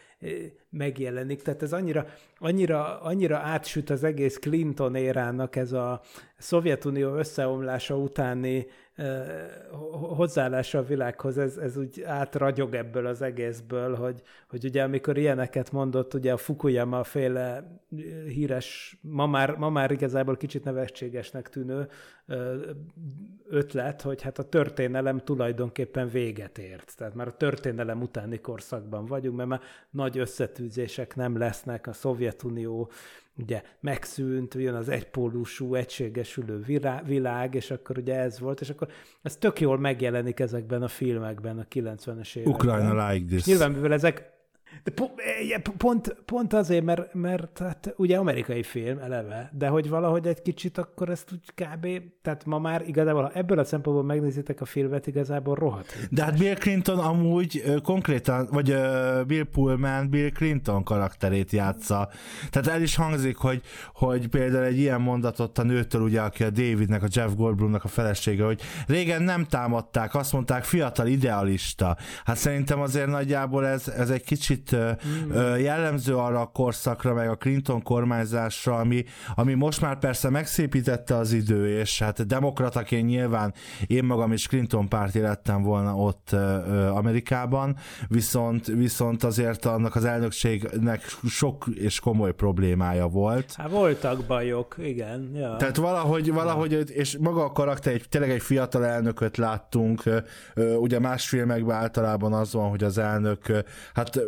megjelenik. 0.70 1.42
Tehát 1.42 1.62
ez 1.62 1.72
annyira, 1.72 2.06
annyira, 2.38 3.00
annyira 3.00 3.36
átsüt 3.36 3.90
az 3.90 4.04
egész 4.04 4.38
Clinton 4.38 4.94
érának 4.94 5.56
ez 5.56 5.72
a 5.72 6.00
Szovjetunió 6.38 7.14
összeomlása 7.14 7.96
utáni 7.96 8.66
hozzáállása 9.90 10.78
a 10.78 10.84
világhoz, 10.84 11.38
ez, 11.38 11.56
ez 11.56 11.76
úgy 11.76 12.02
átragyog 12.02 12.74
ebből 12.74 13.06
az 13.06 13.22
egészből, 13.22 13.94
hogy, 13.94 14.22
hogy 14.48 14.64
ugye 14.64 14.82
amikor 14.82 15.16
ilyeneket 15.16 15.72
mondott, 15.72 16.14
ugye 16.14 16.32
a 16.32 16.36
Fukuyama 16.36 17.04
féle 17.04 17.78
híres, 18.26 18.98
ma 19.00 19.26
már, 19.26 19.56
ma 19.56 19.70
már 19.70 19.90
igazából 19.90 20.36
kicsit 20.36 20.64
nevetségesnek 20.64 21.48
tűnő 21.48 21.88
ötlet, 23.48 24.02
hogy 24.02 24.22
hát 24.22 24.38
a 24.38 24.48
történelem 24.48 25.18
tulajdonképpen 25.18 26.08
véget 26.08 26.58
ért. 26.58 26.96
Tehát 26.96 27.14
már 27.14 27.26
a 27.26 27.36
történelem 27.36 28.02
utáni 28.02 28.40
korszakban 28.40 29.04
vagyunk, 29.06 29.36
mert 29.36 29.48
már 29.48 29.60
nagy 29.90 30.18
összetűzések 30.18 31.14
nem 31.14 31.38
lesznek, 31.38 31.86
a 31.86 31.92
Szovjetunió 31.92 32.90
ugye 33.36 33.62
megszűnt, 33.80 34.54
jön 34.54 34.74
az 34.74 34.88
egypólusú, 34.88 35.74
egységesülő 35.74 36.64
világ, 37.04 37.54
és 37.54 37.70
akkor 37.70 37.98
ugye 37.98 38.14
ez 38.14 38.40
volt, 38.40 38.60
és 38.60 38.70
akkor 38.70 38.88
ez 39.22 39.36
tök 39.36 39.60
jól 39.60 39.78
megjelenik 39.78 40.40
ezekben 40.40 40.82
a 40.82 40.88
filmekben 40.88 41.58
a 41.58 41.64
90-es 41.74 42.36
években. 42.36 42.54
Ukrajna 42.54 43.08
like 43.08 43.26
this. 43.26 43.38
És 43.38 43.46
nyilván, 43.46 43.70
mivel 43.70 43.92
ezek 43.92 44.31
De 44.84 44.90
po- 44.90 45.20
pont, 45.76 46.16
pont 46.24 46.52
azért, 46.52 46.84
mert, 46.84 47.14
mert 47.14 47.58
hát 47.58 47.94
ugye 47.96 48.16
amerikai 48.16 48.62
film 48.62 48.98
eleve, 48.98 49.50
de 49.52 49.68
hogy 49.68 49.88
valahogy 49.88 50.26
egy 50.26 50.42
kicsit 50.42 50.78
akkor 50.78 51.08
ezt 51.08 51.32
úgy 51.32 51.52
kb. 51.54 51.86
Tehát 52.22 52.44
ma 52.44 52.58
már 52.58 52.82
igazából, 52.86 53.22
ha 53.22 53.30
ebből 53.34 53.58
a 53.58 53.64
szempontból 53.64 54.04
megnézitek 54.04 54.60
a 54.60 54.64
filmet, 54.64 55.06
igazából 55.06 55.54
rohadt. 55.54 56.08
De 56.10 56.24
hát 56.24 56.38
Bill 56.38 56.54
Clinton 56.54 56.98
amúgy 56.98 57.62
konkrétan, 57.82 58.48
vagy 58.50 58.76
Bill 59.26 59.44
Pullman 59.52 60.10
Bill 60.10 60.30
Clinton 60.30 60.84
karakterét 60.84 61.50
játsza. 61.50 62.08
Tehát 62.50 62.68
el 62.68 62.82
is 62.82 62.96
hangzik, 62.96 63.36
hogy, 63.36 63.62
hogy 63.94 64.28
például 64.28 64.64
egy 64.64 64.78
ilyen 64.78 65.00
mondatot 65.00 65.58
a 65.58 65.62
nőtől, 65.62 66.02
ugye, 66.02 66.20
aki 66.20 66.44
a 66.44 66.50
Davidnek, 66.50 67.02
a 67.02 67.08
Jeff 67.10 67.34
Goldblumnak 67.36 67.84
a 67.84 67.88
felesége, 67.88 68.44
hogy 68.44 68.60
régen 68.86 69.22
nem 69.22 69.44
támadták, 69.44 70.14
azt 70.14 70.32
mondták 70.32 70.64
fiatal 70.64 71.06
idealista. 71.06 71.96
Hát 72.24 72.36
szerintem 72.36 72.80
azért 72.80 73.06
nagyjából 73.06 73.66
ez, 73.66 73.88
ez 73.88 74.10
egy 74.10 74.24
kicsit 74.24 74.61
mm. 74.76 75.56
jellemző 75.56 76.16
arra 76.16 76.40
a 76.40 76.46
korszakra, 76.46 77.14
meg 77.14 77.28
a 77.28 77.36
Clinton 77.36 77.82
kormányzásra, 77.82 78.76
ami, 78.76 79.04
ami 79.34 79.54
most 79.54 79.80
már 79.80 79.98
persze 79.98 80.30
megszépítette 80.30 81.16
az 81.16 81.32
idő, 81.32 81.78
és 81.78 81.98
hát 81.98 82.26
demokrataként 82.26 83.06
nyilván 83.06 83.54
én 83.86 84.04
magam 84.04 84.32
is 84.32 84.46
Clinton 84.46 84.88
párti 84.88 85.20
lettem 85.20 85.62
volna 85.62 85.94
ott 85.94 86.32
Amerikában, 86.94 87.76
viszont, 88.08 88.66
viszont 88.66 89.24
azért 89.24 89.64
annak 89.64 89.94
az 89.94 90.04
elnökségnek 90.04 91.00
sok 91.28 91.66
és 91.74 92.00
komoly 92.00 92.34
problémája 92.34 93.06
volt. 93.06 93.54
Hát 93.54 93.70
voltak 93.70 94.24
bajok, 94.26 94.76
igen. 94.78 95.30
Ja. 95.34 95.56
Tehát 95.56 95.76
valahogy, 95.76 96.32
valahogy, 96.32 96.90
és 96.90 97.16
maga 97.20 97.44
a 97.44 97.52
karakter, 97.52 97.92
egy, 97.92 98.04
tényleg 98.08 98.30
egy 98.30 98.42
fiatal 98.42 98.86
elnököt 98.86 99.36
láttunk, 99.36 100.02
ugye 100.78 100.98
más 100.98 101.28
filmekben 101.28 101.76
általában 101.76 102.32
az 102.32 102.52
van, 102.52 102.70
hogy 102.70 102.84
az 102.84 102.98
elnök, 102.98 103.64
hát 103.94 104.20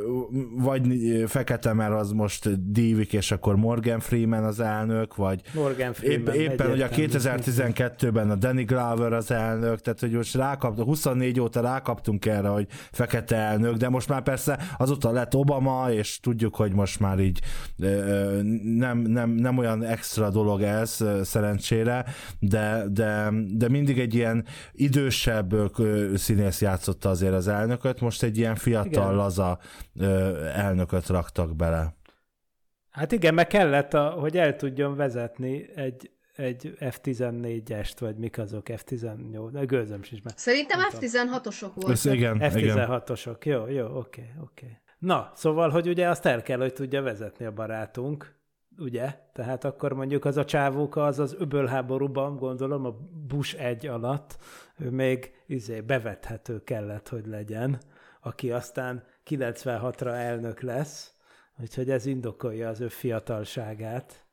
vagy 0.57 0.83
fekete, 1.27 1.73
mert 1.73 1.93
az 1.93 2.13
most 2.13 2.73
dívik, 2.73 3.13
és 3.13 3.31
akkor 3.31 3.57
Morgan 3.57 4.01
Freeman 4.01 4.45
az 4.45 4.61
elnök, 4.61 5.15
vagy 5.15 5.41
Morgan 5.55 5.93
Freeman 5.93 6.35
épp, 6.35 6.51
éppen 6.51 6.71
ugye 6.71 6.85
a 6.85 6.89
2012-ben 6.89 8.31
a 8.31 8.35
Danny 8.35 8.65
Glover 8.65 9.13
az 9.13 9.31
elnök, 9.31 9.81
tehát 9.81 10.01
hogy 10.01 10.11
most 10.11 10.35
rákaptunk, 10.35 10.89
24 10.89 11.41
óta 11.41 11.61
rákaptunk 11.61 12.27
erre, 12.27 12.49
hogy 12.49 12.67
fekete 12.93 13.37
elnök, 13.37 13.77
de 13.77 13.89
most 13.89 14.09
már 14.09 14.23
persze 14.23 14.59
azóta 14.79 15.11
lett 15.11 15.35
Obama, 15.35 15.93
és 15.93 16.21
tudjuk, 16.21 16.57
hogy 16.57 16.73
most 16.73 17.01
már 17.01 17.19
így 17.19 17.41
nem, 18.79 18.99
nem, 18.99 19.31
nem 19.31 19.59
olyan 19.59 19.83
extra 19.83 20.31
dolog 20.31 20.63
ez 20.63 21.05
szerencsére, 21.23 22.05
de, 22.39 22.85
de, 22.89 23.31
de 23.55 23.69
mindig 23.69 23.99
egy 23.99 24.15
ilyen 24.15 24.45
idősebb 24.73 25.55
színész 26.15 26.61
játszotta 26.61 27.09
azért 27.09 27.35
az 27.35 27.49
elnököt, 27.49 28.01
most 28.01 28.23
egy 28.23 28.39
ilyen 28.39 28.55
fiatal, 28.55 29.05
Igen. 29.05 29.15
laza 29.15 29.59
elnököt 30.55 31.07
raktak 31.07 31.57
bele. 31.57 31.95
Hát 32.91 33.13
igen, 33.13 33.35
meg 33.35 33.47
kellett, 33.47 33.95
a, 33.95 34.11
hogy 34.11 34.37
el 34.37 34.57
tudjon 34.57 34.97
vezetni 34.97 35.69
egy, 35.75 36.11
egy 36.37 36.75
F-14-est, 36.79 37.97
vagy 37.99 38.17
mik 38.17 38.39
azok, 38.39 38.67
F-18, 38.69 39.49
de 39.53 39.65
gőzöm 39.65 40.03
sincs 40.03 40.23
már. 40.23 40.35
Szerintem 40.37 40.81
F-16-osok 40.81 41.71
voltak. 41.75 42.15
igen, 42.15 42.39
F-16-osok, 42.41 43.45
jó, 43.45 43.67
jó, 43.67 43.85
oké, 43.85 44.21
okay, 44.21 44.43
oké. 44.43 44.67
Okay. 44.67 44.79
Na, 44.99 45.33
szóval, 45.35 45.71
hogy 45.71 45.89
ugye 45.89 46.09
azt 46.09 46.27
el 46.27 46.43
kell, 46.43 46.59
hogy 46.59 46.73
tudja 46.73 47.03
vezetni 47.03 47.45
a 47.45 47.53
barátunk, 47.53 48.35
ugye? 48.79 49.19
Tehát 49.33 49.65
akkor 49.65 49.93
mondjuk 49.93 50.25
az 50.25 50.37
a 50.37 50.45
csávóka, 50.45 51.05
az 51.05 51.19
az 51.19 51.35
öbölháborúban, 51.39 52.37
gondolom, 52.37 52.85
a 52.85 52.97
Bush 53.27 53.65
egy 53.65 53.87
alatt, 53.87 54.39
ő 54.79 54.91
még 54.91 55.31
izé, 55.47 55.81
bevethető 55.81 56.63
kellett, 56.63 57.09
hogy 57.09 57.27
legyen, 57.27 57.81
aki 58.21 58.51
aztán 58.51 59.05
96-ra 59.31 60.15
elnök 60.15 60.61
lesz, 60.61 61.15
úgyhogy 61.61 61.91
ez 61.91 62.07
indokolja 62.07 62.69
az 62.69 62.81
ő 62.81 62.89
fiatalságát. 62.89 64.25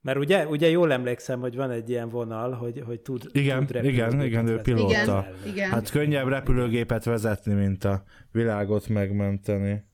Mert 0.00 0.18
ugye, 0.18 0.46
ugye 0.46 0.68
jól 0.68 0.92
emlékszem, 0.92 1.40
hogy 1.40 1.56
van 1.56 1.70
egy 1.70 1.90
ilyen 1.90 2.08
vonal, 2.08 2.52
hogy, 2.52 2.82
hogy 2.86 3.00
tud, 3.00 3.28
igen, 3.32 3.66
tud 3.66 3.84
Igen, 3.84 4.22
igen, 4.22 4.46
ő 4.46 4.60
pilóta. 4.60 5.26
Igen, 5.28 5.52
igen. 5.54 5.70
Hát 5.70 5.90
könnyebb 5.90 6.28
repülőgépet 6.28 7.04
vezetni, 7.04 7.54
mint 7.54 7.84
a 7.84 8.02
világot 8.32 8.88
megmenteni. 8.88 9.84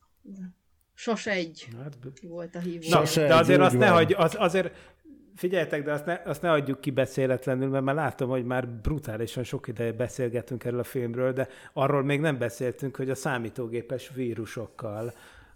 Sos 0.93 1.27
egy 1.27 1.67
hát, 1.83 1.97
volt 2.21 2.55
a 2.55 2.59
hívó. 2.59 2.89
Na, 2.89 3.03
de 3.15 3.35
azért 3.35 3.59
azt 3.59 3.77
ne 3.77 3.87
hagy, 3.87 4.13
az, 4.17 4.35
azért 4.37 4.94
figyeljetek, 5.35 5.83
de 5.83 5.91
azt 5.91 6.05
ne, 6.05 6.21
azt 6.25 6.41
ne 6.41 6.51
adjuk 6.51 6.81
ki 6.81 6.91
beszéletlenül, 6.91 7.69
mert 7.69 7.83
már 7.83 7.95
látom, 7.95 8.29
hogy 8.29 8.45
már 8.45 8.67
brutálisan 8.67 9.43
sok 9.43 9.67
ideje 9.67 9.91
beszélgetünk 9.91 10.63
erről 10.63 10.79
a 10.79 10.83
filmről, 10.83 11.33
de 11.33 11.47
arról 11.73 12.03
még 12.03 12.19
nem 12.19 12.37
beszéltünk, 12.37 12.95
hogy 12.95 13.09
a 13.09 13.15
számítógépes 13.15 14.11
vírusokkal, 14.13 15.13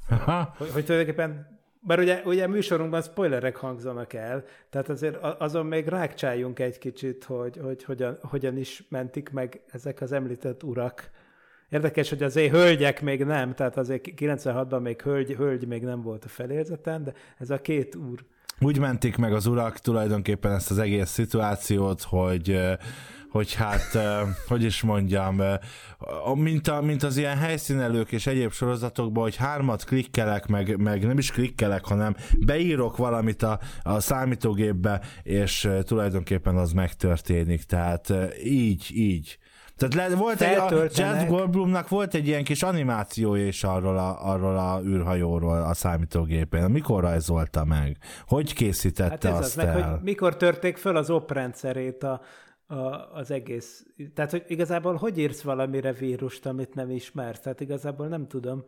Aha. 0.09 0.53
hogy, 0.57 0.71
hogy 0.71 0.85
tulajdonképpen 0.85 1.57
mert 1.87 2.01
ugye, 2.01 2.21
ugye 2.25 2.47
műsorunkban 2.47 3.01
spoilerek 3.01 3.55
hangzanak 3.55 4.13
el, 4.13 4.43
tehát 4.69 4.89
azért 4.89 5.17
azon 5.23 5.65
még 5.65 5.87
rákcsáljunk 5.87 6.59
egy 6.59 6.77
kicsit, 6.77 7.23
hogy, 7.23 7.57
hogy 7.63 7.83
hogyan, 7.83 8.19
hogyan 8.21 8.57
is 8.57 8.83
mentik 8.89 9.29
meg 9.29 9.61
ezek 9.71 10.01
az 10.01 10.11
említett 10.11 10.63
urak. 10.63 11.09
Érdekes, 11.69 12.09
hogy 12.09 12.23
azért 12.23 12.51
hölgyek 12.51 13.01
még 13.01 13.23
nem, 13.23 13.53
tehát 13.53 13.77
azért 13.77 14.07
96-ban 14.17 14.81
még 14.81 15.01
hölgy, 15.01 15.35
hölgy 15.35 15.67
még 15.67 15.83
nem 15.83 16.01
volt 16.01 16.25
a 16.25 16.27
felérzeten, 16.27 17.03
de 17.03 17.13
ez 17.37 17.49
a 17.49 17.61
két 17.61 17.95
úr 17.95 18.19
úgy 18.59 18.79
mentik 18.79 19.17
meg 19.17 19.33
az 19.33 19.45
urak 19.45 19.77
tulajdonképpen 19.77 20.51
ezt 20.51 20.71
az 20.71 20.77
egész 20.77 21.09
szituációt, 21.09 22.01
hogy 22.01 22.59
hogy 23.29 23.53
hát, 23.53 23.97
hogy 24.47 24.63
is 24.63 24.81
mondjam, 24.81 25.41
mint, 26.33 26.67
a, 26.67 26.81
mint 26.81 27.03
az 27.03 27.17
ilyen 27.17 27.37
helyszínelők 27.37 28.11
és 28.11 28.27
egyéb 28.27 28.51
sorozatokban, 28.51 29.23
hogy 29.23 29.35
hármat 29.35 29.83
klikkelek, 29.83 30.47
meg, 30.47 30.77
meg 30.77 31.05
nem 31.05 31.17
is 31.17 31.31
klikkelek, 31.31 31.85
hanem 31.85 32.15
beírok 32.39 32.97
valamit 32.97 33.43
a, 33.43 33.59
a 33.83 33.99
számítógépbe, 33.99 35.01
és 35.23 35.69
tulajdonképpen 35.81 36.57
az 36.57 36.71
megtörténik. 36.71 37.63
Tehát 37.63 38.13
így, 38.43 38.85
így. 38.93 39.37
Tehát 39.79 40.09
le, 40.09 40.15
volt 40.15 40.41
egy, 40.41 40.57
a 40.57 40.83
Jeff 40.95 41.27
Goldblumnak 41.27 41.89
volt 41.89 42.13
egy 42.13 42.27
ilyen 42.27 42.43
kis 42.43 42.63
animációja 42.63 43.47
is 43.47 43.63
arról 43.63 43.97
a, 43.97 44.31
arról 44.31 44.57
a 44.57 44.81
űrhajóról 44.83 45.61
a 45.61 45.73
számítógépen. 45.73 46.71
Mikor 46.71 47.03
rajzolta 47.03 47.65
meg? 47.65 47.97
Hogy 48.27 48.53
készítette 48.53 49.09
hát 49.09 49.25
ez 49.25 49.45
azt 49.45 49.57
az, 49.57 49.63
el? 49.63 49.73
Meg, 49.73 49.83
hogy 49.83 50.01
mikor 50.01 50.37
törték 50.37 50.77
föl 50.77 50.95
az 50.95 51.09
oprendszerét 51.09 52.03
a, 52.03 52.21
a, 52.67 52.75
az 53.13 53.31
egész. 53.31 53.85
Tehát, 54.13 54.31
hogy 54.31 54.43
igazából 54.47 54.95
hogy 54.95 55.17
írsz 55.17 55.41
valamire 55.41 55.93
vírust, 55.93 56.45
amit 56.45 56.73
nem 56.73 56.89
ismersz? 56.89 57.39
Tehát 57.39 57.59
igazából 57.59 58.07
nem 58.07 58.27
tudom 58.27 58.63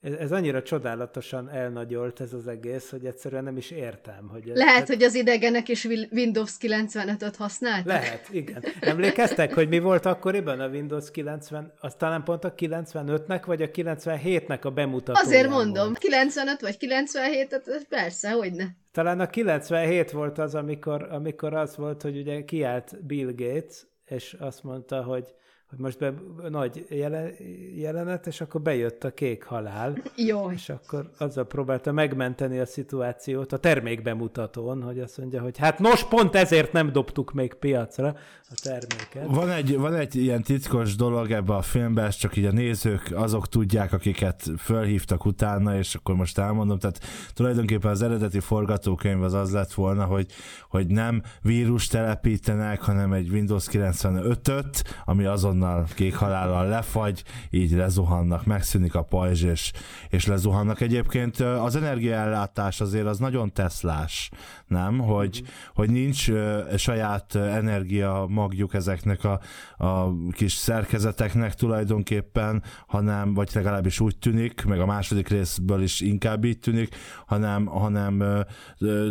ez, 0.00 0.12
ez 0.12 0.32
annyira 0.32 0.62
csodálatosan 0.62 1.50
elnagyolt 1.50 2.20
ez 2.20 2.32
az 2.32 2.46
egész, 2.46 2.90
hogy 2.90 3.04
egyszerűen 3.04 3.44
nem 3.44 3.56
is 3.56 3.70
értem. 3.70 4.28
Hogy 4.28 4.48
ez, 4.48 4.56
Lehet, 4.56 4.86
hogy 4.86 5.02
az 5.02 5.14
idegenek 5.14 5.68
is 5.68 5.84
Windows 6.10 6.56
95-öt 6.60 7.36
használtak? 7.36 7.86
Lehet, 7.86 8.28
igen. 8.30 8.64
Emlékeztek, 8.80 9.54
hogy 9.54 9.68
mi 9.68 9.78
volt 9.78 10.06
akkoriban 10.06 10.60
a 10.60 10.68
Windows 10.68 11.10
90, 11.10 11.72
az 11.80 11.94
talán 11.94 12.24
pont 12.24 12.44
a 12.44 12.54
95-nek, 12.54 13.42
vagy 13.46 13.62
a 13.62 13.68
97-nek 13.68 14.60
a 14.60 14.70
bemutatója 14.70 15.26
Azért 15.26 15.48
mondom, 15.48 15.84
volt. 15.84 15.98
95 15.98 16.60
vagy 16.60 16.76
97, 16.76 17.84
persze, 17.88 18.30
hogy 18.30 18.52
ne. 18.52 18.64
Talán 18.92 19.20
a 19.20 19.26
97 19.26 20.10
volt 20.10 20.38
az, 20.38 20.54
amikor, 20.54 21.08
amikor 21.10 21.54
az 21.54 21.76
volt, 21.76 22.02
hogy 22.02 22.16
ugye 22.16 22.44
kiállt 22.44 23.04
Bill 23.06 23.32
Gates, 23.36 23.86
és 24.04 24.36
azt 24.38 24.62
mondta, 24.62 25.02
hogy 25.02 25.34
hogy 25.70 25.78
most 25.78 25.98
be, 25.98 26.12
nagy 26.48 26.86
jele, 26.88 27.30
jelenet, 27.74 28.26
és 28.26 28.40
akkor 28.40 28.60
bejött 28.60 29.04
a 29.04 29.10
kék 29.10 29.42
halál. 29.42 29.96
Jó. 30.16 30.50
És 30.50 30.68
akkor 30.68 31.10
azzal 31.18 31.46
próbálta 31.46 31.92
megmenteni 31.92 32.58
a 32.58 32.66
szituációt 32.66 33.52
a 33.52 33.56
termékbemutatón, 33.56 34.82
hogy 34.82 35.00
azt 35.00 35.18
mondja, 35.18 35.42
hogy 35.42 35.58
hát 35.58 35.78
nos, 35.78 36.04
pont 36.04 36.34
ezért 36.34 36.72
nem 36.72 36.92
dobtuk 36.92 37.32
még 37.32 37.54
piacra 37.54 38.16
a 38.50 38.54
terméket. 38.62 39.26
Van 39.26 39.50
egy, 39.50 39.76
van 39.76 39.94
egy 39.94 40.16
ilyen 40.16 40.42
titkos 40.42 40.96
dolog 40.96 41.30
ebbe 41.30 41.54
a 41.54 41.62
filmben, 41.62 42.04
ezt 42.04 42.18
csak 42.18 42.36
így 42.36 42.44
a 42.44 42.52
nézők 42.52 43.12
azok 43.14 43.48
tudják, 43.48 43.92
akiket 43.92 44.42
fölhívtak 44.58 45.24
utána, 45.24 45.76
és 45.76 45.94
akkor 45.94 46.14
most 46.14 46.38
elmondom, 46.38 46.78
tehát 46.78 47.00
tulajdonképpen 47.34 47.90
az 47.90 48.02
eredeti 48.02 48.40
forgatókönyv 48.40 49.22
az 49.22 49.32
az 49.32 49.52
lett 49.52 49.72
volna, 49.72 50.04
hogy, 50.04 50.26
hogy 50.68 50.86
nem 50.86 51.22
vírus 51.42 51.86
telepítenek, 51.86 52.80
hanem 52.80 53.12
egy 53.12 53.30
Windows 53.30 53.66
95-öt, 53.70 54.84
ami 55.04 55.24
azon 55.24 55.59
azonnal 55.62 55.86
kék 55.94 56.14
halállal 56.14 56.68
lefagy, 56.68 57.24
így 57.50 57.72
lezuhannak, 57.72 58.44
megszűnik 58.44 58.94
a 58.94 59.02
pajzs, 59.02 59.42
és, 59.42 59.72
és 60.08 60.26
lezuhannak. 60.26 60.80
Egyébként 60.80 61.40
az 61.40 61.76
energiaellátás 61.76 62.80
azért 62.80 63.06
az 63.06 63.18
nagyon 63.18 63.52
teszlás, 63.52 64.30
nem? 64.66 64.98
Hogy, 64.98 65.40
mm. 65.42 65.46
hogy 65.74 65.90
nincs 65.90 66.30
saját 66.76 67.34
energia 67.34 68.26
magjuk 68.28 68.74
ezeknek 68.74 69.24
a, 69.24 69.40
a 69.84 70.12
kis 70.30 70.52
szerkezeteknek 70.52 71.54
tulajdonképpen, 71.54 72.62
hanem, 72.86 73.34
vagy 73.34 73.50
legalábbis 73.54 74.00
úgy 74.00 74.16
tűnik, 74.18 74.64
meg 74.64 74.80
a 74.80 74.86
második 74.86 75.28
részből 75.28 75.82
is 75.82 76.00
inkább 76.00 76.44
így 76.44 76.58
tűnik, 76.58 76.94
hanem, 77.26 77.66
hanem 77.66 78.44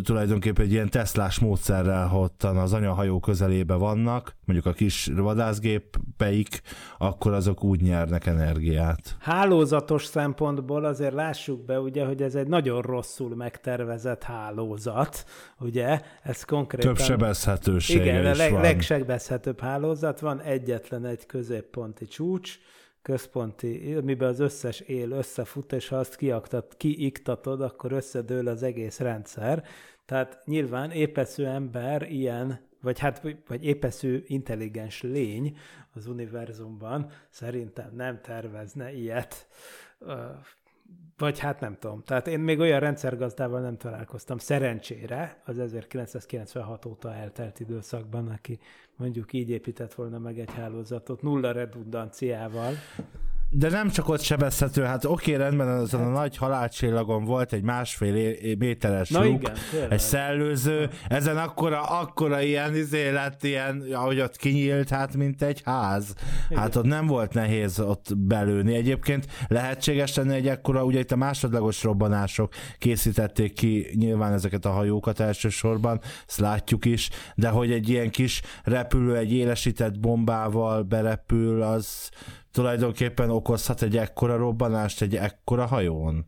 tulajdonképpen 0.04 0.66
egy 0.66 0.72
ilyen 0.72 0.90
teszlás 0.90 1.40
módszerrel 1.40 2.10
ottan 2.14 2.58
az 2.58 2.74
anyahajó 2.74 3.20
közelébe 3.20 3.74
vannak, 3.74 4.36
mondjuk 4.46 4.74
a 4.74 4.78
kis 4.78 5.10
vadászgépei, 5.16 6.39
elemeik, 6.40 6.62
akkor 6.98 7.34
azok 7.34 7.64
úgy 7.64 7.82
nyernek 7.82 8.26
energiát. 8.26 9.16
Hálózatos 9.20 10.06
szempontból 10.06 10.86
azért 10.86 11.14
lássuk 11.14 11.66
be, 11.66 11.80
ugye, 11.80 12.06
hogy 12.06 12.22
ez 12.22 12.36
egy 12.36 12.48
nagyon 12.48 12.82
rosszul 12.82 13.36
megtervezett 13.36 14.24
hálózat, 14.24 15.26
ugye, 15.60 16.02
ez 16.24 16.44
konkrétan... 16.44 16.94
Több 16.94 17.06
sebezhetősége 17.06 18.04
Igen, 18.04 18.26
a 18.26 18.32
is 18.32 18.38
leg, 18.38 18.52
van. 18.52 18.62
legsebezhetőbb 18.62 19.60
hálózat, 19.60 20.20
van 20.20 20.42
egyetlen 20.42 21.06
egy 21.06 21.26
középponti 21.26 22.08
csúcs, 22.08 22.58
központi, 23.02 23.96
amiben 24.02 24.30
az 24.30 24.40
összes 24.40 24.80
él 24.80 25.12
összefut, 25.12 25.74
és 25.74 25.88
ha 25.88 25.96
azt 25.96 26.16
kiaktat, 26.16 26.76
kiiktatod, 26.78 27.62
akkor 27.62 27.92
összedől 27.92 28.48
az 28.48 28.64
egész 28.64 29.00
rendszer. 29.00 29.64
Tehát 30.06 30.42
nyilván 30.46 30.92
épesző 30.92 31.46
ember 31.46 32.12
ilyen, 32.12 32.69
vagy 32.82 33.00
hát 33.00 33.22
vagy 33.48 33.66
épesző 33.66 34.24
intelligens 34.28 35.02
lény 35.02 35.58
az 35.94 36.08
univerzumban 36.08 37.12
szerintem 37.30 37.96
nem 37.96 38.22
tervezne 38.22 38.94
ilyet. 38.94 39.48
Vagy 41.18 41.40
hát 41.40 41.60
nem 41.60 41.78
tudom. 41.80 42.04
Tehát 42.04 42.28
én 42.28 42.40
még 42.40 42.60
olyan 42.60 42.80
rendszergazdával 42.80 43.62
nem 43.62 43.78
találkoztam, 43.78 44.38
szerencsére, 44.38 45.42
az 45.46 45.60
1996 45.60 46.86
óta 46.86 47.14
eltelt 47.14 47.60
időszakban, 47.60 48.28
aki 48.28 48.60
mondjuk 48.96 49.34
így 49.34 49.50
épített 49.50 49.94
volna 49.94 50.20
meg 50.20 50.40
egy 50.40 50.54
hálózatot, 50.54 51.22
nulla 51.22 51.52
redundanciával. 51.52 52.74
De 53.52 53.70
nem 53.70 53.90
csak 53.90 54.10
ott 54.10 54.22
sebezhető, 54.22 54.84
hát 54.84 55.06
oké, 55.06 55.36
rendben, 55.36 55.68
azon 55.68 56.02
a 56.02 56.10
nagy 56.10 56.38
halálcsillagon 56.38 57.24
volt 57.24 57.54
egy 57.54 57.62
másfél 57.62 58.16
é- 58.16 58.58
méteres 58.58 59.10
Na 59.10 59.24
lyuk, 59.24 59.42
igen, 59.42 59.54
tényleg. 59.72 59.92
egy 59.92 60.00
szellőző, 60.00 60.90
ezen 61.08 61.38
akkora, 61.38 61.82
akkora 61.82 62.42
ilyen 62.42 62.76
izé 62.76 63.10
lett, 63.10 63.44
ilyen, 63.44 63.86
ahogy 63.94 64.20
ott 64.20 64.36
kinyílt, 64.36 64.90
hát 64.90 65.16
mint 65.16 65.42
egy 65.42 65.62
ház. 65.66 66.14
Hát 66.56 66.76
ott 66.76 66.86
nem 66.86 67.08
volt 67.08 67.34
nehéz 67.34 67.80
ott 67.80 68.18
belőni. 68.18 68.76
Egyébként 68.76 69.26
lehetséges 69.48 70.16
lenne 70.16 70.34
egy 70.34 70.48
ekkora, 70.48 70.84
ugye 70.84 71.00
itt 71.00 71.12
a 71.12 71.16
másodlagos 71.16 71.84
robbanások 71.84 72.54
készítették 72.78 73.54
ki 73.54 73.88
nyilván 73.96 74.34
ezeket 74.34 74.66
a 74.66 74.72
hajókat 74.72 75.20
elsősorban, 75.20 76.02
ezt 76.28 76.40
látjuk 76.40 76.86
is, 76.86 77.10
de 77.36 77.50
hogy 77.50 77.72
egy 77.72 77.90
ilyen 77.90 78.10
kis 78.10 78.42
repülő 78.64 79.18
egy 79.18 79.34
élesített 79.34 80.00
bombával 80.00 80.84
berepül, 80.84 81.62
az 81.62 82.10
tulajdonképpen 82.60 83.30
okozhat 83.30 83.82
egy 83.82 83.98
ekkora 83.98 84.36
robbanást 84.36 85.02
egy 85.02 85.16
ekkora 85.16 85.66
hajón. 85.66 86.26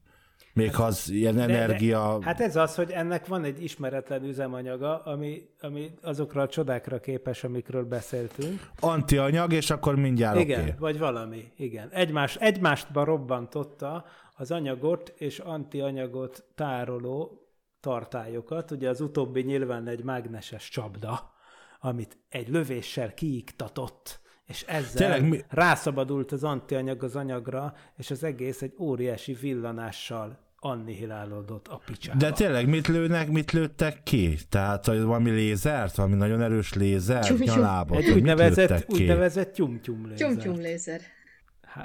Még 0.54 0.76
ha 0.76 0.84
az 0.84 1.10
ilyen 1.10 1.36
De- 1.36 1.46
de- 1.46 1.54
energia... 1.54 2.24
Hát 2.24 2.40
ez 2.40 2.56
az, 2.56 2.76
hogy 2.76 2.92
ennek 2.92 3.28
van 3.28 3.44
egy 3.44 3.64
ismeretlen 3.64 4.24
üzemanyaga, 4.24 5.04
ami, 5.04 5.42
ami 5.62 5.92
azokra 6.02 6.42
a 6.42 6.48
csodákra 6.48 7.00
képes, 7.00 7.44
amikről 7.44 7.84
beszéltünk. 7.86 8.70
antianyag, 8.80 9.54
és 9.54 9.70
akkor 9.70 9.96
mindjárt. 9.96 10.40
Igen, 10.40 10.60
Okay. 10.62 10.74
vagy 10.80 11.00
valami, 11.00 11.52
igen. 11.58 11.90
Egymás, 11.90 12.36
egymástba 12.36 13.04
robbantotta 13.04 14.06
az 14.36 14.52
anyagot 14.52 15.14
és 15.18 15.40
antianyagot 15.40 16.44
tároló 16.56 17.46
tartályokat. 17.80 18.72
Ugye 18.72 18.90
az 18.90 19.02
utóbbi 19.02 19.42
nyilván 19.42 19.88
egy 19.88 20.04
mágneses 20.04 20.70
csapda, 20.70 21.32
amit 21.80 22.18
egy 22.30 22.50
lövéssel 22.50 23.14
kiiktatott, 23.14 24.21
és 24.48 24.62
ezzel 24.68 24.94
Tényleg 25.12 25.30
mi- 25.30 25.44
rászabadult 25.50 26.32
az 26.32 26.44
antianyag 26.44 27.04
az 27.04 27.16
anyagra, 27.16 27.74
és 27.98 28.12
az 28.12 28.24
egész 28.24 28.62
egy 28.62 28.74
óriási 28.80 29.34
villanással 29.34 30.40
annihilálódott 30.64 31.68
a 31.68 31.82
picsába. 31.86 32.18
De 32.18 32.32
tényleg 32.32 32.68
mit 32.68 32.88
lőnek, 32.88 33.30
mit 33.32 33.52
lőttek 33.52 34.04
ki? 34.04 34.38
Tehát 34.50 34.86
valami 34.86 35.30
lézert, 35.30 35.96
valami 35.96 36.16
nagyon 36.16 36.42
erős 36.42 36.74
lézert, 36.74 37.28
Tyum-tyum. 37.28 37.56
nyalábot, 37.56 37.98
egy 37.98 38.10
úgynevezett, 38.10 38.86
úgynevezett 38.92 39.54
tyum-tyum 39.54 40.08
lézer. 40.08 40.18
Tyum-tyum 40.28 40.56
lézer. 40.60 41.02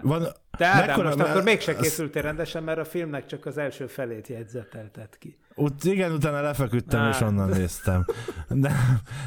Van, 0.03 0.27
De 0.57 0.67
Ádám, 0.67 0.87
mekkora- 0.87 1.17
most 1.17 1.29
akkor 1.29 1.43
mégse 1.43 1.73
az- 1.73 1.79
készültél 1.81 2.23
rendesen, 2.23 2.63
mert 2.63 2.79
a 2.79 2.85
filmnek 2.85 3.27
csak 3.27 3.47
az 3.47 3.59
első 3.59 3.87
felét 3.87 4.27
jegyzetelted 4.29 5.09
ki. 5.19 5.37
Ut, 5.59 5.85
igen, 5.85 6.13
utána 6.13 6.41
lefeküdtem, 6.41 7.01
Á. 7.01 7.09
és 7.09 7.21
onnan 7.21 7.49
néztem. 7.49 8.05
De, 8.49 8.73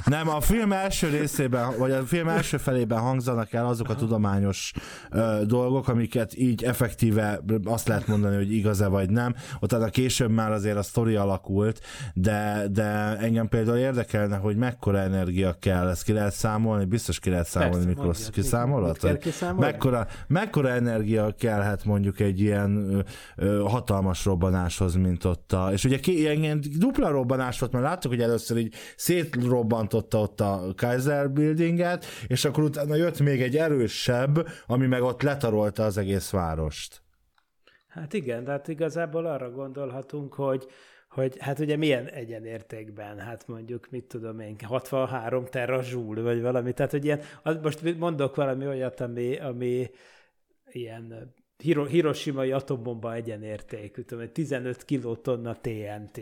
nem, 0.05 0.29
a 0.29 0.41
film 0.41 0.71
első 0.71 1.09
részében, 1.09 1.77
vagy 1.77 1.91
a 1.91 2.03
film 2.05 2.27
első 2.27 2.57
felében 2.57 2.99
hangzanak 2.99 3.53
el 3.53 3.65
azok 3.65 3.89
a 3.89 3.95
tudományos 3.95 4.73
ö, 5.11 5.41
dolgok, 5.45 5.87
amiket 5.87 6.37
így 6.37 6.63
effektíve 6.63 7.39
azt 7.63 7.87
lehet 7.87 8.07
mondani, 8.07 8.35
hogy 8.35 8.51
igaz-e 8.53 8.87
vagy 8.87 9.09
nem. 9.09 9.35
Utána 9.59 9.89
később 9.89 10.29
már 10.31 10.51
azért 10.51 10.77
a 10.77 10.81
sztori 10.81 11.15
alakult, 11.15 11.79
de, 12.13 12.65
de 12.71 12.83
engem 13.17 13.47
például 13.47 13.77
érdekelne, 13.77 14.37
hogy 14.37 14.55
mekkora 14.55 14.97
energia 14.97 15.55
kell, 15.59 15.87
ezt 15.87 16.03
ki 16.03 16.13
lehet 16.13 16.33
számolni, 16.33 16.85
biztos 16.85 17.19
ki 17.19 17.29
lehet 17.29 17.47
számolni, 17.47 17.73
Persze, 17.73 17.89
mikor 17.89 18.05
mondjad, 18.05 18.31
kiszámolod? 18.31 19.59
Mekkora, 19.59 20.07
mekkora 20.27 20.69
energia 20.69 21.18
kellhet 21.37 21.85
mondjuk 21.85 22.19
egy 22.19 22.39
ilyen 22.39 23.03
ö, 23.35 23.63
hatalmas 23.67 24.25
robbanáshoz, 24.25 24.95
mint 24.95 25.23
ott 25.23 25.51
a... 25.53 25.71
És 25.71 25.83
ugye 25.83 25.99
ki, 25.99 26.17
ilyen, 26.17 26.37
ilyen 26.37 26.61
dupla 26.77 27.09
robbanás 27.09 27.59
volt, 27.59 27.71
mert 27.71 27.83
láttuk, 27.83 28.11
hogy 28.11 28.21
először 28.21 28.57
így 28.57 28.73
szétrobbantotta 28.95 30.19
ott 30.19 30.41
a 30.41 30.73
Kaiser 30.75 31.29
Buildinget, 31.31 32.05
és 32.27 32.45
akkor 32.45 32.63
utána 32.63 32.95
jött 32.95 33.19
még 33.19 33.41
egy 33.41 33.57
erősebb, 33.57 34.47
ami 34.67 34.87
meg 34.87 35.01
ott 35.01 35.21
letarolta 35.21 35.83
az 35.83 35.97
egész 35.97 36.29
várost. 36.29 37.01
Hát 37.87 38.13
igen, 38.13 38.43
de 38.43 38.51
hát 38.51 38.67
igazából 38.67 39.25
arra 39.25 39.51
gondolhatunk, 39.51 40.33
hogy 40.33 40.67
hogy 41.09 41.35
hát 41.39 41.59
ugye 41.59 41.75
milyen 41.75 42.07
egyenértékben, 42.07 43.19
hát 43.19 43.47
mondjuk, 43.47 43.87
mit 43.89 44.03
tudom 44.03 44.39
én, 44.39 44.55
63 44.63 45.45
terrazsúl, 45.45 46.23
vagy 46.23 46.41
valami, 46.41 46.73
tehát 46.73 46.91
hogy 46.91 47.05
ilyen, 47.05 47.19
most 47.61 47.97
mondok 47.97 48.35
valami 48.35 48.67
olyat, 48.67 48.99
ami, 48.99 49.37
ami 49.37 49.89
ilyen 50.75 51.33
Hiro, 51.57 51.85
Hiroshima-i 51.85 52.51
atombomba 52.51 53.13
egyenértékű, 53.13 54.01
tudom, 54.01 54.23
egy 54.23 54.31
15 54.31 54.85
kilotonna 54.85 55.59
TNT 55.61 56.21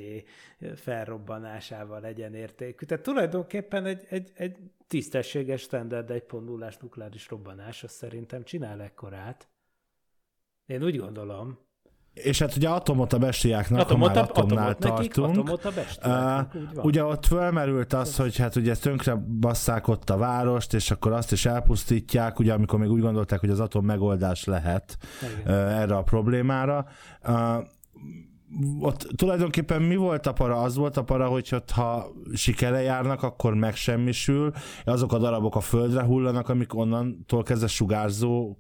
felrobbanásával 0.75 2.05
egyenértékű. 2.05 2.85
Tehát 2.85 3.03
tulajdonképpen 3.03 3.85
egy, 3.85 4.05
egy, 4.09 4.31
egy 4.35 4.57
tisztességes 4.87 5.61
standard 5.61 6.09
1.0-ás 6.09 6.77
nukleáris 6.77 7.27
robbanás, 7.27 7.83
az 7.83 7.91
szerintem 7.91 8.43
csinál 8.43 8.81
ekkorát. 8.81 9.47
Én 10.65 10.83
úgy 10.83 10.97
gondolom. 10.97 11.66
És 12.23 12.39
hát 12.39 12.55
ugye 12.55 12.69
atomot 12.69 13.13
a 13.13 13.17
bestiáknak, 13.17 13.79
Atomot, 13.79 14.07
ha 14.07 14.13
már 14.13 14.23
a, 14.23 14.29
atomnál 14.29 14.69
atomot 14.69 14.97
nekik, 14.97 15.13
tartunk. 15.13 15.37
atomot 15.37 15.65
a 15.65 15.71
bestiáknak, 15.71 16.53
van. 16.73 16.85
Ugye 16.85 17.03
ott 17.03 17.25
fölmerült 17.25 17.93
az, 17.93 18.15
hogy 18.15 18.37
hát 18.37 18.55
ugye 18.55 18.75
tönkre 18.75 19.15
basszák 19.39 19.87
ott 19.87 20.09
a 20.09 20.17
várost, 20.17 20.73
és 20.73 20.91
akkor 20.91 21.11
azt 21.11 21.31
is 21.31 21.45
elpusztítják, 21.45 22.39
ugye 22.39 22.53
amikor 22.53 22.79
még 22.79 22.89
úgy 22.89 23.01
gondolták, 23.01 23.39
hogy 23.39 23.49
az 23.49 23.59
atom 23.59 23.85
megoldás 23.85 24.43
lehet 24.43 24.97
Igen. 25.21 25.55
ö, 25.55 25.67
erre 25.67 25.95
a 25.95 26.03
problémára. 26.03 26.85
Ö, 27.21 27.57
ott 28.79 29.07
tulajdonképpen 29.15 29.81
mi 29.81 29.95
volt 29.95 30.25
a 30.25 30.33
para? 30.33 30.61
Az 30.61 30.75
volt 30.75 30.97
a 30.97 31.03
para, 31.03 31.27
hogy 31.27 31.49
ott, 31.53 31.71
ha 31.71 32.11
sikere 32.33 32.81
járnak, 32.81 33.23
akkor 33.23 33.53
megsemmisül, 33.53 34.51
azok 34.85 35.13
a 35.13 35.17
darabok 35.17 35.55
a 35.55 35.59
földre 35.59 36.03
hullanak, 36.03 36.49
amik 36.49 36.75
onnantól 36.75 37.43
kezdve 37.43 37.67
sugárzóvá 37.67 38.55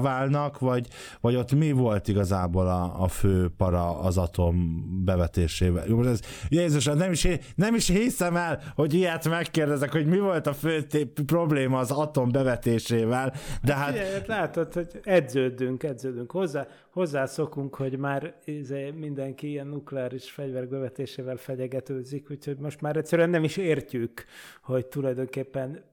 válnak, 0.00 0.58
vagy, 0.58 0.88
vagy 1.20 1.36
ott 1.36 1.54
mi 1.54 1.72
volt 1.72 2.08
igazából 2.08 2.66
a, 2.66 3.02
a 3.02 3.08
fő 3.08 3.48
para 3.56 4.00
az 4.00 4.18
atom 4.18 4.84
bevetésével? 5.04 5.84
Jó, 5.86 6.02
ez, 6.02 6.20
Jézus, 6.48 6.84
nem 6.84 7.12
is, 7.12 7.28
nem 7.54 7.74
is 7.74 7.88
hiszem 7.88 8.36
el, 8.36 8.60
hogy 8.74 8.94
ilyet 8.94 9.28
megkérdezek, 9.28 9.92
hogy 9.92 10.06
mi 10.06 10.18
volt 10.18 10.46
a 10.46 10.52
fő 10.52 10.82
té- 10.82 11.20
probléma 11.26 11.78
az 11.78 11.90
atom 11.90 12.30
bevetésével, 12.30 13.32
de 13.62 13.74
hát 13.74 13.96
hát 13.96 14.26
látod, 14.26 14.72
hogy 14.72 15.00
edződünk, 15.02 15.82
edződünk. 15.82 16.30
Hozzá, 16.30 16.66
hozzászokunk, 16.90 17.74
hogy 17.74 17.98
már 17.98 18.34
izé, 18.44 18.90
mindenki 18.90 19.48
ilyen 19.48 19.66
nukleáris 19.66 20.30
fegyverek 20.30 20.68
bevetésével 20.68 21.36
fenyegetőzik, 21.36 22.30
úgyhogy 22.30 22.58
most 22.58 22.80
már 22.80 22.96
egyszerűen 22.96 23.30
nem 23.30 23.44
is 23.44 23.56
értjük, 23.56 24.24
hogy 24.62 24.86
tulajdonképpen 24.86 25.84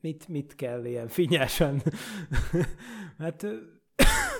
mit, 0.00 0.28
mit 0.28 0.54
kell 0.54 0.84
ilyen 0.84 1.08
finnyásan. 1.08 1.82
hát 3.18 3.42
ö, 3.42 3.54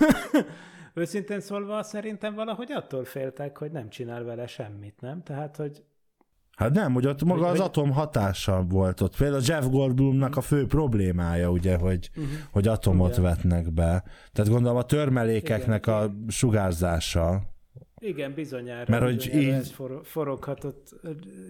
őszintén 0.94 1.40
szólva 1.40 1.82
szerintem 1.82 2.34
valahogy 2.34 2.72
attól 2.72 3.04
féltek, 3.04 3.58
hogy 3.58 3.70
nem 3.70 3.88
csinál 3.88 4.24
vele 4.24 4.46
semmit, 4.46 5.00
nem? 5.00 5.22
Tehát, 5.22 5.56
hogy 5.56 5.84
Hát 6.60 6.72
nem, 6.72 6.92
hogy 6.92 7.06
ott 7.06 7.24
maga 7.24 7.48
Hogy- 7.48 7.58
az 7.58 7.60
atom 7.60 7.92
hatása 7.92 8.64
volt 8.68 9.00
ott. 9.00 9.16
Például 9.16 9.42
Jeff 9.46 9.66
Goldblumnak 9.66 10.36
a 10.36 10.40
fő 10.40 10.66
problémája, 10.66 11.50
ugye, 11.50 11.76
hogy, 11.76 12.10
uh-huh. 12.16 12.32
hogy 12.50 12.68
atomot 12.68 13.10
Igen. 13.10 13.22
vetnek 13.22 13.72
be. 13.72 14.04
Tehát 14.32 14.50
gondolom 14.50 14.76
a 14.76 14.82
törmelékeknek 14.82 15.86
Igen. 15.86 15.98
a 15.98 16.30
sugárzása. 16.30 17.42
Igen, 18.00 18.34
bizonyára, 18.34 18.84
Mert 18.88 19.02
hogy 19.02 19.16
bizonyára 19.16 19.58
így- 19.58 19.70
for, 19.70 20.00
foroghatott 20.04 20.94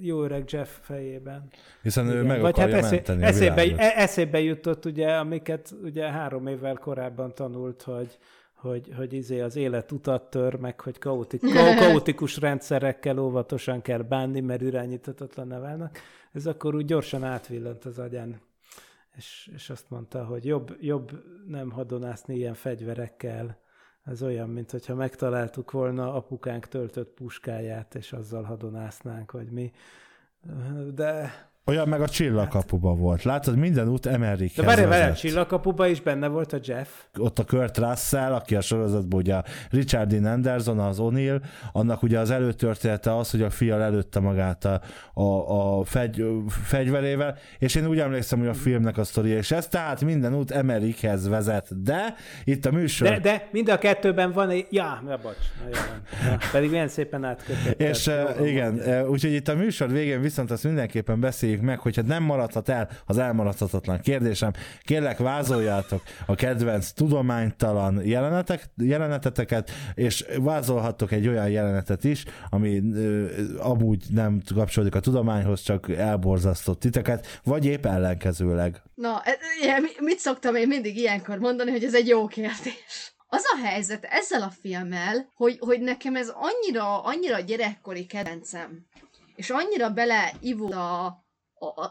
jó 0.01 0.22
öreg 0.22 0.44
Jeff 0.53 0.68
fejében. 0.80 1.48
Hiszen 1.82 2.07
ő 2.07 2.12
Igen. 2.12 2.24
meg 2.26 2.40
Vagy 2.40 2.59
hát 2.59 2.66
akarja 2.68 2.84
eszé, 2.86 2.94
menteni 2.94 3.22
eszébe, 3.22 3.62
e- 3.76 4.03
eszébe 4.03 4.40
jutott 4.40 4.84
ugye, 4.84 5.16
amiket 5.16 5.74
ugye 5.82 6.11
három 6.11 6.46
évvel 6.46 6.74
korábban 6.76 7.34
tanult, 7.34 7.82
hogy 7.82 8.18
hogy, 8.55 8.90
hogy 8.96 9.12
izé 9.12 9.40
az 9.40 9.57
élet 9.57 9.92
utat 9.92 10.30
tör, 10.30 10.55
meg 10.55 10.80
hogy 10.80 10.98
kaotik, 10.98 11.40
ka- 11.55 11.74
kaotikus 11.78 12.36
rendszerekkel 12.36 13.18
óvatosan 13.18 13.82
kell 13.82 14.03
bánni, 14.03 14.40
mert 14.40 14.61
irányíthatatlan 14.61 15.48
válnak. 15.48 15.98
Ez 16.32 16.46
akkor 16.46 16.74
úgy 16.74 16.84
gyorsan 16.84 17.24
átvillant 17.24 17.84
az 17.84 17.98
agyán. 17.98 18.40
és, 19.16 19.51
és 19.55 19.70
azt 19.70 19.90
mondta, 19.90 20.24
hogy 20.24 20.44
jobb, 20.44 20.76
jobb 20.80 21.11
nem 21.46 21.70
hadonászni 21.70 22.34
ilyen 22.36 22.55
fegyverekkel, 22.55 23.59
ez 24.11 24.22
olyan, 24.22 24.48
mint 24.48 24.70
hogyha 24.70 24.94
megtaláltuk 24.94 25.70
volna 25.70 26.14
apukánk 26.14 26.66
töltött 26.68 27.14
puskáját, 27.14 27.94
és 27.94 28.12
azzal 28.12 28.42
hadonásznánk, 28.42 29.32
vagy 29.32 29.50
mi. 29.50 29.72
De 30.94 31.49
olyan 31.66 31.88
meg 31.88 32.00
a 32.00 32.08
csillagkapuba 32.08 32.94
volt. 32.94 33.22
Látod, 33.22 33.56
minden 33.56 33.88
út 33.88 34.06
Emerikhez 34.06 34.64
De 34.64 34.74
várj, 34.74 34.88
várj, 34.88 35.11
a 35.11 35.14
csillagkapuba 35.14 35.86
is 35.86 36.00
benne 36.00 36.28
volt 36.28 36.52
a 36.52 36.58
Jeff. 36.62 36.88
Ott 37.18 37.38
a 37.38 37.44
Kurt 37.44 37.78
Russell, 37.78 38.32
aki 38.32 38.56
a 38.56 38.61
sorozatban 38.61 39.20
ugye 39.20 39.42
Richard 39.70 40.08
Dean 40.11 40.24
Anderson, 40.24 40.78
az 40.78 40.98
O'Neill, 41.00 41.40
annak 41.72 42.02
ugye 42.02 42.18
az 42.18 42.30
előtörténete 42.30 43.16
az, 43.16 43.30
hogy 43.30 43.42
a 43.42 43.50
fia 43.50 43.80
előtte 43.80 44.20
magát 44.20 44.64
a, 44.64 44.80
a, 45.14 45.78
a 45.78 45.84
fegy, 45.84 46.24
fegyverével, 46.48 47.36
és 47.58 47.74
én 47.74 47.86
úgy 47.86 47.98
emlékszem, 47.98 48.38
hogy 48.38 48.48
a 48.48 48.54
filmnek 48.54 48.98
a 48.98 49.04
sztoria, 49.04 49.36
és 49.36 49.50
ez 49.50 49.68
tehát 49.68 50.00
minden 50.00 50.34
út 50.34 50.50
Emerikhez 50.50 51.28
vezet, 51.28 51.82
de 51.82 52.14
itt 52.44 52.66
a 52.66 52.70
műsor... 52.70 53.08
De, 53.08 53.18
de 53.18 53.48
mind 53.52 53.68
a 53.68 53.78
kettőben 53.78 54.32
van 54.32 54.50
egy... 54.50 54.66
Ja, 54.70 55.02
ja 55.08 55.18
bocs. 55.22 55.36
Ja, 56.24 56.38
pedig 56.52 56.70
milyen 56.70 56.88
szépen 56.88 57.24
átkötött. 57.24 57.80
És 57.80 58.06
uh, 58.06 58.48
igen, 58.48 58.74
uh, 58.74 59.11
úgyhogy 59.11 59.32
itt 59.32 59.48
a 59.48 59.54
műsor 59.54 59.90
végén 59.90 60.20
viszont 60.20 60.50
azt 60.50 60.64
mindenképpen 60.64 61.20
beszéljük 61.20 61.49
beszéljük 61.51 61.62
meg, 61.62 61.78
hogyha 61.78 62.03
nem 62.03 62.22
maradhat 62.22 62.68
el 62.68 62.88
az 63.07 63.18
elmaradhatatlan 63.18 64.01
kérdésem, 64.01 64.53
kérlek 64.82 65.18
vázoljátok 65.18 66.03
a 66.26 66.34
kedvenc 66.34 66.90
tudománytalan 66.90 68.07
jelenetek, 68.07 68.70
jeleneteteket, 68.76 69.70
és 69.94 70.24
vázolhattok 70.38 71.12
egy 71.12 71.28
olyan 71.28 71.48
jelenetet 71.48 72.05
is, 72.05 72.24
ami 72.51 72.80
ö, 72.94 73.26
amúgy 73.59 74.05
nem 74.11 74.40
kapcsolódik 74.55 74.94
a 74.94 75.01
tudományhoz, 75.01 75.62
csak 75.62 75.88
elborzasztott 75.88 76.80
titeket, 76.80 77.40
vagy 77.44 77.64
épp 77.64 77.86
ellenkezőleg. 77.86 78.82
Na, 78.94 79.22
e, 79.24 79.78
mit 80.01 80.18
szoktam 80.18 80.55
én 80.55 80.66
mindig 80.66 80.96
ilyenkor 80.96 81.38
mondani, 81.38 81.70
hogy 81.70 81.84
ez 81.84 81.94
egy 81.94 82.09
jó 82.09 82.26
kérdés. 82.26 83.14
Az 83.32 83.42
a 83.55 83.66
helyzet 83.66 84.05
ezzel 84.05 84.42
a 84.42 84.53
filmmel, 84.61 85.30
hogy, 85.34 85.57
hogy 85.61 85.80
nekem 85.80 86.16
ez 86.16 86.32
annyira, 86.34 87.03
annyira 87.03 87.40
gyerekkori 87.40 88.07
kedvencem, 88.07 88.86
és 89.40 89.51
annyira 89.51 89.90
beleivul 89.90 90.72
a, 90.72 91.24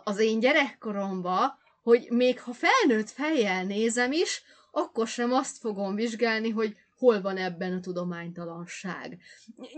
az 0.04 0.20
én 0.20 0.40
gyerekkoromba, 0.40 1.58
hogy 1.84 2.08
még 2.10 2.42
ha 2.42 2.54
felnőtt 2.54 3.10
fejjel 3.10 3.64
nézem 3.64 4.12
is, 4.12 4.42
akkor 4.72 5.08
sem 5.08 5.34
azt 5.34 5.58
fogom 5.58 5.96
vizsgálni, 5.96 6.50
hogy 6.50 6.76
hol 6.98 7.22
van 7.22 7.38
ebben 7.38 7.74
a 7.74 7.80
tudománytalanság. 7.80 9.20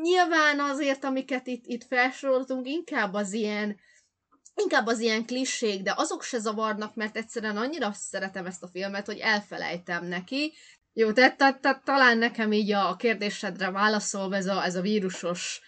Nyilván 0.02 0.60
azért, 0.60 1.04
amiket 1.04 1.48
itt, 1.48 1.66
itt 1.66 1.84
felsoroltunk, 1.84 2.68
inkább 2.68 3.14
az 3.14 3.34
ilyen 3.34 3.80
inkább 4.56 4.88
az 4.88 5.00
ilyen 5.00 5.26
klissék, 5.26 5.82
de 5.82 5.94
azok 5.98 6.24
se 6.24 6.40
zavarnak, 6.40 6.96
mert 6.96 7.18
egyszerűen 7.18 7.58
annyira 7.58 7.92
szeretem 7.94 8.46
ezt 8.46 8.64
a 8.64 8.68
filmet, 8.68 9.06
hogy 9.06 9.18
elfelejtem 9.18 10.06
neki. 10.06 10.54
Jó, 10.94 11.12
tehát, 11.12 11.38
tehát 11.38 11.84
talán 11.84 12.18
nekem 12.18 12.52
így 12.52 12.72
a 12.72 12.96
kérdésedre 12.96 13.72
válaszolva 13.72 14.36
ez 14.36 14.48
a, 14.48 14.64
ez 14.64 14.76
a 14.76 14.82
vírusos 14.82 15.62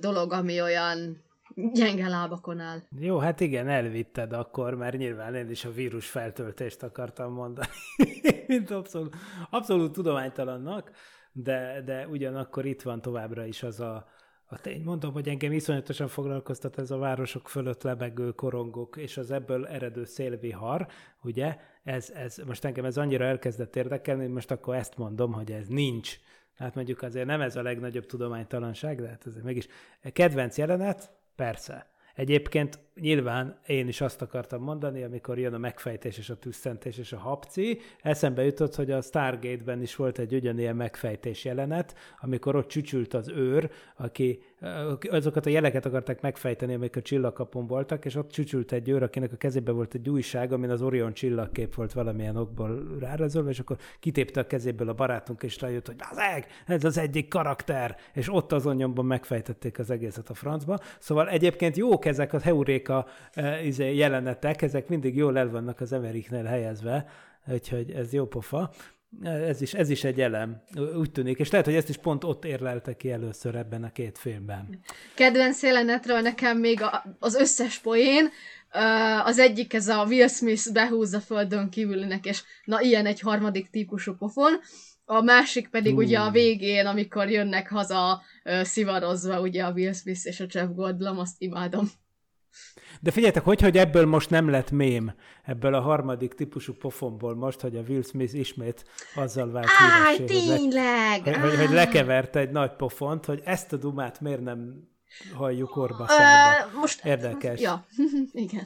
dolog, 0.00 0.32
ami 0.32 0.60
olyan 0.60 1.24
gyenge 1.54 2.08
lábakon 2.08 2.60
áll. 2.60 2.78
Jó, 2.98 3.18
hát 3.18 3.40
igen, 3.40 3.68
elvitted 3.68 4.32
akkor, 4.32 4.74
mert 4.74 4.96
nyilván 4.96 5.34
én 5.34 5.50
is 5.50 5.64
a 5.64 5.72
vírus 5.72 6.08
feltöltést 6.08 6.82
akartam 6.82 7.32
mondani, 7.32 7.68
mint 8.46 8.70
abszolút, 8.70 9.16
abszolút 9.50 9.92
tudománytalannak, 9.92 10.90
de, 11.32 11.82
de 11.84 12.06
ugyanakkor 12.08 12.66
itt 12.66 12.82
van 12.82 13.00
továbbra 13.00 13.44
is 13.44 13.62
az 13.62 13.80
a, 13.80 14.06
a 14.44 14.60
tény. 14.60 14.82
Mondom, 14.82 15.12
hogy 15.12 15.28
engem 15.28 15.52
iszonyatosan 15.52 16.08
foglalkoztat 16.08 16.78
ez 16.78 16.90
a 16.90 16.98
városok 16.98 17.48
fölött 17.48 17.82
lebegő 17.82 18.30
korongok, 18.30 18.96
és 18.96 19.16
az 19.16 19.30
ebből 19.30 19.66
eredő 19.66 20.04
szélvihar, 20.04 20.86
ugye, 21.22 21.56
ez, 21.82 22.10
ez, 22.10 22.36
most 22.46 22.64
engem 22.64 22.84
ez 22.84 22.96
annyira 22.96 23.24
elkezdett 23.24 23.76
érdekelni, 23.76 24.22
hogy 24.22 24.32
most 24.32 24.50
akkor 24.50 24.74
ezt 24.74 24.96
mondom, 24.96 25.32
hogy 25.32 25.50
ez 25.50 25.66
nincs. 25.68 26.18
Hát 26.54 26.74
mondjuk 26.74 27.02
azért 27.02 27.26
nem 27.26 27.40
ez 27.40 27.56
a 27.56 27.62
legnagyobb 27.62 28.06
tudománytalanság, 28.06 29.00
de 29.00 29.08
hát 29.08 29.26
ez 29.26 29.34
mégis 29.42 29.66
kedvenc 30.12 30.58
jelenet, 30.58 31.12
Persze. 31.36 31.90
Egyébként 32.14 32.78
nyilván 33.00 33.58
én 33.66 33.88
is 33.88 34.00
azt 34.00 34.22
akartam 34.22 34.62
mondani, 34.62 35.02
amikor 35.02 35.38
jön 35.38 35.54
a 35.54 35.58
megfejtés 35.58 36.18
és 36.18 36.30
a 36.30 36.36
tüsszentés 36.36 36.98
és 36.98 37.12
a 37.12 37.18
hapci, 37.18 37.80
eszembe 38.02 38.44
jutott, 38.44 38.74
hogy 38.74 38.90
a 38.90 39.00
Stargate-ben 39.00 39.82
is 39.82 39.96
volt 39.96 40.18
egy 40.18 40.34
ugyanilyen 40.34 40.76
megfejtés 40.76 41.44
jelenet, 41.44 41.94
amikor 42.20 42.56
ott 42.56 42.68
csücsült 42.68 43.14
az 43.14 43.28
őr, 43.28 43.70
aki 43.96 44.42
azokat 45.10 45.46
a 45.46 45.50
jeleket 45.50 45.86
akarták 45.86 46.20
megfejteni, 46.20 46.74
amik 46.74 46.96
a 46.96 47.02
csillagkapon 47.02 47.66
voltak, 47.66 48.04
és 48.04 48.14
ott 48.14 48.30
csücsült 48.30 48.72
egy 48.72 48.88
őr, 48.88 49.02
akinek 49.02 49.32
a 49.32 49.36
kezében 49.36 49.74
volt 49.74 49.94
egy 49.94 50.08
újság, 50.08 50.52
amin 50.52 50.70
az 50.70 50.82
Orion 50.82 51.12
csillagkép 51.12 51.74
volt 51.74 51.92
valamilyen 51.92 52.36
okból 52.36 52.96
rárezolva, 53.00 53.48
és 53.48 53.58
akkor 53.58 53.76
kitépte 54.00 54.40
a 54.40 54.46
kezéből 54.46 54.88
a 54.88 54.94
barátunk, 54.94 55.42
és 55.42 55.60
rájött, 55.60 55.86
hogy 55.86 55.96
az 56.10 56.18
eg, 56.18 56.46
ez 56.66 56.84
az 56.84 56.98
egyik 56.98 57.28
karakter, 57.28 57.96
és 58.12 58.32
ott 58.32 58.52
azon 58.52 58.76
nyomban 58.76 59.04
megfejtették 59.04 59.78
az 59.78 59.90
egészet 59.90 60.28
a 60.28 60.34
francba. 60.34 60.78
Szóval 60.98 61.28
egyébként 61.28 61.76
jók 61.76 62.04
ezek 62.04 62.32
a 62.32 62.38
heuréka 62.84 63.06
e, 63.32 63.64
izé, 63.64 63.94
jelenetek, 63.94 64.62
ezek 64.62 64.88
mindig 64.88 65.16
jól 65.16 65.38
el 65.38 65.50
vannak 65.50 65.80
az 65.80 65.92
Emeriknél 65.92 66.44
helyezve, 66.44 67.06
úgyhogy 67.52 67.90
ez 67.90 68.12
jó 68.12 68.26
pofa. 68.26 68.70
Ez 69.22 69.60
is, 69.60 69.74
ez 69.74 69.90
is 69.90 70.04
egy 70.04 70.20
elem, 70.20 70.62
úgy 70.96 71.10
tűnik, 71.10 71.38
és 71.38 71.50
lehet, 71.50 71.66
hogy 71.66 71.74
ezt 71.74 71.88
is 71.88 71.96
pont 71.96 72.24
ott 72.24 72.44
érlelte 72.44 72.96
ki 72.96 73.10
először 73.10 73.54
ebben 73.54 73.84
a 73.84 73.92
két 73.92 74.18
filmben. 74.18 74.80
Kedvenc 75.14 75.62
jelenetről 75.62 76.20
nekem 76.20 76.58
még 76.58 76.82
a, 76.82 77.04
az 77.18 77.34
összes 77.34 77.78
poén, 77.78 78.28
az 79.24 79.38
egyik 79.38 79.74
ez 79.74 79.88
a 79.88 80.04
Will 80.04 80.28
Smith 80.28 80.72
behúzza 80.72 81.20
földön 81.20 81.70
kívülinek, 81.70 82.24
és 82.24 82.42
na 82.64 82.80
ilyen 82.80 83.06
egy 83.06 83.20
harmadik 83.20 83.70
típusú 83.70 84.14
pofon, 84.14 84.60
a 85.04 85.22
másik 85.22 85.68
pedig 85.68 85.92
uh. 85.92 85.98
ugye 85.98 86.18
a 86.18 86.30
végén, 86.30 86.86
amikor 86.86 87.30
jönnek 87.30 87.68
haza 87.68 88.22
szivarozva 88.62 89.40
ugye 89.40 89.64
a 89.64 89.72
Will 89.72 89.92
Smith 89.92 90.26
és 90.26 90.40
a 90.40 90.46
Jeff 90.48 90.68
Goldblum, 90.74 91.18
azt 91.18 91.42
imádom. 91.42 91.90
De 93.00 93.10
figyeljetek, 93.10 93.44
hogy, 93.44 93.60
hogy 93.60 93.76
ebből 93.76 94.06
most 94.06 94.30
nem 94.30 94.50
lett 94.50 94.70
mém, 94.70 95.14
ebből 95.42 95.74
a 95.74 95.80
harmadik 95.80 96.34
típusú 96.34 96.72
pofonból 96.72 97.34
most, 97.34 97.60
hogy 97.60 97.76
a 97.76 97.82
Will 97.88 98.02
Smith 98.02 98.34
ismét 98.34 98.84
azzal 99.14 99.50
vált 99.50 99.68
Áj, 100.06 100.24
tényleg! 100.24 101.22
Hogy, 101.22 101.36
hogy, 101.36 101.56
hogy 101.56 101.70
lekeverte 101.70 102.38
egy 102.38 102.50
nagy 102.50 102.76
pofont, 102.76 103.24
hogy 103.24 103.40
ezt 103.44 103.72
a 103.72 103.76
dumát 103.76 104.20
miért 104.20 104.42
nem 104.42 104.88
halljuk 105.34 105.76
orba 105.76 106.02
uh, 106.04 106.80
most 106.80 107.04
Érdekes. 107.04 107.60
Ja, 107.60 107.86
igen. 108.32 108.64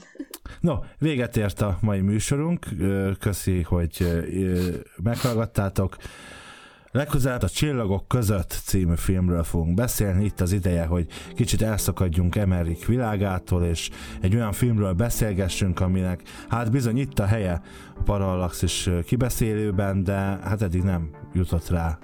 No, 0.60 0.74
véget 0.98 1.36
ért 1.36 1.60
a 1.60 1.78
mai 1.80 2.00
műsorunk. 2.00 2.66
Köszi, 3.20 3.62
hogy 3.62 4.06
meghallgattátok. 5.02 5.96
Legközelebb 6.90 7.42
a 7.42 7.48
Csillagok 7.48 8.08
között 8.08 8.60
című 8.64 8.94
filmről 8.96 9.42
fogunk 9.42 9.74
beszélni. 9.74 10.24
Itt 10.24 10.40
az 10.40 10.52
ideje, 10.52 10.84
hogy 10.84 11.06
kicsit 11.34 11.62
elszakadjunk 11.62 12.36
Emmerich 12.36 12.86
világától, 12.86 13.64
és 13.64 13.90
egy 14.20 14.34
olyan 14.34 14.52
filmről 14.52 14.92
beszélgessünk, 14.92 15.80
aminek 15.80 16.22
hát 16.48 16.70
bizony 16.70 16.98
itt 16.98 17.18
a 17.18 17.26
helye 17.26 17.62
a 17.98 18.02
Parallaxis 18.02 18.90
kibeszélőben, 19.04 20.04
de 20.04 20.14
hát 20.42 20.62
eddig 20.62 20.82
nem 20.82 21.10
jutott 21.32 21.68
rá 21.68 21.98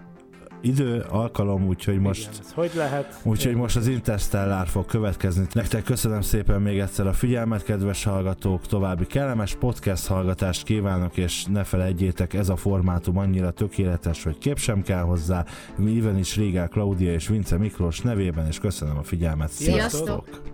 idő, 0.65 1.05
alkalom, 1.09 1.67
úgyhogy 1.67 1.99
most... 1.99 2.29
Igen, 2.33 2.53
hogy 2.55 2.71
lehet? 2.75 3.21
Úgyhogy 3.23 3.55
most 3.55 3.77
az 3.77 3.87
Interstellar 3.87 4.67
fog 4.67 4.87
következni. 4.87 5.47
Nektek 5.53 5.83
köszönöm 5.83 6.21
szépen 6.21 6.63
még 6.63 6.79
egyszer 6.79 7.07
a 7.07 7.13
figyelmet, 7.13 7.65
kedves 7.65 8.05
hallgatók, 8.05 8.67
további 8.67 9.07
kellemes 9.07 9.55
podcast 9.55 10.07
hallgatást 10.07 10.65
kívánok, 10.65 11.17
és 11.17 11.45
ne 11.45 11.65
felejtjétek, 11.65 12.35
ez 12.35 12.49
a 12.49 12.57
formátum 12.57 13.19
annyira 13.19 13.51
tökéletes, 13.51 14.23
hogy 14.23 14.39
kép 14.39 14.59
sem 14.59 14.83
kell 14.83 15.03
hozzá. 15.03 15.45
Mivel 15.77 16.19
is 16.19 16.37
Régál 16.37 16.69
Klaudia 16.69 17.13
és 17.13 17.29
Vince 17.29 17.59
Miklós 17.59 18.01
nevében, 18.01 18.47
és 18.47 18.59
köszönöm 18.59 18.97
a 18.97 19.03
figyelmet. 19.03 19.51
Sziasztok! 19.51 20.07
Sziasztok! 20.07 20.54